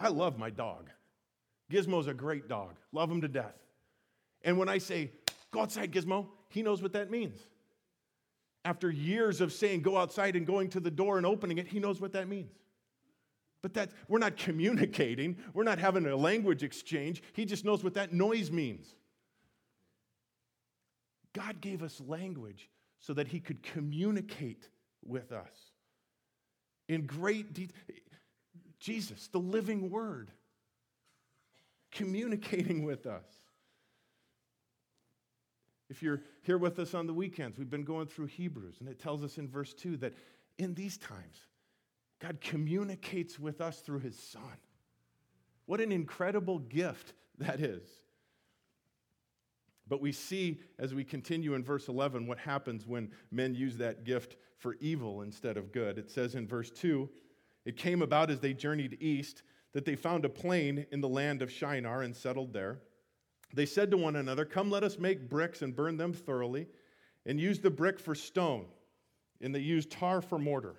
I 0.00 0.08
love 0.08 0.38
my 0.38 0.50
dog. 0.50 0.90
Gizmo's 1.70 2.06
a 2.06 2.14
great 2.14 2.48
dog, 2.48 2.76
love 2.92 3.10
him 3.10 3.20
to 3.20 3.28
death. 3.28 3.56
And 4.42 4.58
when 4.58 4.68
I 4.68 4.78
say, 4.78 5.10
go 5.50 5.60
outside, 5.60 5.92
Gizmo, 5.92 6.28
he 6.48 6.62
knows 6.62 6.80
what 6.82 6.92
that 6.92 7.10
means. 7.10 7.38
After 8.66 8.90
years 8.90 9.40
of 9.40 9.52
saying, 9.52 9.82
go 9.82 9.96
outside 9.96 10.34
and 10.34 10.44
going 10.44 10.70
to 10.70 10.80
the 10.80 10.90
door 10.90 11.18
and 11.18 11.24
opening 11.24 11.58
it, 11.58 11.68
he 11.68 11.78
knows 11.78 12.00
what 12.00 12.12
that 12.14 12.26
means. 12.26 12.50
But 13.62 13.74
that 13.74 13.92
we're 14.08 14.18
not 14.18 14.36
communicating, 14.36 15.36
we're 15.54 15.62
not 15.62 15.78
having 15.78 16.04
a 16.04 16.16
language 16.16 16.64
exchange. 16.64 17.22
He 17.32 17.44
just 17.44 17.64
knows 17.64 17.84
what 17.84 17.94
that 17.94 18.12
noise 18.12 18.50
means. 18.50 18.92
God 21.32 21.60
gave 21.60 21.80
us 21.80 22.02
language 22.08 22.68
so 22.98 23.14
that 23.14 23.28
he 23.28 23.38
could 23.38 23.62
communicate 23.62 24.68
with 25.04 25.30
us 25.30 25.70
in 26.88 27.06
great 27.06 27.52
detail. 27.52 27.76
Jesus, 28.80 29.28
the 29.28 29.38
living 29.38 29.90
word, 29.90 30.32
communicating 31.92 32.84
with 32.84 33.06
us. 33.06 33.24
If 35.88 36.02
you're 36.02 36.22
here 36.42 36.58
with 36.58 36.78
us 36.78 36.94
on 36.94 37.06
the 37.06 37.14
weekends, 37.14 37.58
we've 37.58 37.70
been 37.70 37.84
going 37.84 38.06
through 38.06 38.26
Hebrews, 38.26 38.76
and 38.80 38.88
it 38.88 38.98
tells 38.98 39.22
us 39.22 39.38
in 39.38 39.48
verse 39.48 39.72
2 39.72 39.96
that 39.98 40.14
in 40.58 40.74
these 40.74 40.98
times, 40.98 41.38
God 42.20 42.40
communicates 42.40 43.38
with 43.38 43.60
us 43.60 43.80
through 43.80 44.00
his 44.00 44.18
Son. 44.18 44.56
What 45.66 45.80
an 45.80 45.92
incredible 45.92 46.58
gift 46.58 47.12
that 47.38 47.60
is. 47.60 47.86
But 49.88 50.00
we 50.00 50.12
see 50.12 50.60
as 50.78 50.94
we 50.94 51.04
continue 51.04 51.54
in 51.54 51.62
verse 51.62 51.88
11 51.88 52.26
what 52.26 52.38
happens 52.38 52.86
when 52.86 53.10
men 53.30 53.54
use 53.54 53.76
that 53.76 54.04
gift 54.04 54.36
for 54.58 54.74
evil 54.80 55.22
instead 55.22 55.56
of 55.56 55.70
good. 55.70 55.98
It 55.98 56.10
says 56.10 56.34
in 56.34 56.48
verse 56.48 56.70
2 56.70 57.08
It 57.64 57.76
came 57.76 58.02
about 58.02 58.30
as 58.30 58.40
they 58.40 58.52
journeyed 58.52 58.96
east 59.00 59.42
that 59.72 59.84
they 59.84 59.94
found 59.94 60.24
a 60.24 60.28
plain 60.28 60.86
in 60.90 61.00
the 61.00 61.08
land 61.08 61.42
of 61.42 61.52
Shinar 61.52 62.02
and 62.02 62.16
settled 62.16 62.52
there. 62.52 62.80
They 63.54 63.66
said 63.66 63.90
to 63.90 63.96
one 63.96 64.16
another, 64.16 64.44
Come, 64.44 64.70
let 64.70 64.84
us 64.84 64.98
make 64.98 65.28
bricks 65.28 65.62
and 65.62 65.74
burn 65.74 65.96
them 65.96 66.12
thoroughly, 66.12 66.66
and 67.24 67.40
use 67.40 67.60
the 67.60 67.70
brick 67.70 67.98
for 67.98 68.14
stone, 68.14 68.66
and 69.40 69.54
they 69.54 69.60
used 69.60 69.90
tar 69.90 70.20
for 70.20 70.38
mortar. 70.38 70.76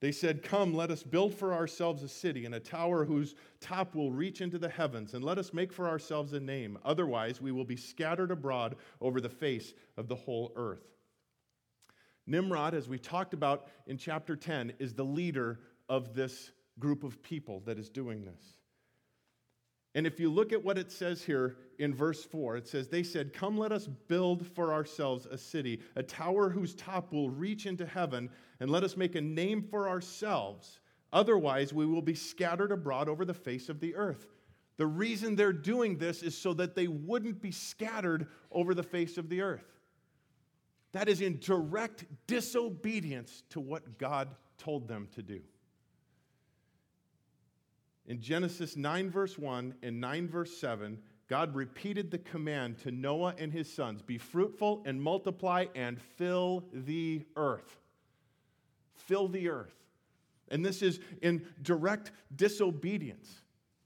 They 0.00 0.12
said, 0.12 0.42
Come, 0.42 0.72
let 0.72 0.90
us 0.90 1.02
build 1.02 1.34
for 1.34 1.52
ourselves 1.52 2.02
a 2.02 2.08
city 2.08 2.46
and 2.46 2.54
a 2.54 2.60
tower 2.60 3.04
whose 3.04 3.34
top 3.60 3.94
will 3.94 4.10
reach 4.10 4.40
into 4.40 4.58
the 4.58 4.68
heavens, 4.68 5.12
and 5.12 5.22
let 5.22 5.38
us 5.38 5.52
make 5.52 5.72
for 5.72 5.88
ourselves 5.88 6.32
a 6.32 6.40
name. 6.40 6.78
Otherwise, 6.84 7.40
we 7.40 7.52
will 7.52 7.64
be 7.64 7.76
scattered 7.76 8.30
abroad 8.30 8.76
over 9.00 9.20
the 9.20 9.28
face 9.28 9.74
of 9.98 10.08
the 10.08 10.14
whole 10.14 10.52
earth. 10.56 10.86
Nimrod, 12.26 12.74
as 12.74 12.88
we 12.88 12.98
talked 12.98 13.34
about 13.34 13.68
in 13.86 13.98
chapter 13.98 14.36
10, 14.36 14.72
is 14.78 14.94
the 14.94 15.04
leader 15.04 15.60
of 15.88 16.14
this 16.14 16.52
group 16.78 17.04
of 17.04 17.22
people 17.22 17.60
that 17.66 17.78
is 17.78 17.90
doing 17.90 18.24
this. 18.24 18.59
And 19.94 20.06
if 20.06 20.20
you 20.20 20.30
look 20.30 20.52
at 20.52 20.64
what 20.64 20.78
it 20.78 20.92
says 20.92 21.22
here 21.22 21.56
in 21.78 21.94
verse 21.94 22.24
4, 22.24 22.58
it 22.58 22.68
says, 22.68 22.88
They 22.88 23.02
said, 23.02 23.32
Come, 23.32 23.58
let 23.58 23.72
us 23.72 23.86
build 23.86 24.46
for 24.46 24.72
ourselves 24.72 25.26
a 25.26 25.36
city, 25.36 25.80
a 25.96 26.02
tower 26.02 26.48
whose 26.48 26.74
top 26.74 27.12
will 27.12 27.30
reach 27.30 27.66
into 27.66 27.84
heaven, 27.84 28.30
and 28.60 28.70
let 28.70 28.84
us 28.84 28.96
make 28.96 29.16
a 29.16 29.20
name 29.20 29.62
for 29.62 29.88
ourselves. 29.88 30.78
Otherwise, 31.12 31.72
we 31.72 31.86
will 31.86 32.02
be 32.02 32.14
scattered 32.14 32.70
abroad 32.70 33.08
over 33.08 33.24
the 33.24 33.34
face 33.34 33.68
of 33.68 33.80
the 33.80 33.96
earth. 33.96 34.26
The 34.76 34.86
reason 34.86 35.34
they're 35.34 35.52
doing 35.52 35.98
this 35.98 36.22
is 36.22 36.38
so 36.38 36.54
that 36.54 36.76
they 36.76 36.86
wouldn't 36.86 37.42
be 37.42 37.50
scattered 37.50 38.28
over 38.52 38.74
the 38.74 38.82
face 38.82 39.18
of 39.18 39.28
the 39.28 39.42
earth. 39.42 39.66
That 40.92 41.08
is 41.08 41.20
in 41.20 41.38
direct 41.40 42.04
disobedience 42.26 43.42
to 43.50 43.60
what 43.60 43.98
God 43.98 44.28
told 44.56 44.88
them 44.88 45.08
to 45.14 45.22
do. 45.22 45.40
In 48.10 48.20
Genesis 48.20 48.76
9, 48.76 49.08
verse 49.08 49.38
1 49.38 49.72
and 49.84 50.00
9, 50.00 50.26
verse 50.26 50.56
7, 50.56 50.98
God 51.28 51.54
repeated 51.54 52.10
the 52.10 52.18
command 52.18 52.78
to 52.78 52.90
Noah 52.90 53.36
and 53.38 53.52
his 53.52 53.72
sons 53.72 54.02
be 54.02 54.18
fruitful 54.18 54.82
and 54.84 55.00
multiply 55.00 55.66
and 55.76 56.02
fill 56.18 56.64
the 56.72 57.22
earth. 57.36 57.78
Fill 58.96 59.28
the 59.28 59.48
earth. 59.48 59.76
And 60.48 60.66
this 60.66 60.82
is 60.82 60.98
in 61.22 61.46
direct 61.62 62.10
disobedience 62.34 63.30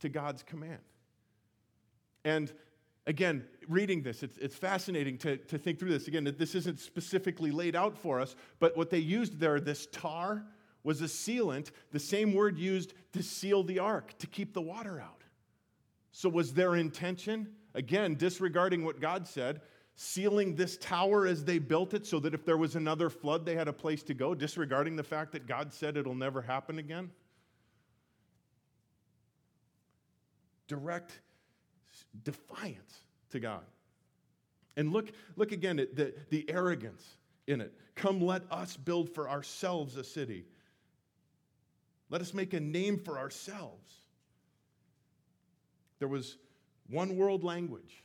to 0.00 0.08
God's 0.08 0.42
command. 0.42 0.80
And 2.24 2.50
again, 3.06 3.44
reading 3.68 4.00
this, 4.00 4.22
it's, 4.22 4.38
it's 4.38 4.56
fascinating 4.56 5.18
to, 5.18 5.36
to 5.36 5.58
think 5.58 5.78
through 5.78 5.90
this. 5.90 6.08
Again, 6.08 6.34
this 6.38 6.54
isn't 6.54 6.80
specifically 6.80 7.50
laid 7.50 7.76
out 7.76 7.98
for 7.98 8.20
us, 8.20 8.36
but 8.58 8.74
what 8.74 8.88
they 8.88 9.00
used 9.00 9.38
there, 9.38 9.60
this 9.60 9.86
tar, 9.92 10.46
was 10.84 11.00
a 11.00 11.06
sealant, 11.06 11.70
the 11.90 11.98
same 11.98 12.34
word 12.34 12.58
used 12.58 12.94
to 13.14 13.22
seal 13.22 13.64
the 13.64 13.78
ark, 13.78 14.16
to 14.18 14.26
keep 14.26 14.52
the 14.52 14.60
water 14.60 15.00
out. 15.00 15.22
So, 16.12 16.28
was 16.28 16.52
their 16.52 16.76
intention, 16.76 17.48
again, 17.74 18.14
disregarding 18.14 18.84
what 18.84 19.00
God 19.00 19.26
said, 19.26 19.62
sealing 19.96 20.54
this 20.54 20.76
tower 20.76 21.26
as 21.26 21.44
they 21.44 21.58
built 21.58 21.94
it 21.94 22.06
so 22.06 22.20
that 22.20 22.34
if 22.34 22.44
there 22.44 22.56
was 22.56 22.76
another 22.76 23.10
flood, 23.10 23.44
they 23.46 23.54
had 23.54 23.66
a 23.66 23.72
place 23.72 24.02
to 24.04 24.14
go, 24.14 24.34
disregarding 24.34 24.94
the 24.94 25.02
fact 25.02 25.32
that 25.32 25.46
God 25.46 25.72
said 25.72 25.96
it'll 25.96 26.14
never 26.14 26.42
happen 26.42 26.78
again? 26.78 27.10
Direct 30.68 31.18
defiance 32.22 33.00
to 33.30 33.40
God. 33.40 33.64
And 34.76 34.92
look, 34.92 35.12
look 35.36 35.52
again 35.52 35.78
at 35.78 35.94
the, 35.94 36.14
the 36.30 36.48
arrogance 36.50 37.04
in 37.46 37.60
it. 37.60 37.72
Come, 37.94 38.20
let 38.20 38.42
us 38.50 38.76
build 38.76 39.10
for 39.10 39.28
ourselves 39.28 39.96
a 39.96 40.04
city. 40.04 40.44
Let 42.10 42.20
us 42.20 42.34
make 42.34 42.52
a 42.52 42.60
name 42.60 42.98
for 42.98 43.18
ourselves. 43.18 43.92
There 45.98 46.08
was 46.08 46.36
one 46.88 47.16
world 47.16 47.44
language, 47.44 48.04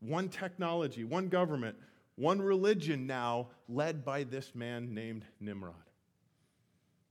one 0.00 0.28
technology, 0.28 1.04
one 1.04 1.28
government, 1.28 1.76
one 2.16 2.40
religion 2.40 3.06
now 3.06 3.48
led 3.68 4.04
by 4.04 4.24
this 4.24 4.54
man 4.54 4.94
named 4.94 5.24
Nimrod. 5.40 5.74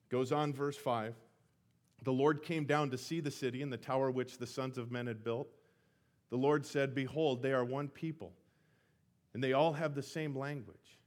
Goes 0.09 0.32
on, 0.32 0.53
verse 0.53 0.78
5. 0.78 1.15
The 2.03 2.11
Lord 2.11 2.43
came 2.43 2.65
down 2.65 2.89
to 2.91 2.97
see 2.97 3.20
the 3.20 3.32
city 3.32 3.61
and 3.61 3.72
the 3.72 3.78
tower 3.78 4.11
which 4.11 4.38
the 4.38 4.47
sons 4.47 4.78
of 4.78 4.91
men 4.91 5.07
had 5.07 5.24
built. 5.24 5.47
The 6.30 6.38
Lord 6.38 6.65
said, 6.65 6.93
Behold, 6.93 7.41
they 7.41 7.53
are 7.53 7.65
one 7.65 7.88
people, 7.88 8.34
and 9.34 9.43
they 9.43 9.53
all 9.53 9.74
have 9.74 9.95
the 9.95 10.03
same 10.03 10.38
language. 10.38 10.97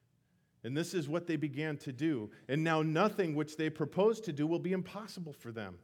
And 0.63 0.77
this 0.77 0.93
is 0.93 1.09
what 1.09 1.27
they 1.27 1.37
began 1.37 1.77
to 1.79 1.93
do. 1.93 2.31
And 2.49 2.63
now 2.63 2.83
nothing 2.83 3.35
which 3.35 3.57
they 3.57 3.71
propose 3.71 4.21
to 4.23 4.33
do 4.33 4.47
will 4.47 4.59
be 4.59 4.73
impossible 4.73 5.33
for 5.33 5.53
them. 5.53 5.79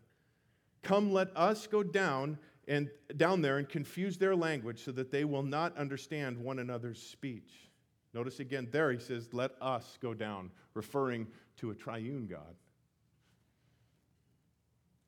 Come, 0.83 1.13
let 1.13 1.35
us 1.37 1.67
go 1.67 1.83
down 1.83 2.39
and 2.69 2.91
down 3.17 3.43
there 3.43 3.59
and 3.59 3.69
confuse 3.69 4.19
their 4.19 4.37
language 4.37 4.85
so 4.85 4.93
that 4.93 5.11
they 5.11 5.25
will 5.25 5.43
not 5.43 5.77
understand 5.77 6.37
one 6.37 6.59
another's 6.59 7.01
speech. 7.01 7.71
Notice 8.13 8.41
again 8.41 8.69
there 8.71 8.93
he 8.93 8.99
says, 8.99 9.29
Let 9.33 9.53
us 9.61 9.99
go 10.01 10.15
down, 10.15 10.51
referring 10.75 11.27
to 11.59 11.71
a 11.71 11.75
triune 11.75 12.27
God. 12.27 12.57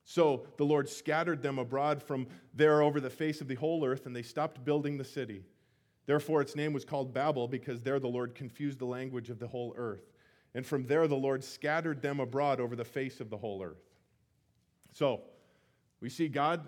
So 0.05 0.47
the 0.57 0.65
Lord 0.65 0.89
scattered 0.89 1.43
them 1.43 1.59
abroad 1.59 2.03
from 2.03 2.29
there 2.55 2.81
over 2.81 2.99
the 3.01 3.11
face 3.11 3.43
of 3.43 3.49
the 3.49 3.57
whole 3.57 3.85
earth, 3.85 4.07
and 4.07 4.17
they 4.17 4.23
stopped 4.23 4.65
building 4.65 4.97
the 4.97 5.05
city. 5.05 5.43
Therefore, 6.09 6.41
its 6.41 6.57
name 6.57 6.73
was 6.73 6.87
called 6.87 7.13
Babel, 7.13 7.47
because 7.47 7.83
there 7.83 8.01
the 8.01 8.09
Lord 8.09 8.35
confused 8.35 8.79
the 8.79 8.87
language 8.87 9.29
of 9.29 9.39
the 9.39 9.47
whole 9.47 9.75
earth. 9.77 10.11
And 10.55 10.65
from 10.65 10.87
there 10.87 11.07
the 11.07 11.15
Lord 11.15 11.45
scattered 11.45 12.01
them 12.01 12.19
abroad 12.19 12.61
over 12.61 12.75
the 12.75 12.85
face 12.85 13.21
of 13.21 13.29
the 13.29 13.37
whole 13.37 13.63
earth. 13.63 13.85
So, 14.95 15.21
we 16.01 16.09
see 16.09 16.29
God 16.29 16.67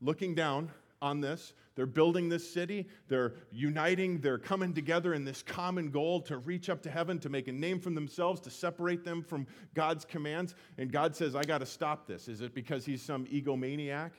looking 0.00 0.34
down 0.34 0.70
on 1.02 1.20
this. 1.20 1.52
They're 1.74 1.84
building 1.84 2.30
this 2.30 2.50
city. 2.50 2.88
They're 3.08 3.34
uniting. 3.50 4.22
They're 4.22 4.38
coming 4.38 4.72
together 4.72 5.12
in 5.12 5.22
this 5.22 5.42
common 5.42 5.90
goal 5.90 6.22
to 6.22 6.38
reach 6.38 6.70
up 6.70 6.80
to 6.84 6.90
heaven, 6.90 7.18
to 7.18 7.28
make 7.28 7.46
a 7.46 7.52
name 7.52 7.80
for 7.80 7.90
themselves, 7.90 8.40
to 8.40 8.50
separate 8.50 9.04
them 9.04 9.22
from 9.22 9.46
God's 9.74 10.06
commands. 10.06 10.54
And 10.78 10.90
God 10.90 11.14
says, 11.14 11.36
I 11.36 11.42
got 11.42 11.58
to 11.58 11.66
stop 11.66 12.06
this. 12.06 12.26
Is 12.26 12.40
it 12.40 12.54
because 12.54 12.86
he's 12.86 13.02
some 13.02 13.26
egomaniac? 13.26 14.12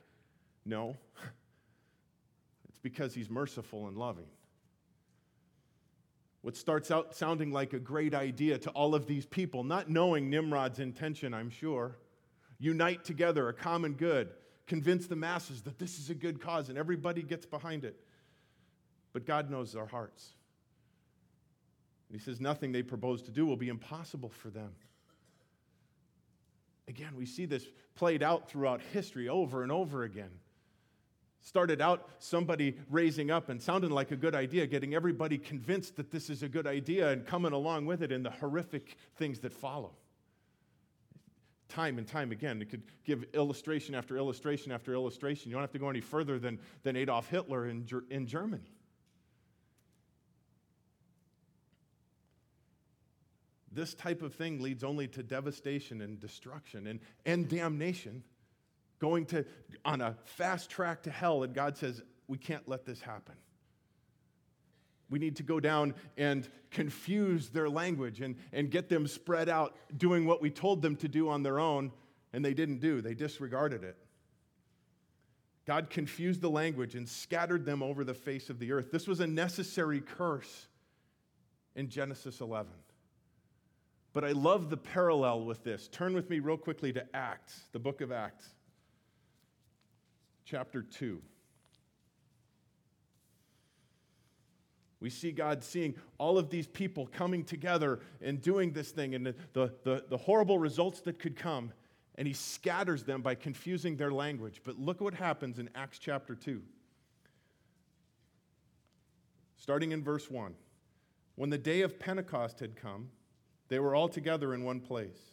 No. 0.63 0.95
It's 2.69 2.77
because 2.77 3.15
he's 3.15 3.31
merciful 3.31 3.87
and 3.87 3.97
loving. 3.97 4.27
What 6.41 6.55
starts 6.55 6.89
out 6.89 7.15
sounding 7.15 7.51
like 7.51 7.73
a 7.73 7.79
great 7.79 8.13
idea 8.13 8.57
to 8.59 8.69
all 8.71 8.95
of 8.95 9.07
these 9.07 9.25
people, 9.25 9.63
not 9.63 9.89
knowing 9.89 10.29
Nimrod's 10.29 10.79
intention, 10.79 11.33
I'm 11.33 11.49
sure, 11.49 11.97
unite 12.59 13.03
together, 13.03 13.49
a 13.49 13.53
common 13.53 13.93
good, 13.93 14.29
convince 14.65 15.07
the 15.07 15.15
masses 15.15 15.61
that 15.63 15.79
this 15.79 15.99
is 15.99 16.09
a 16.09 16.15
good 16.15 16.39
cause, 16.41 16.69
and 16.69 16.77
everybody 16.77 17.23
gets 17.23 17.45
behind 17.45 17.83
it. 17.83 17.99
But 19.11 19.25
God 19.25 19.49
knows 19.49 19.73
their 19.73 19.85
hearts. 19.85 20.29
And 22.07 22.19
He 22.19 22.23
says 22.23 22.39
nothing 22.39 22.71
they 22.71 22.83
propose 22.83 23.21
to 23.23 23.31
do 23.31 23.45
will 23.45 23.57
be 23.57 23.69
impossible 23.69 24.29
for 24.29 24.49
them. 24.49 24.71
Again, 26.87 27.15
we 27.15 27.25
see 27.25 27.45
this 27.45 27.65
played 27.95 28.23
out 28.23 28.49
throughout 28.49 28.81
history 28.93 29.27
over 29.27 29.61
and 29.61 29.71
over 29.71 30.03
again. 30.03 30.31
Started 31.41 31.81
out 31.81 32.09
somebody 32.19 32.77
raising 32.89 33.31
up 33.31 33.49
and 33.49 33.61
sounding 33.61 33.91
like 33.91 34.11
a 34.11 34.15
good 34.15 34.35
idea, 34.35 34.67
getting 34.67 34.93
everybody 34.93 35.37
convinced 35.37 35.95
that 35.95 36.11
this 36.11 36.29
is 36.29 36.43
a 36.43 36.49
good 36.49 36.67
idea 36.67 37.09
and 37.09 37.25
coming 37.25 37.53
along 37.53 37.85
with 37.85 38.01
it, 38.03 38.11
and 38.11 38.25
the 38.25 38.29
horrific 38.29 38.97
things 39.15 39.39
that 39.39 39.53
follow. 39.53 39.91
Time 41.69 41.97
and 41.97 42.07
time 42.07 42.31
again, 42.31 42.61
it 42.61 42.69
could 42.69 42.83
give 43.05 43.23
illustration 43.33 43.95
after 43.95 44.17
illustration 44.17 44.71
after 44.71 44.93
illustration. 44.93 45.49
You 45.49 45.55
don't 45.55 45.63
have 45.63 45.71
to 45.71 45.79
go 45.79 45.89
any 45.89 46.01
further 46.01 46.39
than, 46.39 46.59
than 46.83 46.95
Adolf 46.95 47.29
Hitler 47.29 47.67
in, 47.67 47.87
in 48.09 48.27
Germany. 48.27 48.71
This 53.71 53.93
type 53.93 54.21
of 54.21 54.33
thing 54.33 54.61
leads 54.61 54.83
only 54.83 55.07
to 55.09 55.23
devastation 55.23 56.01
and 56.01 56.19
destruction 56.19 56.87
and, 56.87 56.99
and 57.25 57.47
damnation 57.47 58.23
going 58.99 59.25
to 59.27 59.45
on 59.85 60.01
a 60.01 60.15
fast 60.25 60.69
track 60.69 61.03
to 61.03 61.11
hell, 61.11 61.43
and 61.43 61.53
God 61.53 61.77
says, 61.77 62.01
We 62.27 62.37
can't 62.37 62.67
let 62.67 62.85
this 62.85 63.01
happen. 63.01 63.35
We 65.09 65.17
need 65.17 65.37
to 65.37 65.43
go 65.43 65.59
down 65.59 65.95
and 66.17 66.47
confuse 66.69 67.49
their 67.49 67.67
language 67.67 68.21
and, 68.21 68.35
and 68.53 68.69
get 68.69 68.89
them 68.89 69.07
spread 69.07 69.49
out 69.49 69.75
doing 69.97 70.25
what 70.25 70.39
we 70.39 70.51
told 70.51 70.83
them 70.83 70.95
to 70.97 71.07
do 71.07 71.29
on 71.29 71.41
their 71.41 71.59
own, 71.59 71.91
and 72.31 72.45
they 72.45 72.53
didn't 72.53 72.79
do. 72.79 73.01
They 73.01 73.15
disregarded 73.15 73.83
it. 73.83 73.97
God 75.65 75.89
confused 75.89 76.41
the 76.41 76.49
language 76.49 76.95
and 76.95 77.07
scattered 77.07 77.65
them 77.65 77.81
over 77.81 78.03
the 78.03 78.13
face 78.13 78.49
of 78.49 78.59
the 78.59 78.71
earth. 78.71 78.91
This 78.91 79.07
was 79.07 79.19
a 79.19 79.27
necessary 79.27 80.01
curse 80.01 80.67
in 81.75 81.89
Genesis 81.89 82.41
11. 82.41 82.71
But 84.13 84.25
I 84.25 84.31
love 84.31 84.69
the 84.69 84.77
parallel 84.77 85.45
with 85.45 85.63
this. 85.63 85.87
Turn 85.87 86.13
with 86.13 86.29
me 86.29 86.39
real 86.39 86.57
quickly 86.57 86.91
to 86.93 87.05
Acts, 87.15 87.61
the 87.71 87.79
book 87.79 88.01
of 88.01 88.11
Acts 88.11 88.49
chapter 90.49 90.81
2. 90.81 91.21
We 94.99 95.09
see 95.09 95.31
God 95.31 95.63
seeing 95.63 95.95
all 96.17 96.37
of 96.37 96.49
these 96.49 96.67
people 96.67 97.07
coming 97.07 97.43
together 97.43 97.99
and 98.21 98.41
doing 98.41 98.73
this 98.73 98.91
thing 98.91 99.15
and 99.15 99.25
the, 99.25 99.35
the, 99.53 100.03
the, 100.09 100.17
horrible 100.17 100.57
results 100.57 100.99
that 101.01 101.19
could 101.19 101.37
come, 101.37 101.71
and 102.15 102.27
He 102.27 102.33
scatters 102.33 103.03
them 103.03 103.21
by 103.21 103.35
confusing 103.35 103.95
their 103.95 104.11
language. 104.11 104.61
But 104.65 104.77
look 104.77 104.99
what 104.99 105.13
happens 105.13 105.59
in 105.59 105.69
Acts 105.73 105.99
chapter 105.99 106.35
2. 106.35 106.61
Starting 109.55 109.93
in 109.93 110.03
verse 110.03 110.29
1. 110.29 110.53
When 111.35 111.49
the 111.49 111.57
day 111.57 111.81
of 111.81 111.97
Pentecost 111.99 112.59
had 112.59 112.75
come, 112.75 113.09
they 113.69 113.79
were 113.79 113.95
all 113.95 114.09
together 114.09 114.53
in 114.53 114.63
one 114.63 114.81
place. 114.81 115.28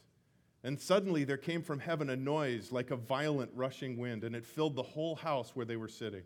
And 0.66 0.80
suddenly 0.80 1.22
there 1.22 1.36
came 1.36 1.62
from 1.62 1.78
heaven 1.78 2.10
a 2.10 2.16
noise 2.16 2.72
like 2.72 2.90
a 2.90 2.96
violent 2.96 3.52
rushing 3.54 3.96
wind, 3.96 4.24
and 4.24 4.34
it 4.34 4.44
filled 4.44 4.74
the 4.74 4.82
whole 4.82 5.14
house 5.14 5.54
where 5.54 5.64
they 5.64 5.76
were 5.76 5.86
sitting. 5.86 6.24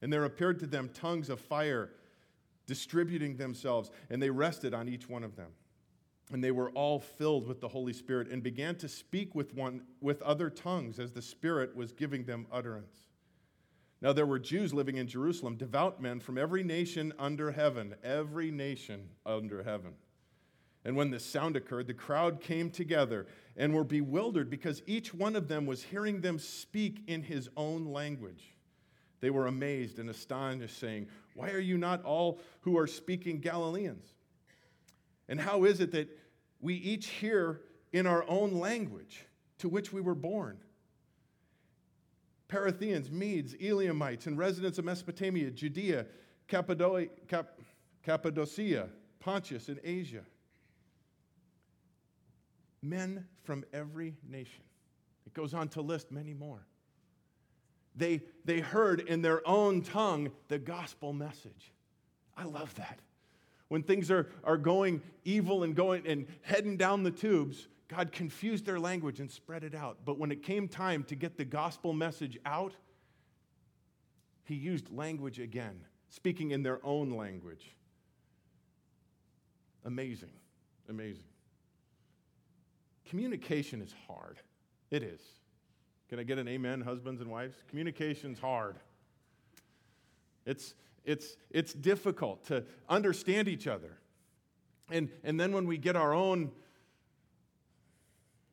And 0.00 0.12
there 0.12 0.26
appeared 0.26 0.60
to 0.60 0.68
them 0.68 0.90
tongues 0.94 1.28
of 1.28 1.40
fire 1.40 1.90
distributing 2.68 3.36
themselves, 3.36 3.90
and 4.10 4.22
they 4.22 4.30
rested 4.30 4.74
on 4.74 4.88
each 4.88 5.08
one 5.08 5.24
of 5.24 5.34
them. 5.34 5.50
And 6.30 6.42
they 6.42 6.52
were 6.52 6.70
all 6.70 7.00
filled 7.00 7.48
with 7.48 7.60
the 7.60 7.66
Holy 7.66 7.92
Spirit 7.92 8.28
and 8.30 8.44
began 8.44 8.76
to 8.76 8.88
speak 8.88 9.34
with 9.34 9.52
one 9.54 9.82
with 10.00 10.22
other 10.22 10.50
tongues 10.50 11.00
as 11.00 11.10
the 11.10 11.20
Spirit 11.20 11.74
was 11.74 11.90
giving 11.90 12.26
them 12.26 12.46
utterance. 12.52 13.08
Now 14.00 14.12
there 14.12 14.24
were 14.24 14.38
Jews 14.38 14.72
living 14.72 14.98
in 14.98 15.08
Jerusalem, 15.08 15.56
devout 15.56 16.00
men 16.00 16.20
from 16.20 16.38
every 16.38 16.62
nation 16.62 17.12
under 17.18 17.50
heaven, 17.50 17.96
every 18.04 18.52
nation 18.52 19.08
under 19.26 19.64
heaven. 19.64 19.94
And 20.84 20.96
when 20.96 21.10
this 21.10 21.24
sound 21.24 21.56
occurred, 21.56 21.86
the 21.86 21.94
crowd 21.94 22.40
came 22.40 22.70
together 22.70 23.26
and 23.56 23.74
were 23.74 23.84
bewildered 23.84 24.50
because 24.50 24.82
each 24.86 25.14
one 25.14 25.36
of 25.36 25.48
them 25.48 25.66
was 25.66 25.82
hearing 25.82 26.20
them 26.20 26.38
speak 26.38 27.02
in 27.06 27.22
his 27.22 27.48
own 27.56 27.86
language. 27.86 28.54
They 29.20 29.30
were 29.30 29.46
amazed 29.46 29.98
and 29.98 30.10
astonished, 30.10 30.78
saying, 30.78 31.08
Why 31.34 31.50
are 31.50 31.60
you 31.60 31.78
not 31.78 32.04
all 32.04 32.40
who 32.62 32.76
are 32.78 32.86
speaking 32.86 33.40
Galileans? 33.40 34.06
And 35.28 35.40
how 35.40 35.64
is 35.64 35.80
it 35.80 35.92
that 35.92 36.08
we 36.60 36.74
each 36.74 37.06
hear 37.06 37.62
in 37.92 38.06
our 38.06 38.24
own 38.28 38.52
language 38.58 39.24
to 39.58 39.68
which 39.68 39.92
we 39.92 40.00
were 40.00 40.14
born? 40.14 40.58
Parthians, 42.48 43.10
Medes, 43.10 43.54
Elamites, 43.60 44.26
and 44.26 44.36
residents 44.36 44.78
of 44.78 44.84
Mesopotamia, 44.84 45.50
Judea, 45.50 46.06
Cappadocia, 46.46 47.08
Pontus, 49.20 49.68
and 49.68 49.80
Asia 49.82 50.24
men 52.84 53.26
from 53.42 53.64
every 53.72 54.14
nation. 54.28 54.62
It 55.26 55.34
goes 55.34 55.54
on 55.54 55.68
to 55.70 55.80
list 55.80 56.12
many 56.12 56.34
more. 56.34 56.66
They, 57.96 58.22
they 58.44 58.60
heard 58.60 59.00
in 59.00 59.22
their 59.22 59.46
own 59.46 59.82
tongue 59.82 60.30
the 60.48 60.58
gospel 60.58 61.12
message. 61.12 61.72
I 62.36 62.44
love 62.44 62.74
that. 62.74 62.98
When 63.68 63.82
things 63.82 64.10
are, 64.10 64.28
are 64.42 64.56
going 64.58 65.00
evil 65.24 65.62
and 65.62 65.74
going 65.74 66.06
and 66.06 66.26
heading 66.42 66.76
down 66.76 67.02
the 67.02 67.10
tubes, 67.10 67.68
God 67.88 68.12
confused 68.12 68.66
their 68.66 68.80
language 68.80 69.20
and 69.20 69.30
spread 69.30 69.64
it 69.64 69.74
out. 69.74 69.98
But 70.04 70.18
when 70.18 70.32
it 70.32 70.42
came 70.42 70.68
time 70.68 71.04
to 71.04 71.14
get 71.14 71.36
the 71.36 71.44
gospel 71.44 71.92
message 71.92 72.38
out, 72.44 72.74
he 74.44 74.54
used 74.54 74.90
language 74.90 75.38
again, 75.38 75.80
speaking 76.10 76.50
in 76.50 76.62
their 76.62 76.84
own 76.84 77.10
language. 77.10 77.64
Amazing, 79.84 80.32
amazing. 80.88 81.24
Communication 83.08 83.80
is 83.80 83.94
hard. 84.06 84.38
It 84.90 85.02
is. 85.02 85.20
Can 86.08 86.18
I 86.18 86.22
get 86.22 86.38
an 86.38 86.48
amen, 86.48 86.80
husbands 86.80 87.20
and 87.20 87.30
wives? 87.30 87.56
Communication's 87.68 88.38
hard. 88.38 88.76
It's, 90.46 90.74
it's, 91.04 91.36
it's 91.50 91.72
difficult 91.72 92.46
to 92.46 92.64
understand 92.88 93.48
each 93.48 93.66
other. 93.66 93.98
And, 94.90 95.08
and 95.22 95.40
then 95.40 95.52
when 95.52 95.66
we 95.66 95.78
get 95.78 95.96
our 95.96 96.12
own 96.12 96.52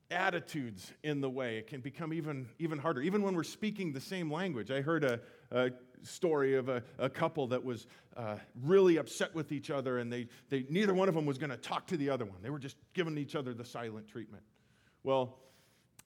attitudes 0.10 0.91
in 1.04 1.22
the 1.22 1.30
way, 1.30 1.58
it 1.58 1.68
can 1.68 1.82
become 1.82 2.14
even, 2.14 2.47
even 2.60 2.80
harder, 2.80 3.02
even 3.02 3.22
when 3.22 3.36
we're 3.36 3.43
speaking 3.43 3.93
the 3.93 4.02
same 4.02 4.32
language. 4.32 4.72
I 4.72 4.82
heard 4.82 5.04
a, 5.04 5.20
a 5.52 5.72
story 6.04 6.56
of 6.56 6.70
a, 6.70 6.84
a 6.97 7.10
couple 7.10 7.47
that 7.47 7.64
was 7.64 7.88
uh, 8.18 8.36
really 8.64 8.97
upset 8.97 9.34
with 9.34 9.52
each 9.52 9.70
other, 9.70 9.99
and 9.99 10.12
they, 10.12 10.28
they, 10.49 10.66
neither 10.70 10.93
one 10.93 11.08
of 11.08 11.16
them 11.16 11.26
was 11.26 11.38
going 11.38 11.49
to 11.49 11.58
talk 11.58 11.88
to 11.88 11.97
the 11.97 12.10
other 12.10 12.26
one. 12.26 12.38
They 12.41 12.49
were 12.49 12.60
just 12.60 12.76
giving 12.93 13.18
each 13.18 13.36
other 13.36 13.54
the 13.54 13.66
silent 13.66 14.08
treatment. 14.08 14.43
Well, 15.04 15.38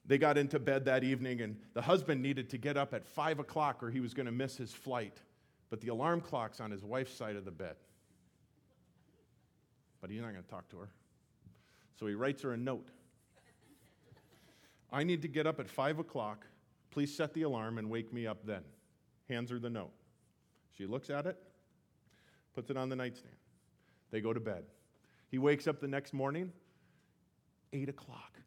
they 0.06 0.18
got 0.18 0.38
into 0.38 0.58
bed 0.58 0.84
that 0.84 1.02
evening, 1.02 1.40
and 1.40 1.56
the 1.74 1.82
husband 1.82 2.22
needed 2.22 2.48
to 2.50 2.58
get 2.58 2.76
up 2.76 2.94
at 2.94 3.04
5 3.04 3.40
o'clock 3.40 3.82
or 3.82 3.90
he 3.90 4.00
was 4.00 4.14
going 4.14 4.26
to 4.26 4.32
miss 4.32 4.56
his 4.56 4.72
flight. 4.72 5.20
But 5.68 5.80
the 5.80 5.88
alarm 5.88 6.20
clock's 6.20 6.60
on 6.60 6.70
his 6.70 6.84
wife's 6.84 7.12
side 7.12 7.34
of 7.34 7.44
the 7.44 7.50
bed. 7.50 7.74
But 10.00 10.10
he's 10.10 10.20
not 10.20 10.30
going 10.30 10.44
to 10.44 10.50
talk 10.50 10.68
to 10.70 10.78
her. 10.78 10.88
So 11.98 12.06
he 12.06 12.14
writes 12.14 12.42
her 12.42 12.52
a 12.52 12.56
note 12.56 12.88
I 14.92 15.02
need 15.02 15.22
to 15.22 15.28
get 15.28 15.46
up 15.46 15.58
at 15.58 15.68
5 15.68 15.98
o'clock. 15.98 16.46
Please 16.90 17.14
set 17.14 17.34
the 17.34 17.42
alarm 17.42 17.78
and 17.78 17.90
wake 17.90 18.12
me 18.12 18.26
up 18.26 18.46
then. 18.46 18.62
Hands 19.28 19.50
her 19.50 19.58
the 19.58 19.70
note. 19.70 19.92
She 20.76 20.86
looks 20.86 21.10
at 21.10 21.26
it, 21.26 21.36
puts 22.54 22.70
it 22.70 22.76
on 22.76 22.88
the 22.88 22.96
nightstand. 22.96 23.34
They 24.10 24.20
go 24.20 24.32
to 24.32 24.40
bed. 24.40 24.64
He 25.28 25.38
wakes 25.38 25.66
up 25.66 25.80
the 25.80 25.88
next 25.88 26.12
morning, 26.12 26.52
8 27.72 27.88
o'clock. 27.88 28.38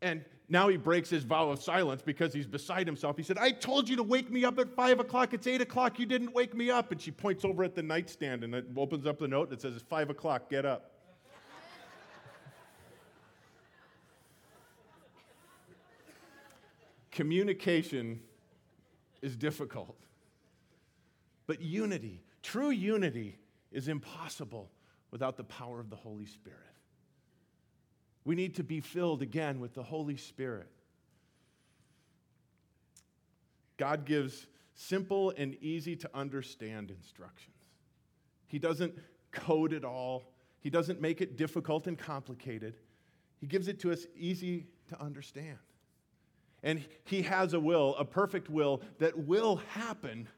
And 0.00 0.24
now 0.48 0.68
he 0.68 0.76
breaks 0.76 1.10
his 1.10 1.24
vow 1.24 1.50
of 1.50 1.60
silence 1.62 2.02
because 2.02 2.32
he's 2.32 2.46
beside 2.46 2.86
himself. 2.86 3.16
He 3.16 3.24
said, 3.24 3.36
I 3.36 3.50
told 3.50 3.88
you 3.88 3.96
to 3.96 4.04
wake 4.04 4.30
me 4.30 4.44
up 4.44 4.60
at 4.60 4.72
five 4.74 5.00
o'clock. 5.00 5.34
It's 5.34 5.48
eight 5.48 5.60
o'clock. 5.60 5.98
You 5.98 6.06
didn't 6.06 6.32
wake 6.32 6.54
me 6.54 6.70
up. 6.70 6.92
And 6.92 7.00
she 7.00 7.10
points 7.10 7.44
over 7.44 7.64
at 7.64 7.74
the 7.74 7.82
nightstand 7.82 8.44
and 8.44 8.54
it 8.54 8.66
opens 8.76 9.06
up 9.06 9.18
the 9.18 9.26
note 9.26 9.48
and 9.48 9.58
it 9.58 9.60
says, 9.60 9.74
It's 9.74 9.82
five 9.82 10.08
o'clock. 10.08 10.48
Get 10.48 10.64
up. 10.64 10.92
Communication 17.10 18.20
is 19.22 19.36
difficult. 19.36 19.98
But 21.46 21.60
unity, 21.60 22.22
true 22.42 22.70
unity, 22.70 23.38
is 23.72 23.88
impossible 23.88 24.70
without 25.10 25.36
the 25.36 25.44
power 25.44 25.80
of 25.80 25.90
the 25.90 25.96
Holy 25.96 26.26
Spirit. 26.26 26.58
We 28.24 28.34
need 28.34 28.56
to 28.56 28.64
be 28.64 28.80
filled 28.80 29.22
again 29.22 29.58
with 29.60 29.74
the 29.74 29.82
Holy 29.82 30.16
Spirit. 30.16 30.68
God 33.78 34.04
gives 34.04 34.46
simple 34.74 35.32
and 35.36 35.56
easy 35.62 35.96
to 35.96 36.10
understand 36.14 36.90
instructions. 36.90 37.54
He 38.46 38.58
doesn't 38.58 38.94
code 39.32 39.72
it 39.72 39.84
all, 39.84 40.24
He 40.60 40.70
doesn't 40.70 41.00
make 41.00 41.20
it 41.20 41.36
difficult 41.36 41.86
and 41.86 41.96
complicated. 41.96 42.74
He 43.40 43.46
gives 43.46 43.68
it 43.68 43.80
to 43.80 43.92
us 43.92 44.06
easy 44.16 44.66
to 44.88 45.00
understand. 45.00 45.58
And 46.62 46.84
He 47.04 47.22
has 47.22 47.54
a 47.54 47.60
will, 47.60 47.94
a 47.96 48.04
perfect 48.04 48.48
will, 48.48 48.82
that 48.98 49.18
will 49.18 49.56
happen. 49.70 50.28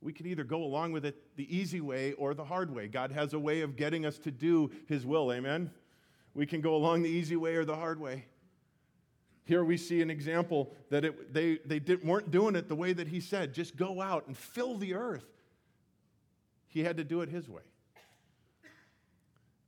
We 0.00 0.12
can 0.12 0.26
either 0.26 0.44
go 0.44 0.62
along 0.62 0.92
with 0.92 1.04
it 1.04 1.36
the 1.36 1.56
easy 1.56 1.80
way 1.80 2.12
or 2.12 2.34
the 2.34 2.44
hard 2.44 2.74
way. 2.74 2.86
God 2.86 3.10
has 3.12 3.32
a 3.32 3.38
way 3.38 3.62
of 3.62 3.76
getting 3.76 4.06
us 4.06 4.18
to 4.20 4.30
do 4.30 4.70
His 4.86 5.04
will. 5.04 5.32
Amen? 5.32 5.70
We 6.34 6.46
can 6.46 6.60
go 6.60 6.74
along 6.74 7.02
the 7.02 7.08
easy 7.08 7.36
way 7.36 7.56
or 7.56 7.64
the 7.64 7.76
hard 7.76 7.98
way. 7.98 8.26
Here 9.46 9.64
we 9.64 9.76
see 9.76 10.02
an 10.02 10.10
example 10.10 10.74
that 10.90 11.04
it, 11.04 11.32
they, 11.32 11.58
they 11.64 11.78
did, 11.78 12.04
weren't 12.04 12.32
doing 12.32 12.56
it 12.56 12.68
the 12.68 12.74
way 12.74 12.92
that 12.92 13.06
he 13.06 13.20
said, 13.20 13.54
just 13.54 13.76
go 13.76 14.02
out 14.02 14.26
and 14.26 14.36
fill 14.36 14.76
the 14.76 14.94
earth. 14.94 15.24
He 16.66 16.82
had 16.82 16.96
to 16.96 17.04
do 17.04 17.22
it 17.22 17.28
his 17.28 17.48
way. 17.48 17.62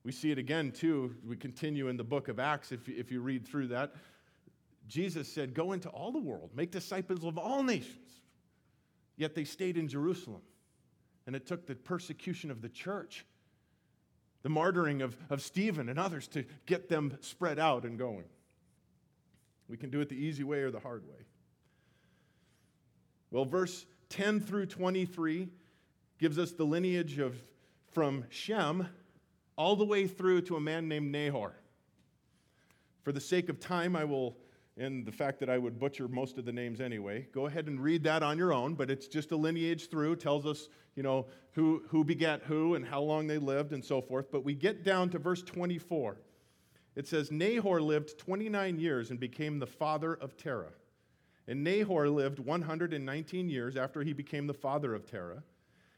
We 0.02 0.10
see 0.10 0.32
it 0.32 0.38
again, 0.38 0.72
too. 0.72 1.14
We 1.26 1.36
continue 1.36 1.88
in 1.88 1.96
the 1.96 2.04
book 2.04 2.28
of 2.28 2.40
Acts, 2.40 2.72
if 2.72 2.88
if 2.88 3.12
you 3.12 3.20
read 3.20 3.46
through 3.46 3.68
that. 3.68 3.94
Jesus 4.88 5.32
said, 5.32 5.54
Go 5.54 5.72
into 5.72 5.88
all 5.88 6.10
the 6.10 6.18
world, 6.18 6.50
make 6.54 6.70
disciples 6.70 7.24
of 7.24 7.38
all 7.38 7.62
nations. 7.62 8.10
Yet 9.16 9.34
they 9.34 9.44
stayed 9.44 9.76
in 9.76 9.88
Jerusalem. 9.88 10.42
And 11.26 11.36
it 11.36 11.46
took 11.46 11.66
the 11.66 11.74
persecution 11.74 12.50
of 12.50 12.62
the 12.62 12.68
church 12.68 13.26
the 14.42 14.48
martyring 14.48 15.02
of, 15.02 15.16
of 15.30 15.42
Stephen 15.42 15.88
and 15.88 15.98
others 15.98 16.28
to 16.28 16.44
get 16.66 16.88
them 16.88 17.16
spread 17.20 17.58
out 17.58 17.84
and 17.84 17.98
going. 17.98 18.24
We 19.68 19.76
can 19.76 19.90
do 19.90 20.00
it 20.00 20.08
the 20.08 20.16
easy 20.16 20.44
way 20.44 20.60
or 20.60 20.70
the 20.70 20.80
hard 20.80 21.04
way. 21.06 21.26
Well, 23.30 23.44
verse 23.44 23.84
10 24.08 24.40
through 24.40 24.66
23 24.66 25.48
gives 26.18 26.38
us 26.38 26.52
the 26.52 26.64
lineage 26.64 27.18
of 27.18 27.36
from 27.92 28.24
Shem 28.30 28.88
all 29.56 29.76
the 29.76 29.84
way 29.84 30.06
through 30.06 30.42
to 30.42 30.56
a 30.56 30.60
man 30.60 30.88
named 30.88 31.10
Nahor. 31.10 31.54
For 33.02 33.12
the 33.12 33.20
sake 33.20 33.48
of 33.48 33.60
time, 33.60 33.96
I 33.96 34.04
will 34.04 34.36
and 34.78 35.04
the 35.04 35.12
fact 35.12 35.40
that 35.40 35.50
I 35.50 35.58
would 35.58 35.78
butcher 35.78 36.06
most 36.08 36.38
of 36.38 36.44
the 36.44 36.52
names 36.52 36.80
anyway. 36.80 37.26
Go 37.32 37.46
ahead 37.46 37.66
and 37.66 37.80
read 37.80 38.04
that 38.04 38.22
on 38.22 38.38
your 38.38 38.52
own, 38.52 38.74
but 38.74 38.90
it's 38.90 39.08
just 39.08 39.32
a 39.32 39.36
lineage 39.36 39.90
through, 39.90 40.16
tells 40.16 40.46
us, 40.46 40.68
you 40.94 41.02
know, 41.02 41.26
who, 41.52 41.82
who 41.88 42.04
begat 42.04 42.42
who 42.44 42.76
and 42.76 42.86
how 42.86 43.00
long 43.00 43.26
they 43.26 43.38
lived 43.38 43.72
and 43.72 43.84
so 43.84 44.00
forth. 44.00 44.30
But 44.30 44.44
we 44.44 44.54
get 44.54 44.84
down 44.84 45.10
to 45.10 45.18
verse 45.18 45.42
24. 45.42 46.20
It 46.94 47.06
says, 47.06 47.30
Nahor 47.30 47.80
lived 47.80 48.18
29 48.18 48.78
years 48.78 49.10
and 49.10 49.18
became 49.18 49.58
the 49.58 49.66
father 49.66 50.14
of 50.14 50.36
Terah. 50.36 50.72
And 51.46 51.64
Nahor 51.64 52.08
lived 52.08 52.38
119 52.38 53.48
years 53.48 53.76
after 53.76 54.02
he 54.02 54.12
became 54.12 54.46
the 54.46 54.54
father 54.54 54.94
of 54.94 55.06
Terah. 55.06 55.42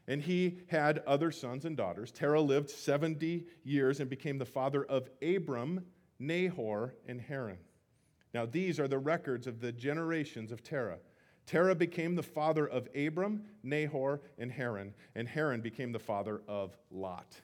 And 0.07 0.21
he 0.21 0.59
had 0.67 0.99
other 1.05 1.31
sons 1.31 1.65
and 1.65 1.77
daughters. 1.77 2.11
Terah 2.11 2.41
lived 2.41 2.69
70 2.69 3.45
years 3.63 3.99
and 3.99 4.09
became 4.09 4.37
the 4.37 4.45
father 4.45 4.83
of 4.83 5.09
Abram, 5.21 5.85
Nahor, 6.19 6.95
and 7.07 7.21
Haran. 7.21 7.57
Now, 8.33 8.45
these 8.45 8.79
are 8.79 8.87
the 8.87 8.99
records 8.99 9.47
of 9.47 9.59
the 9.59 9.71
generations 9.71 10.51
of 10.51 10.63
Terah. 10.63 10.99
Terah 11.45 11.75
became 11.75 12.15
the 12.15 12.23
father 12.23 12.67
of 12.67 12.87
Abram, 12.95 13.43
Nahor, 13.63 14.21
and 14.37 14.51
Haran, 14.51 14.93
and 15.15 15.27
Haran 15.27 15.61
became 15.61 15.91
the 15.91 15.99
father 15.99 16.41
of 16.47 16.77
Lot. 16.91 17.35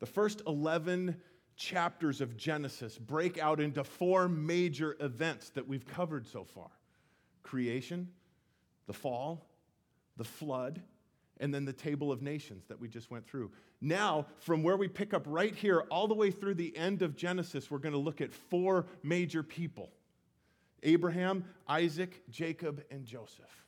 The 0.00 0.06
first 0.06 0.42
11 0.46 1.16
chapters 1.56 2.20
of 2.20 2.36
Genesis 2.36 2.98
break 2.98 3.38
out 3.38 3.60
into 3.60 3.84
four 3.84 4.28
major 4.28 4.96
events 5.00 5.50
that 5.50 5.68
we've 5.68 5.86
covered 5.86 6.26
so 6.26 6.44
far 6.44 6.70
creation, 7.42 8.08
the 8.86 8.92
fall, 8.92 9.46
the 10.16 10.24
flood, 10.24 10.82
and 11.40 11.52
then 11.52 11.64
the 11.64 11.72
table 11.72 12.12
of 12.12 12.22
nations 12.22 12.64
that 12.68 12.80
we 12.80 12.88
just 12.88 13.10
went 13.10 13.26
through. 13.26 13.50
Now, 13.80 14.26
from 14.38 14.62
where 14.62 14.76
we 14.76 14.88
pick 14.88 15.12
up 15.12 15.24
right 15.26 15.54
here, 15.54 15.80
all 15.90 16.06
the 16.08 16.14
way 16.14 16.30
through 16.30 16.54
the 16.54 16.76
end 16.76 17.02
of 17.02 17.16
Genesis, 17.16 17.70
we're 17.70 17.78
going 17.78 17.92
to 17.92 17.98
look 17.98 18.20
at 18.20 18.32
four 18.32 18.86
major 19.02 19.42
people 19.42 19.90
Abraham, 20.82 21.44
Isaac, 21.66 22.22
Jacob, 22.30 22.84
and 22.90 23.06
Joseph. 23.06 23.64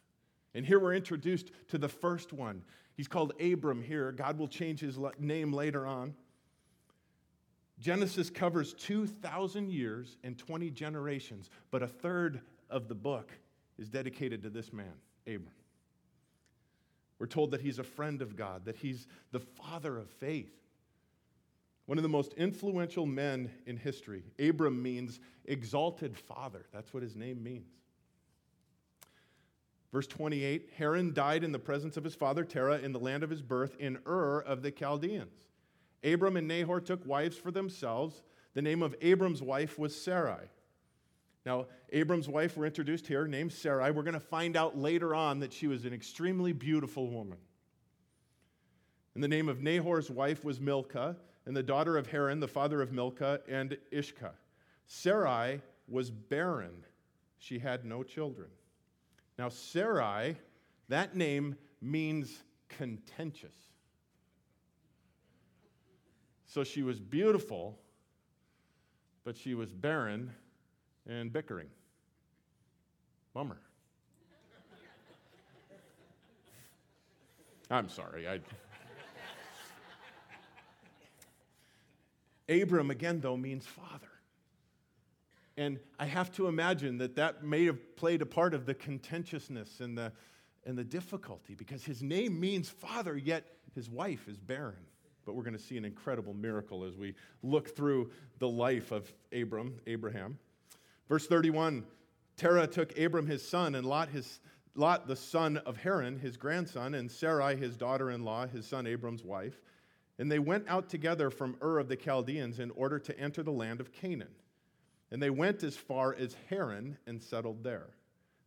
And 0.55 0.67
here 0.67 0.79
we're 0.79 0.95
introduced 0.95 1.51
to 1.69 1.79
the 1.79 1.89
first 1.89 2.33
one. 2.33 2.63
He's 2.95 3.09
called 3.09 3.33
Abram 3.41 3.83
here. 3.83 4.13
God 4.13 4.39
will 4.39 4.49
change 4.49 4.81
his 4.81 4.99
name 5.19 5.53
later 5.53 5.87
on. 5.87 6.15
Genesis 7.79 8.31
covers 8.31 8.73
2,000 8.75 9.71
years 9.71 10.17
and 10.25 10.39
20 10.39 10.71
generations, 10.71 11.51
but 11.71 11.83
a 11.83 11.87
third 11.87 12.41
of 12.71 12.89
the 12.89 12.95
book 12.95 13.33
is 13.79 13.89
dedicated 13.89 14.43
to 14.43 14.51
this 14.51 14.73
man, 14.73 14.95
Abram. 15.27 15.53
We're 17.19 17.27
told 17.27 17.51
that 17.53 17.61
he's 17.61 17.79
a 17.79 17.85
friend 17.85 18.21
of 18.21 18.37
God, 18.37 18.65
that 18.67 18.77
he's 18.77 19.07
the 19.33 19.41
father 19.41 19.99
of 19.99 20.11
faith. 20.11 20.53
One 21.87 21.99
of 21.99 22.03
the 22.03 22.09
most 22.09 22.35
influential 22.35 23.07
men 23.07 23.51
in 23.65 23.77
history. 23.77 24.25
Abram 24.39 24.83
means 24.83 25.21
exalted 25.45 26.17
father. 26.17 26.67
That's 26.73 26.93
what 26.93 27.03
his 27.03 27.17
name 27.17 27.43
means. 27.43 27.71
Verse 29.93 30.09
28 30.09 30.71
Haran 30.77 31.15
died 31.15 31.45
in 31.45 31.53
the 31.53 31.59
presence 31.59 31.97
of 31.97 32.05
his 32.05 32.15
father 32.15 32.45
Terah 32.45 32.81
in 32.81 32.93
the 32.93 32.99
land 32.99 33.23
of 33.23 33.31
his 33.31 33.41
birth 33.41 33.77
in 33.79 33.99
Ur 34.07 34.41
of 34.41 34.63
the 34.63 34.71
Chaldeans. 34.71 35.47
Abram 36.05 36.37
and 36.37 36.49
Nahor 36.49 36.81
took 36.81 37.07
wives 37.07 37.37
for 37.37 37.51
themselves. 37.51 38.23
The 38.55 38.63
name 38.63 38.83
of 38.83 38.95
Abram's 39.01 39.43
wife 39.43 39.79
was 39.79 39.99
Sarai. 39.99 40.49
Now, 41.47 41.67
Abram's 41.91 42.29
wife, 42.29 42.57
we're 42.57 42.67
introduced 42.67 43.07
here, 43.07 43.29
named 43.29 43.53
Sarai. 43.53 43.93
We're 43.93 44.03
going 44.03 44.15
to 44.15 44.21
find 44.21 44.57
out 44.57 44.77
later 44.77 45.15
on 45.15 45.39
that 45.39 45.53
she 45.53 45.69
was 45.69 45.85
an 45.85 45.95
extremely 45.95 46.53
beautiful 46.53 47.09
woman. 47.09 47.39
And 49.15 49.23
the 49.23 49.29
name 49.29 49.49
of 49.49 49.63
Nahor's 49.63 50.11
wife 50.11 50.45
was 50.45 50.61
Milcah, 50.61 51.17
and 51.47 51.57
the 51.57 51.63
daughter 51.63 51.97
of 51.97 52.09
Haran, 52.09 52.41
the 52.41 52.49
father 52.49 52.83
of 52.83 52.93
Milcah, 52.93 53.41
and 53.49 53.79
Iscah. 53.93 54.35
Sarai 54.89 55.63
was 55.87 56.11
barren, 56.11 56.85
she 57.39 57.61
had 57.61 57.85
no 57.85 58.03
children. 58.03 58.49
Now, 59.39 59.49
Sarai, 59.49 60.37
that 60.89 61.15
name 61.15 61.57
means 61.81 62.43
contentious. 62.69 63.55
So 66.47 66.65
she 66.65 66.83
was 66.83 66.99
beautiful, 66.99 67.79
but 69.23 69.37
she 69.37 69.55
was 69.55 69.71
barren 69.71 70.33
and 71.09 71.33
bickering. 71.33 71.69
Bummer. 73.35 73.59
I'm 77.71 77.89
sorry. 77.89 78.29
I... 78.29 78.41
Abram, 82.49 82.91
again, 82.91 83.21
though, 83.21 83.37
means 83.37 83.67
father. 83.67 84.07
And 85.57 85.79
I 85.99 86.05
have 86.05 86.31
to 86.33 86.49
imagine 86.49 86.99
that 86.99 87.17
that 87.17 87.43
may 87.43 87.65
have 87.65 87.97
played 87.97 88.23
a 88.23 88.27
part 88.27 88.55
of 88.55 88.67
the 88.67 88.75
contentiousness 88.75 89.81
and 89.81 89.97
the, 89.97 90.13
and 90.65 90.77
the 90.77 90.85
difficulty 90.85 91.55
because 91.55 91.85
his 91.85 92.03
name 92.03 92.39
means 92.39 92.69
father, 92.69 93.17
yet 93.17 93.45
his 93.75 93.89
wife 93.89 94.29
is 94.29 94.39
barren. 94.39 94.85
But 95.25 95.35
we're 95.35 95.43
going 95.43 95.57
to 95.57 95.63
see 95.63 95.77
an 95.77 95.85
incredible 95.85 96.35
miracle 96.35 96.85
as 96.85 96.97
we 96.97 97.15
look 97.43 97.75
through 97.75 98.11
the 98.39 98.49
life 98.49 98.93
of 98.93 99.13
Abram, 99.33 99.75
Abraham. 99.87 100.39
Verse 101.09 101.27
31 101.27 101.85
Terah 102.37 102.67
took 102.67 102.99
Abram 102.99 103.27
his 103.27 103.47
son, 103.47 103.75
and 103.75 103.87
Lot, 103.87 104.11
his, 104.11 104.41
Lot 104.75 105.07
the 105.09 105.17
son 105.17 105.57
of 105.59 105.79
Haran, 105.79 106.19
his 106.19 106.37
grandson, 106.37 106.95
and 106.95 107.11
Sarai, 107.11 107.57
his 107.57 107.77
daughter 107.77 108.11
in 108.11 108.25
law, 108.25 108.47
his 108.47 108.67
son 108.67 108.87
Abram's 108.87 109.25
wife. 109.25 109.59
And 110.19 110.31
they 110.31 110.39
went 110.39 110.69
out 110.69 110.89
together 110.89 111.31
from 111.31 111.57
Ur 111.63 111.79
of 111.79 111.89
the 111.89 111.97
Chaldeans 111.97 112.59
in 112.59 112.71
order 112.73 112.99
to 112.99 113.19
enter 113.19 113.43
the 113.43 113.53
land 113.53 113.81
of 113.81 113.93
Canaan. 113.93 114.35
And 115.11 115.23
they 115.23 115.31
went 115.31 115.63
as 115.63 115.77
far 115.77 116.15
as 116.15 116.37
Haran 116.51 116.99
and 117.07 117.23
settled 117.23 117.63
there. 117.63 117.89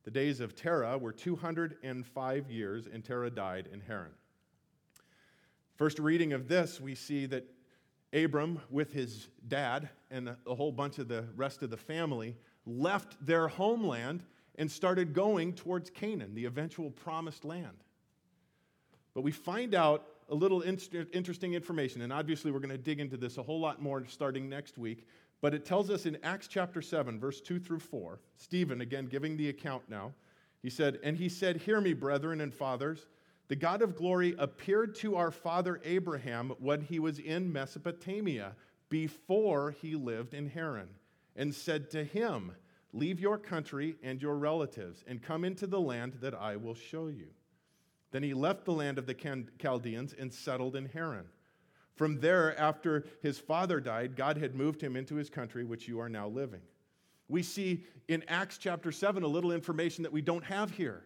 The 0.04 0.12
days 0.12 0.40
of 0.40 0.56
Terah 0.56 0.98
were 0.98 1.12
205 1.12 2.52
years, 2.52 2.88
and 2.92 3.04
Terah 3.04 3.30
died 3.32 3.70
in 3.72 3.82
Haran. 3.82 4.12
First 5.76 5.98
reading 6.00 6.34
of 6.34 6.48
this, 6.48 6.80
we 6.80 6.94
see 6.94 7.26
that 7.28 7.46
Abram, 8.14 8.60
with 8.70 8.92
his 8.92 9.30
dad 9.48 9.90
and 10.10 10.36
a 10.48 10.56
whole 10.56 10.72
bunch 10.72 10.98
of 10.98 11.08
the 11.08 11.26
rest 11.36 11.62
of 11.64 11.70
the 11.70 11.78
family, 11.78 12.36
left 12.70 13.24
their 13.26 13.48
homeland 13.48 14.24
and 14.58 14.70
started 14.70 15.14
going 15.14 15.54
towards 15.54 15.90
Canaan, 15.90 16.36
the 16.36 16.46
eventual 16.46 16.92
promised 16.92 17.46
land. 17.46 17.84
But 19.14 19.22
we 19.22 19.32
find 19.32 19.74
out 19.74 20.06
a 20.30 20.36
little 20.36 20.62
interesting 20.62 21.54
information, 21.54 22.02
and 22.02 22.14
obviously 22.14 22.52
we're 22.52 22.60
going 22.60 22.70
to 22.70 22.78
dig 22.78 23.00
into 23.00 23.18
this 23.18 23.38
a 23.38 23.44
whole 23.44 23.60
lot 23.60 23.82
more 23.82 24.06
starting 24.08 24.48
next 24.48 24.78
week. 24.78 25.08
But 25.42 25.54
it 25.54 25.66
tells 25.66 25.90
us 25.90 26.06
in 26.06 26.18
Acts 26.24 26.48
chapter 26.48 26.82
7, 26.82 27.20
verse 27.20 27.42
2 27.42 27.60
through 27.60 27.80
4, 27.80 28.20
Stephen, 28.38 28.82
again 28.82 29.08
giving 29.08 29.38
the 29.38 29.50
account 29.50 29.84
now, 29.90 30.14
he 30.62 30.70
said, 30.70 31.00
And 31.02 31.18
he 31.18 31.30
said, 31.30 31.58
Hear 31.58 31.80
me, 31.80 31.94
brethren 31.94 32.42
and 32.42 32.54
fathers. 32.54 33.08
The 33.48 33.56
God 33.56 33.82
of 33.82 33.96
glory 33.96 34.36
appeared 34.38 34.94
to 34.96 35.16
our 35.16 35.32
father 35.32 35.82
Abraham 35.84 36.52
when 36.60 36.82
he 36.82 37.00
was 37.00 37.18
in 37.18 37.52
Mesopotamia, 37.52 38.56
before 38.90 39.72
he 39.82 39.96
lived 39.96 40.34
in 40.34 40.50
Haran, 40.50 40.90
and 41.40 41.56
said 41.56 41.90
to 41.90 42.04
him, 42.04 42.52
Leave 42.92 43.20
your 43.20 43.38
country 43.38 43.96
and 44.04 44.22
your 44.22 44.36
relatives, 44.36 45.04
and 45.08 45.24
come 45.24 45.46
into 45.46 45.66
the 45.66 45.80
land 45.80 46.18
that 46.22 46.34
I 46.36 46.58
will 46.58 46.76
show 46.76 47.08
you. 47.08 47.28
Then 48.12 48.24
he 48.24 48.34
left 48.34 48.66
the 48.66 48.74
land 48.74 48.98
of 48.98 49.06
the 49.06 49.48
Chaldeans 49.60 50.14
and 50.14 50.34
settled 50.34 50.76
in 50.76 50.88
Haran. 50.88 51.26
From 51.96 52.20
there, 52.20 52.60
after 52.60 53.06
his 53.22 53.40
father 53.40 53.80
died, 53.80 54.16
God 54.16 54.38
had 54.38 54.56
moved 54.56 54.82
him 54.82 54.96
into 54.96 55.16
his 55.16 55.30
country, 55.30 55.64
which 55.64 55.88
you 55.88 56.00
are 56.00 56.10
now 56.10 56.28
living. 56.28 56.62
We 57.28 57.44
see 57.44 57.86
in 58.08 58.24
Acts 58.28 58.58
chapter 58.58 58.92
7 58.92 59.24
a 59.24 59.28
little 59.28 59.52
information 59.52 60.04
that 60.04 60.12
we 60.12 60.22
don't 60.22 60.44
have 60.46 60.72
here. 60.72 61.06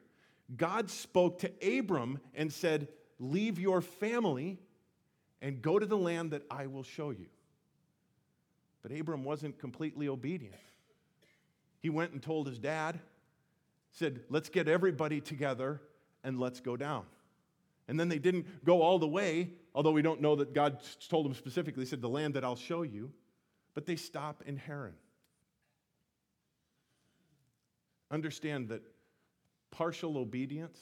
God 0.56 0.90
spoke 0.90 1.40
to 1.40 1.78
Abram 1.78 2.20
and 2.34 2.52
said, 2.52 2.88
Leave 3.20 3.60
your 3.60 3.82
family 3.82 4.58
and 5.42 5.62
go 5.62 5.78
to 5.78 5.86
the 5.86 5.98
land 5.98 6.32
that 6.32 6.44
I 6.50 6.68
will 6.68 6.84
show 6.84 7.10
you. 7.10 7.28
But 8.84 8.92
Abram 8.92 9.24
wasn't 9.24 9.58
completely 9.58 10.10
obedient. 10.10 10.56
He 11.80 11.90
went 11.90 12.12
and 12.12 12.22
told 12.22 12.48
his 12.48 12.60
dad, 12.60 13.00
said, 13.92 14.20
Let's 14.30 14.50
get 14.50 14.68
everybody 14.68 15.22
together 15.22 15.82
and 16.24 16.40
let's 16.40 16.60
go 16.60 16.78
down. 16.78 17.06
And 17.88 18.00
then 18.00 18.10
they 18.10 18.20
didn't 18.20 18.66
go 18.66 18.82
all 18.82 19.00
the 19.00 19.08
way, 19.08 19.50
although 19.74 19.92
we 19.92 20.02
don't 20.02 20.22
know 20.22 20.36
that 20.36 20.54
God 20.54 20.82
told 21.10 21.26
them 21.26 21.34
specifically, 21.34 21.84
he 21.84 21.90
said, 21.90 22.02
The 22.02 22.10
land 22.10 22.34
that 22.36 22.44
I'll 22.44 22.56
show 22.56 22.84
you. 22.84 23.12
But 23.74 23.86
they 23.86 23.96
stop 23.96 24.44
in 24.46 24.58
Haran. 24.58 24.94
Understand 28.12 28.70
that 28.70 28.84
partial 29.72 30.18
obedience 30.18 30.78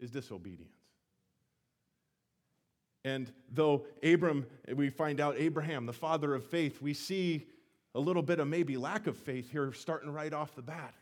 is 0.00 0.10
disobedience. 0.10 0.77
And 3.04 3.32
though 3.52 3.86
Abram, 4.02 4.46
we 4.74 4.90
find 4.90 5.20
out 5.20 5.36
Abraham, 5.38 5.86
the 5.86 5.92
father 5.92 6.34
of 6.34 6.44
faith, 6.44 6.82
we 6.82 6.94
see 6.94 7.46
a 7.94 8.00
little 8.00 8.22
bit 8.22 8.40
of 8.40 8.48
maybe 8.48 8.76
lack 8.76 9.06
of 9.06 9.16
faith 9.16 9.50
here 9.50 9.72
starting 9.72 10.10
right 10.10 10.32
off 10.32 10.54
the 10.54 10.62
bat. 10.62 10.94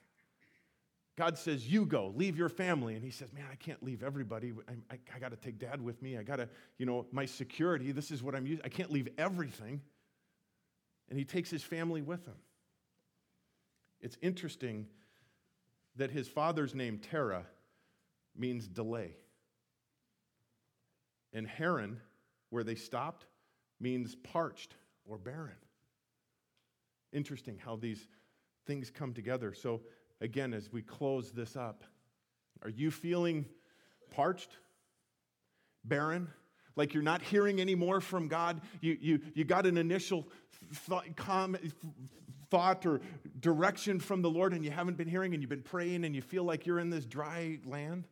God 1.16 1.38
says, 1.38 1.66
You 1.66 1.86
go, 1.86 2.12
leave 2.14 2.36
your 2.36 2.50
family. 2.50 2.94
And 2.94 3.02
he 3.02 3.10
says, 3.10 3.32
Man, 3.32 3.46
I 3.50 3.54
can't 3.54 3.82
leave 3.82 4.02
everybody. 4.02 4.52
I, 4.68 4.94
I, 4.94 4.98
I 5.14 5.18
got 5.18 5.30
to 5.30 5.36
take 5.36 5.58
dad 5.58 5.80
with 5.80 6.00
me. 6.02 6.18
I 6.18 6.22
got 6.22 6.36
to, 6.36 6.48
you 6.78 6.86
know, 6.86 7.06
my 7.10 7.24
security, 7.24 7.90
this 7.92 8.10
is 8.10 8.22
what 8.22 8.34
I'm 8.34 8.46
using. 8.46 8.64
I 8.64 8.68
can't 8.68 8.92
leave 8.92 9.08
everything. 9.16 9.80
And 11.08 11.18
he 11.18 11.24
takes 11.24 11.50
his 11.50 11.62
family 11.62 12.02
with 12.02 12.26
him. 12.26 12.34
It's 14.00 14.18
interesting 14.20 14.86
that 15.96 16.10
his 16.10 16.28
father's 16.28 16.74
name, 16.74 16.98
Terah, 16.98 17.46
means 18.36 18.68
delay. 18.68 19.16
And 21.36 21.46
Haran, 21.46 22.00
where 22.48 22.64
they 22.64 22.74
stopped, 22.74 23.26
means 23.78 24.14
parched 24.14 24.74
or 25.04 25.18
barren. 25.18 25.52
Interesting 27.12 27.58
how 27.62 27.76
these 27.76 28.08
things 28.66 28.90
come 28.90 29.12
together. 29.12 29.52
So, 29.52 29.82
again, 30.22 30.54
as 30.54 30.72
we 30.72 30.80
close 30.80 31.32
this 31.32 31.54
up, 31.54 31.84
are 32.62 32.70
you 32.70 32.90
feeling 32.90 33.44
parched, 34.10 34.56
barren? 35.84 36.28
Like 36.74 36.94
you're 36.94 37.02
not 37.02 37.20
hearing 37.20 37.60
any 37.60 37.74
more 37.74 38.00
from 38.00 38.28
God? 38.28 38.62
You, 38.80 38.96
you, 38.98 39.20
you 39.34 39.44
got 39.44 39.66
an 39.66 39.76
initial 39.76 40.26
thought, 40.72 41.04
thought 42.48 42.86
or 42.86 43.02
direction 43.40 44.00
from 44.00 44.22
the 44.22 44.30
Lord 44.30 44.54
and 44.54 44.64
you 44.64 44.70
haven't 44.70 44.96
been 44.96 45.08
hearing 45.08 45.34
and 45.34 45.42
you've 45.42 45.50
been 45.50 45.60
praying 45.60 46.06
and 46.06 46.16
you 46.16 46.22
feel 46.22 46.44
like 46.44 46.64
you're 46.64 46.80
in 46.80 46.88
this 46.88 47.04
dry 47.04 47.58
land, 47.66 48.08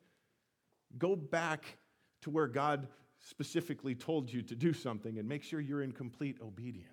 go 0.98 1.16
back 1.16 1.78
to 2.22 2.30
where 2.30 2.46
God 2.46 2.86
specifically 3.24 3.94
told 3.94 4.32
you 4.32 4.42
to 4.42 4.54
do 4.54 4.72
something 4.72 5.18
and 5.18 5.28
make 5.28 5.42
sure 5.42 5.60
you're 5.60 5.82
in 5.82 5.92
complete 5.92 6.38
obedience. 6.42 6.88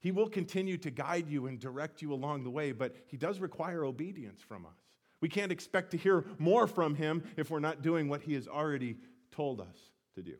He 0.00 0.10
will 0.10 0.28
continue 0.28 0.76
to 0.78 0.90
guide 0.90 1.28
you 1.28 1.46
and 1.46 1.58
direct 1.58 2.02
you 2.02 2.12
along 2.12 2.44
the 2.44 2.50
way, 2.50 2.72
but 2.72 2.96
He 3.06 3.16
does 3.16 3.38
require 3.38 3.84
obedience 3.84 4.42
from 4.42 4.66
us. 4.66 4.78
We 5.20 5.28
can't 5.28 5.52
expect 5.52 5.90
to 5.92 5.96
hear 5.96 6.24
more 6.38 6.66
from 6.66 6.94
Him 6.94 7.22
if 7.36 7.50
we're 7.50 7.60
not 7.60 7.82
doing 7.82 8.08
what 8.08 8.22
He 8.22 8.34
has 8.34 8.48
already 8.48 8.96
told 9.30 9.60
us 9.60 9.90
to 10.14 10.22
do. 10.22 10.36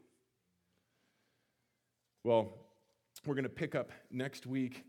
Well, 2.24 2.54
we're 3.26 3.34
going 3.34 3.44
to 3.44 3.50
pick 3.50 3.74
up 3.74 3.90
next 4.10 4.46
week 4.46 4.84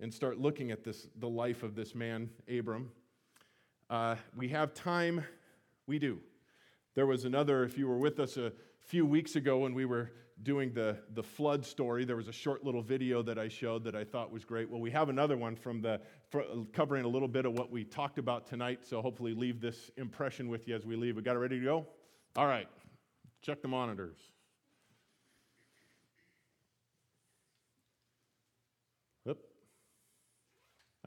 and 0.00 0.12
start 0.12 0.38
looking 0.38 0.70
at 0.70 0.84
this, 0.84 1.06
the 1.16 1.28
life 1.28 1.62
of 1.62 1.74
this 1.74 1.94
man, 1.94 2.30
Abram. 2.50 2.90
Uh, 3.90 4.16
we 4.36 4.48
have 4.48 4.74
time, 4.74 5.24
we 5.86 5.98
do. 5.98 6.18
There 6.94 7.06
was 7.06 7.24
another, 7.24 7.64
if 7.64 7.78
you 7.78 7.88
were 7.88 7.98
with 7.98 8.20
us 8.20 8.36
a 8.36 8.52
few 8.88 9.04
weeks 9.04 9.36
ago 9.36 9.58
when 9.58 9.74
we 9.74 9.84
were 9.84 10.10
doing 10.42 10.72
the, 10.72 10.96
the 11.12 11.22
flood 11.22 11.64
story, 11.64 12.06
there 12.06 12.16
was 12.16 12.26
a 12.26 12.32
short 12.32 12.64
little 12.64 12.80
video 12.80 13.22
that 13.22 13.38
I 13.38 13.48
showed 13.48 13.84
that 13.84 13.94
I 13.94 14.02
thought 14.02 14.32
was 14.32 14.46
great. 14.46 14.70
Well, 14.70 14.80
we 14.80 14.90
have 14.92 15.10
another 15.10 15.36
one 15.36 15.56
from 15.56 15.82
the 15.82 16.00
covering 16.72 17.04
a 17.04 17.08
little 17.08 17.28
bit 17.28 17.44
of 17.44 17.52
what 17.52 17.70
we 17.70 17.84
talked 17.84 18.18
about 18.18 18.46
tonight, 18.46 18.80
so 18.82 19.02
hopefully 19.02 19.34
leave 19.34 19.60
this 19.60 19.90
impression 19.98 20.48
with 20.48 20.66
you 20.66 20.74
as 20.74 20.86
we 20.86 20.96
leave. 20.96 21.16
We 21.16 21.22
got 21.22 21.36
it 21.36 21.40
ready 21.40 21.58
to 21.58 21.64
go? 21.64 21.86
All 22.34 22.46
right, 22.46 22.66
check 23.42 23.60
the 23.60 23.68
monitors. 23.68 24.16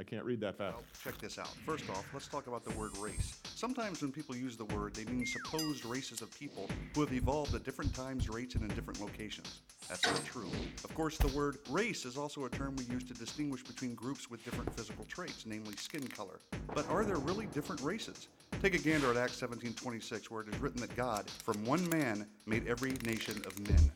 I 0.01 0.03
can't 0.03 0.25
read 0.25 0.39
that 0.39 0.57
fast. 0.57 0.77
Well, 0.77 0.83
check 1.03 1.19
this 1.19 1.37
out. 1.37 1.53
First 1.63 1.87
off, 1.91 2.03
let's 2.11 2.27
talk 2.27 2.47
about 2.47 2.63
the 2.63 2.71
word 2.71 2.97
race. 2.97 3.39
Sometimes 3.53 4.01
when 4.01 4.11
people 4.11 4.35
use 4.35 4.57
the 4.57 4.65
word, 4.65 4.95
they 4.95 5.05
mean 5.05 5.27
supposed 5.27 5.85
races 5.85 6.23
of 6.23 6.39
people 6.39 6.67
who 6.95 7.01
have 7.01 7.13
evolved 7.13 7.53
at 7.53 7.63
different 7.63 7.93
times, 7.93 8.27
rates, 8.27 8.55
and 8.55 8.63
in 8.63 8.75
different 8.75 8.99
locations. 8.99 9.59
That's 9.87 10.03
not 10.03 10.25
true. 10.25 10.49
Of 10.83 10.95
course, 10.95 11.17
the 11.17 11.27
word 11.37 11.59
race 11.69 12.05
is 12.05 12.17
also 12.17 12.45
a 12.45 12.49
term 12.49 12.75
we 12.77 12.85
use 12.85 13.03
to 13.09 13.13
distinguish 13.13 13.63
between 13.63 13.93
groups 13.93 14.27
with 14.27 14.43
different 14.43 14.75
physical 14.75 15.05
traits, 15.05 15.45
namely 15.45 15.75
skin 15.75 16.07
color. 16.07 16.39
But 16.73 16.89
are 16.89 17.05
there 17.05 17.17
really 17.17 17.45
different 17.53 17.81
races? 17.81 18.27
Take 18.59 18.73
a 18.73 18.79
gander 18.79 19.11
at 19.11 19.17
Acts 19.17 19.39
17:26, 19.39 20.31
where 20.31 20.41
it 20.41 20.51
is 20.51 20.59
written 20.59 20.81
that 20.81 20.95
God, 20.95 21.29
from 21.29 21.63
one 21.63 21.87
man, 21.89 22.25
made 22.47 22.65
every 22.67 22.93
nation 23.05 23.37
of 23.45 23.69
men. 23.69 23.91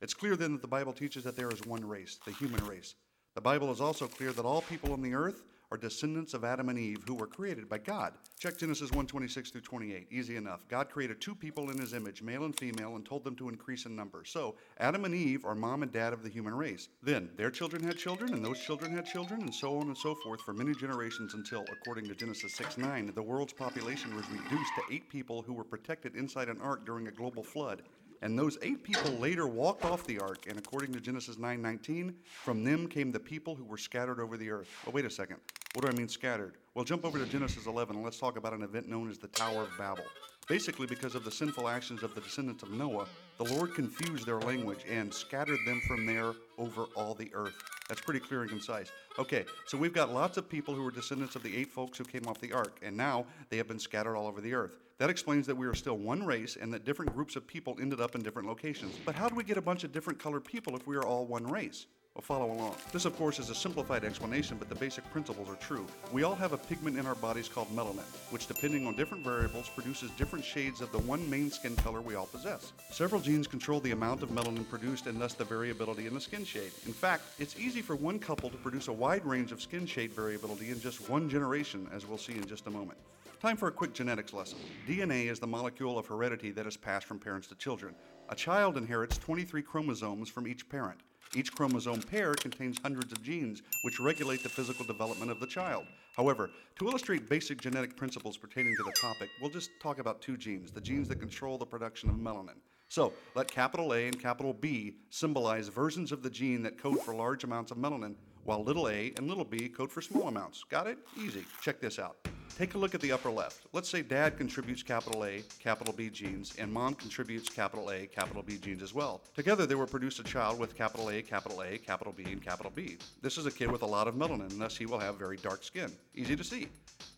It's 0.00 0.14
clear 0.14 0.36
then 0.36 0.52
that 0.52 0.62
the 0.62 0.68
Bible 0.68 0.94
teaches 0.94 1.22
that 1.24 1.36
there 1.36 1.50
is 1.50 1.60
one 1.66 1.86
race, 1.86 2.18
the 2.24 2.32
human 2.32 2.64
race. 2.64 2.94
The 3.34 3.40
Bible 3.40 3.70
is 3.70 3.80
also 3.80 4.08
clear 4.08 4.32
that 4.32 4.44
all 4.44 4.62
people 4.62 4.92
on 4.92 5.02
the 5.02 5.14
earth 5.14 5.44
are 5.70 5.78
descendants 5.78 6.34
of 6.34 6.42
Adam 6.44 6.68
and 6.68 6.76
Eve 6.76 7.04
who 7.06 7.14
were 7.14 7.28
created 7.28 7.68
by 7.68 7.78
God. 7.78 8.14
Check 8.40 8.58
Genesis 8.58 8.90
1:26 8.90 9.52
through 9.52 9.60
28. 9.60 10.08
Easy 10.10 10.34
enough. 10.34 10.66
God 10.66 10.90
created 10.90 11.20
two 11.20 11.36
people 11.36 11.70
in 11.70 11.78
his 11.78 11.94
image, 11.94 12.22
male 12.22 12.44
and 12.44 12.58
female, 12.58 12.96
and 12.96 13.06
told 13.06 13.22
them 13.22 13.36
to 13.36 13.48
increase 13.48 13.86
in 13.86 13.94
number. 13.94 14.24
So, 14.24 14.56
Adam 14.78 15.04
and 15.04 15.14
Eve 15.14 15.44
are 15.44 15.54
mom 15.54 15.84
and 15.84 15.92
dad 15.92 16.12
of 16.12 16.24
the 16.24 16.28
human 16.28 16.54
race. 16.56 16.88
Then, 17.04 17.30
their 17.36 17.52
children 17.52 17.84
had 17.84 17.96
children, 17.96 18.34
and 18.34 18.44
those 18.44 18.58
children 18.58 18.90
had 18.90 19.06
children, 19.06 19.42
and 19.42 19.54
so 19.54 19.78
on 19.78 19.86
and 19.86 19.96
so 19.96 20.16
forth 20.16 20.40
for 20.40 20.52
many 20.52 20.74
generations 20.74 21.34
until, 21.34 21.64
according 21.70 22.08
to 22.08 22.16
Genesis 22.16 22.56
6:9, 22.56 23.14
the 23.14 23.22
world's 23.22 23.52
population 23.52 24.16
was 24.16 24.28
reduced 24.28 24.74
to 24.74 24.92
8 24.92 25.08
people 25.08 25.42
who 25.42 25.52
were 25.52 25.62
protected 25.62 26.16
inside 26.16 26.48
an 26.48 26.60
ark 26.60 26.84
during 26.84 27.06
a 27.06 27.12
global 27.12 27.44
flood. 27.44 27.82
And 28.22 28.38
those 28.38 28.58
eight 28.62 28.82
people 28.82 29.12
later 29.12 29.46
walked 29.46 29.84
off 29.84 30.04
the 30.06 30.18
ark, 30.18 30.46
and 30.48 30.58
according 30.58 30.92
to 30.92 31.00
Genesis 31.00 31.36
9:19, 31.36 32.14
from 32.24 32.64
them 32.64 32.86
came 32.86 33.10
the 33.12 33.20
people 33.20 33.54
who 33.54 33.64
were 33.64 33.78
scattered 33.78 34.20
over 34.20 34.36
the 34.36 34.50
earth. 34.50 34.68
Oh, 34.86 34.90
wait 34.90 35.04
a 35.04 35.10
second. 35.10 35.38
What 35.74 35.84
do 35.84 35.88
I 35.88 35.92
mean 35.92 36.08
scattered? 36.08 36.56
Well, 36.74 36.84
jump 36.84 37.04
over 37.04 37.18
to 37.18 37.26
Genesis 37.26 37.66
11 37.66 37.96
and 37.96 38.04
let's 38.04 38.18
talk 38.18 38.36
about 38.36 38.52
an 38.52 38.62
event 38.62 38.88
known 38.88 39.08
as 39.08 39.18
the 39.18 39.28
Tower 39.28 39.62
of 39.62 39.70
Babel. 39.78 40.04
Basically, 40.48 40.86
because 40.86 41.14
of 41.14 41.24
the 41.24 41.30
sinful 41.30 41.68
actions 41.68 42.02
of 42.02 42.12
the 42.14 42.20
descendants 42.20 42.64
of 42.64 42.72
Noah, 42.72 43.06
the 43.38 43.44
Lord 43.44 43.72
confused 43.74 44.26
their 44.26 44.40
language 44.40 44.84
and 44.90 45.14
scattered 45.14 45.60
them 45.64 45.80
from 45.86 46.06
there 46.06 46.32
over 46.58 46.86
all 46.96 47.14
the 47.14 47.30
earth. 47.34 47.54
That's 47.88 48.00
pretty 48.00 48.20
clear 48.20 48.42
and 48.42 48.50
concise. 48.50 48.90
Okay, 49.18 49.44
so 49.66 49.78
we've 49.78 49.92
got 49.92 50.12
lots 50.12 50.38
of 50.38 50.48
people 50.48 50.74
who 50.74 50.82
were 50.82 50.90
descendants 50.90 51.36
of 51.36 51.44
the 51.44 51.56
eight 51.56 51.70
folks 51.70 51.98
who 51.98 52.04
came 52.04 52.26
off 52.26 52.40
the 52.40 52.52
ark, 52.52 52.80
and 52.82 52.96
now 52.96 53.26
they 53.48 53.56
have 53.56 53.68
been 53.68 53.78
scattered 53.78 54.16
all 54.16 54.26
over 54.26 54.40
the 54.40 54.54
earth. 54.54 54.76
That 55.00 55.08
explains 55.08 55.46
that 55.46 55.56
we 55.56 55.66
are 55.66 55.72
still 55.72 55.96
one 55.96 56.26
race 56.26 56.58
and 56.60 56.70
that 56.74 56.84
different 56.84 57.14
groups 57.14 57.34
of 57.34 57.46
people 57.46 57.74
ended 57.80 58.02
up 58.02 58.14
in 58.14 58.22
different 58.22 58.46
locations. 58.46 58.94
But 59.06 59.14
how 59.14 59.30
do 59.30 59.34
we 59.34 59.42
get 59.42 59.56
a 59.56 59.62
bunch 59.62 59.82
of 59.82 59.92
different 59.92 60.18
colored 60.18 60.44
people 60.44 60.76
if 60.76 60.86
we 60.86 60.94
are 60.94 61.06
all 61.06 61.24
one 61.24 61.46
race? 61.46 61.86
Well, 62.14 62.20
follow 62.20 62.52
along. 62.52 62.76
This, 62.92 63.06
of 63.06 63.16
course, 63.16 63.38
is 63.38 63.48
a 63.48 63.54
simplified 63.54 64.04
explanation, 64.04 64.58
but 64.58 64.68
the 64.68 64.74
basic 64.74 65.10
principles 65.10 65.48
are 65.48 65.54
true. 65.54 65.86
We 66.12 66.22
all 66.22 66.34
have 66.34 66.52
a 66.52 66.58
pigment 66.58 66.98
in 66.98 67.06
our 67.06 67.14
bodies 67.14 67.48
called 67.48 67.74
melanin, 67.74 68.04
which, 68.30 68.46
depending 68.46 68.86
on 68.86 68.94
different 68.94 69.24
variables, 69.24 69.70
produces 69.70 70.10
different 70.18 70.44
shades 70.44 70.82
of 70.82 70.92
the 70.92 70.98
one 70.98 71.30
main 71.30 71.50
skin 71.50 71.76
color 71.76 72.02
we 72.02 72.14
all 72.14 72.26
possess. 72.26 72.74
Several 72.90 73.22
genes 73.22 73.46
control 73.46 73.80
the 73.80 73.92
amount 73.92 74.22
of 74.22 74.28
melanin 74.28 74.68
produced 74.68 75.06
and 75.06 75.18
thus 75.18 75.32
the 75.32 75.44
variability 75.44 76.08
in 76.08 76.12
the 76.12 76.20
skin 76.20 76.44
shade. 76.44 76.72
In 76.84 76.92
fact, 76.92 77.22
it's 77.38 77.58
easy 77.58 77.80
for 77.80 77.96
one 77.96 78.18
couple 78.18 78.50
to 78.50 78.56
produce 78.58 78.88
a 78.88 78.92
wide 78.92 79.24
range 79.24 79.50
of 79.50 79.62
skin 79.62 79.86
shade 79.86 80.12
variability 80.12 80.68
in 80.68 80.78
just 80.78 81.08
one 81.08 81.26
generation, 81.30 81.88
as 81.90 82.06
we'll 82.06 82.18
see 82.18 82.34
in 82.34 82.46
just 82.46 82.66
a 82.66 82.70
moment. 82.70 82.98
Time 83.40 83.56
for 83.56 83.68
a 83.68 83.72
quick 83.72 83.94
genetics 83.94 84.34
lesson. 84.34 84.58
DNA 84.86 85.30
is 85.30 85.40
the 85.40 85.46
molecule 85.46 85.98
of 85.98 86.06
heredity 86.06 86.50
that 86.50 86.66
is 86.66 86.76
passed 86.76 87.06
from 87.06 87.18
parents 87.18 87.46
to 87.46 87.54
children. 87.54 87.94
A 88.28 88.34
child 88.34 88.76
inherits 88.76 89.16
23 89.16 89.62
chromosomes 89.62 90.28
from 90.28 90.46
each 90.46 90.68
parent. 90.68 91.00
Each 91.34 91.50
chromosome 91.50 92.02
pair 92.02 92.34
contains 92.34 92.76
hundreds 92.82 93.12
of 93.12 93.22
genes 93.22 93.62
which 93.82 93.98
regulate 93.98 94.42
the 94.42 94.50
physical 94.50 94.84
development 94.84 95.30
of 95.30 95.40
the 95.40 95.46
child. 95.46 95.86
However, 96.14 96.50
to 96.78 96.86
illustrate 96.86 97.30
basic 97.30 97.62
genetic 97.62 97.96
principles 97.96 98.36
pertaining 98.36 98.74
to 98.76 98.82
the 98.82 98.92
topic, 99.00 99.30
we'll 99.40 99.50
just 99.50 99.70
talk 99.80 100.00
about 100.00 100.20
two 100.20 100.36
genes, 100.36 100.70
the 100.70 100.80
genes 100.82 101.08
that 101.08 101.18
control 101.18 101.56
the 101.56 101.64
production 101.64 102.10
of 102.10 102.16
melanin. 102.16 102.58
So, 102.88 103.14
let 103.34 103.50
capital 103.50 103.94
A 103.94 104.06
and 104.06 104.20
capital 104.20 104.52
B 104.52 104.96
symbolize 105.08 105.68
versions 105.68 106.12
of 106.12 106.22
the 106.22 106.28
gene 106.28 106.62
that 106.64 106.76
code 106.76 107.00
for 107.00 107.14
large 107.14 107.44
amounts 107.44 107.70
of 107.70 107.78
melanin, 107.78 108.16
while 108.44 108.62
little 108.62 108.88
a 108.88 109.12
and 109.16 109.28
little 109.28 109.44
b 109.44 109.68
code 109.68 109.90
for 109.90 110.00
small 110.00 110.28
amounts. 110.28 110.64
Got 110.64 110.86
it? 110.86 110.98
Easy. 111.18 111.44
Check 111.62 111.80
this 111.80 111.98
out. 111.98 112.16
Take 112.60 112.74
a 112.74 112.78
look 112.78 112.94
at 112.94 113.00
the 113.00 113.12
upper 113.12 113.30
left. 113.30 113.66
Let's 113.72 113.88
say 113.88 114.02
dad 114.02 114.36
contributes 114.36 114.82
capital 114.82 115.24
A, 115.24 115.42
capital 115.60 115.94
B 115.94 116.10
genes, 116.10 116.54
and 116.58 116.70
mom 116.70 116.94
contributes 116.94 117.48
capital 117.48 117.90
A, 117.90 118.06
capital 118.06 118.42
B 118.42 118.58
genes 118.58 118.82
as 118.82 118.92
well. 118.92 119.22
Together, 119.34 119.64
they 119.64 119.74
will 119.74 119.86
produce 119.86 120.18
a 120.18 120.24
child 120.24 120.58
with 120.58 120.76
capital 120.76 121.10
A, 121.10 121.22
capital 121.22 121.62
A, 121.62 121.78
capital 121.78 122.12
B, 122.12 122.24
and 122.24 122.42
capital 122.42 122.70
B. 122.74 122.98
This 123.22 123.38
is 123.38 123.46
a 123.46 123.50
kid 123.50 123.70
with 123.70 123.82
a 123.82 123.86
lot 123.86 124.08
of 124.08 124.14
melanin, 124.14 124.50
and 124.50 124.60
thus 124.60 124.76
he 124.76 124.84
will 124.84 124.98
have 124.98 125.16
very 125.16 125.38
dark 125.38 125.64
skin. 125.64 125.90
Easy 126.14 126.36
to 126.36 126.44
see. 126.44 126.68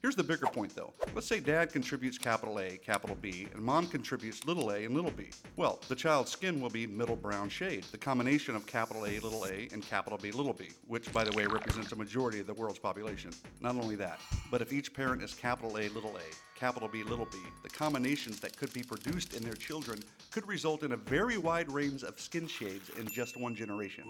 Here's 0.00 0.16
the 0.16 0.22
bigger 0.24 0.46
point 0.46 0.74
though. 0.74 0.92
Let's 1.14 1.26
say 1.26 1.40
dad 1.40 1.72
contributes 1.72 2.18
capital 2.18 2.58
A, 2.58 2.76
capital 2.76 3.16
B, 3.20 3.48
and 3.52 3.62
mom 3.62 3.86
contributes 3.86 4.44
little 4.46 4.70
a 4.70 4.84
and 4.84 4.94
little 4.94 5.10
b. 5.10 5.30
Well, 5.56 5.80
the 5.88 5.94
child's 5.94 6.30
skin 6.30 6.60
will 6.60 6.70
be 6.70 6.86
middle 6.86 7.16
brown 7.16 7.48
shade, 7.48 7.84
the 7.90 7.98
combination 7.98 8.54
of 8.56 8.66
capital 8.66 9.06
A, 9.06 9.18
little 9.20 9.44
a, 9.44 9.68
and 9.72 9.82
capital 9.88 10.18
B, 10.18 10.30
little 10.32 10.52
b, 10.52 10.70
by 11.12 11.24
the 11.24 11.32
way, 11.32 11.44
represents 11.44 11.92
a 11.92 11.96
majority 11.96 12.40
of 12.40 12.46
the 12.46 12.54
world's 12.54 12.78
population. 12.78 13.30
Not 13.60 13.76
only 13.76 13.96
that, 13.96 14.18
but 14.50 14.62
if 14.62 14.72
each 14.72 14.94
parent 14.94 15.22
is 15.22 15.34
capital 15.34 15.76
A, 15.76 15.88
little 15.90 16.16
a, 16.16 16.58
capital 16.58 16.88
B, 16.88 17.02
little 17.02 17.26
b, 17.26 17.38
the 17.62 17.68
combinations 17.68 18.40
that 18.40 18.56
could 18.56 18.72
be 18.72 18.82
produced 18.82 19.34
in 19.34 19.42
their 19.42 19.54
children 19.54 20.00
could 20.30 20.46
result 20.48 20.82
in 20.82 20.92
a 20.92 20.96
very 20.96 21.36
wide 21.36 21.70
range 21.70 22.02
of 22.02 22.18
skin 22.18 22.46
shades 22.46 22.90
in 22.98 23.06
just 23.08 23.36
one 23.36 23.54
generation. 23.54 24.04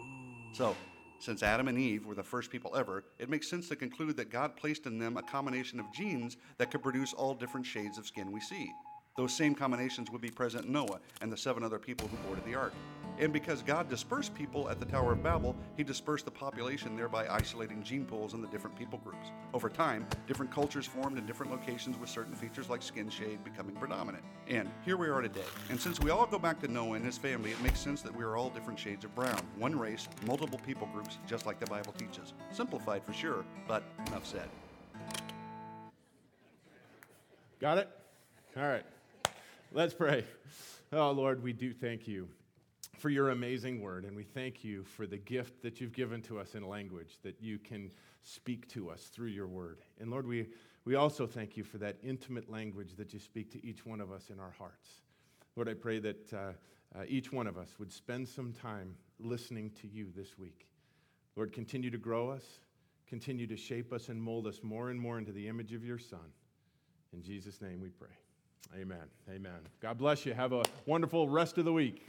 So, 0.53 0.77
since 1.19 1.43
Adam 1.43 1.69
and 1.69 1.79
Eve 1.79 2.07
were 2.07 2.15
the 2.15 2.23
first 2.23 2.51
people 2.51 2.75
ever, 2.77 3.05
it 3.19 3.31
makes 3.31 3.49
sense 3.49 3.69
to 3.69 3.77
conclude 3.77 4.17
that 4.17 4.31
God 4.31 4.57
placed 4.57 4.87
in 4.87 4.99
them 4.99 5.17
a 5.17 5.23
combination 5.23 5.81
of 5.81 5.93
genes 5.93 6.37
that 6.59 6.71
could 6.71 6.83
produce 6.83 7.13
all 7.13 7.35
different 7.35 7.67
shades 7.67 7.99
of 7.99 8.07
skin 8.07 8.33
we 8.33 8.41
see. 8.41 8.71
Those 9.17 9.33
same 9.33 9.55
combinations 9.55 10.11
would 10.11 10.21
be 10.21 10.31
present 10.31 10.67
in 10.67 10.73
Noah 10.73 11.01
and 11.21 11.31
the 11.31 11.37
seven 11.37 11.63
other 11.63 11.79
people 11.79 12.09
who 12.09 12.17
boarded 12.27 12.45
the 12.45 12.55
ark. 12.55 12.73
And 13.19 13.33
because 13.33 13.63
God 13.63 13.89
dispersed 13.89 14.35
people 14.35 14.69
at 14.69 14.81
the 14.81 14.87
Tower 14.87 15.13
of 15.13 15.23
Babel, 15.23 15.55
he 15.77 15.85
dispersed 15.85 16.25
the 16.25 16.31
population, 16.31 16.97
thereby 16.97 17.27
isolating 17.29 17.83
gene 17.83 18.05
pools 18.05 18.35
in 18.35 18.41
the 18.41 18.49
different 18.49 18.77
people 18.77 18.99
groups. 19.05 19.29
Over 19.55 19.69
time, 19.69 20.07
different 20.27 20.51
cultures 20.51 20.87
formed 20.87 21.19
in 21.19 21.27
different 21.27 21.53
locations 21.53 21.99
with 21.99 22.09
certain 22.09 22.35
features 22.35 22.69
like 22.69 22.83
skin 22.83 23.09
shade 23.11 23.45
becoming 23.45 23.77
predominant. 23.77 24.25
And 24.49 24.71
here 24.85 24.97
we 24.97 25.09
are 25.09 25.21
today. 25.21 25.41
And 25.71 25.81
since 25.81 26.01
we 26.01 26.11
all 26.11 26.27
go 26.27 26.39
back 26.39 26.61
to 26.61 26.69
Noah 26.69 26.95
and 26.97 27.05
his 27.05 27.19
family, 27.19 27.51
it 27.51 27.63
makes 27.63 27.79
sense 27.79 28.03
that 28.03 28.15
we 28.15 28.25
are 28.25 28.37
all 28.37 28.51
different 28.51 28.79
shades 28.79 29.05
of 29.05 29.15
brown. 29.15 29.41
One 29.57 29.79
race, 29.79 30.09
multiple 30.27 30.61
people 30.67 30.89
groups, 30.93 31.19
just 31.27 31.47
like 31.47 31.61
the 31.61 31.67
Bible 31.67 31.93
teaches. 31.93 32.33
Simplified 32.51 33.05
for 33.05 33.13
sure, 33.13 33.45
but 33.69 33.85
enough 34.07 34.27
said. 34.27 34.49
Got 37.61 37.79
it? 37.79 37.89
All 38.57 38.67
right. 38.67 38.85
Let's 39.71 39.95
pray. 39.95 40.25
Oh, 40.93 41.11
Lord, 41.13 41.43
we 41.43 41.53
do 41.53 41.73
thank 41.73 42.09
you 42.09 42.29
for 43.03 43.11
your 43.11 43.31
amazing 43.31 43.81
word, 43.81 44.05
and 44.05 44.15
we 44.15 44.23
thank 44.23 44.63
you 44.63 44.85
for 44.85 45.09
the 45.09 45.17
gift 45.17 45.61
that 45.61 45.81
you've 45.81 45.93
given 45.93 46.23
to 46.23 46.39
us 46.39 46.55
in 46.55 46.63
language 46.63 47.19
that 47.25 47.35
you 47.41 47.59
can 47.59 47.91
speak 48.23 48.69
to 48.69 48.89
us 48.89 49.11
through 49.13 49.27
your 49.27 49.49
word. 49.49 49.81
And 50.01 50.09
Lord, 50.09 50.25
we, 50.25 50.47
we 50.85 50.95
also 50.95 51.27
thank 51.27 51.57
you 51.57 51.65
for 51.65 51.79
that 51.79 51.97
intimate 52.05 52.49
language 52.49 52.95
that 52.97 53.13
you 53.13 53.19
speak 53.19 53.51
to 53.55 53.67
each 53.67 53.85
one 53.85 54.01
of 54.01 54.13
us 54.13 54.31
in 54.31 54.39
our 54.39 54.53
hearts. 54.57 54.89
Lord, 55.57 55.69
I 55.69 55.75
pray 55.75 55.99
that 55.99 56.33
uh, 56.33 56.37
uh, 56.97 57.03
each 57.09 57.33
one 57.33 57.49
of 57.49 57.59
us 57.59 57.75
would 57.81 57.93
spend 57.93 58.29
some 58.29 58.53
time 58.53 58.95
listening 59.19 59.73
to 59.81 59.89
you 59.89 60.07
this 60.15 60.39
week. 60.39 60.69
Lord, 61.35 61.53
continue 61.53 61.91
to 61.91 61.99
grow 61.99 62.31
us, 62.31 62.45
continue 63.09 63.49
to 63.49 63.57
shape 63.57 63.93
us 63.93 64.11
and 64.11 64.23
mold 64.23 64.47
us 64.47 64.61
more 64.63 64.91
and 64.91 65.01
more 65.01 65.19
into 65.19 65.33
the 65.33 65.49
image 65.49 65.73
of 65.73 65.85
your 65.85 65.99
Son. 65.99 66.31
In 67.13 67.21
Jesus' 67.21 67.61
name 67.61 67.81
we 67.81 67.89
pray. 67.89 68.15
Amen. 68.81 69.09
Amen. 69.29 69.59
God 69.81 69.99
bless 69.99 70.25
you. 70.25 70.35
Have 70.35 70.53
a 70.53 70.63
wonderful 70.87 71.29
rest 71.29 71.59
of 71.59 71.65
the 71.65 71.73
week. 71.73 72.07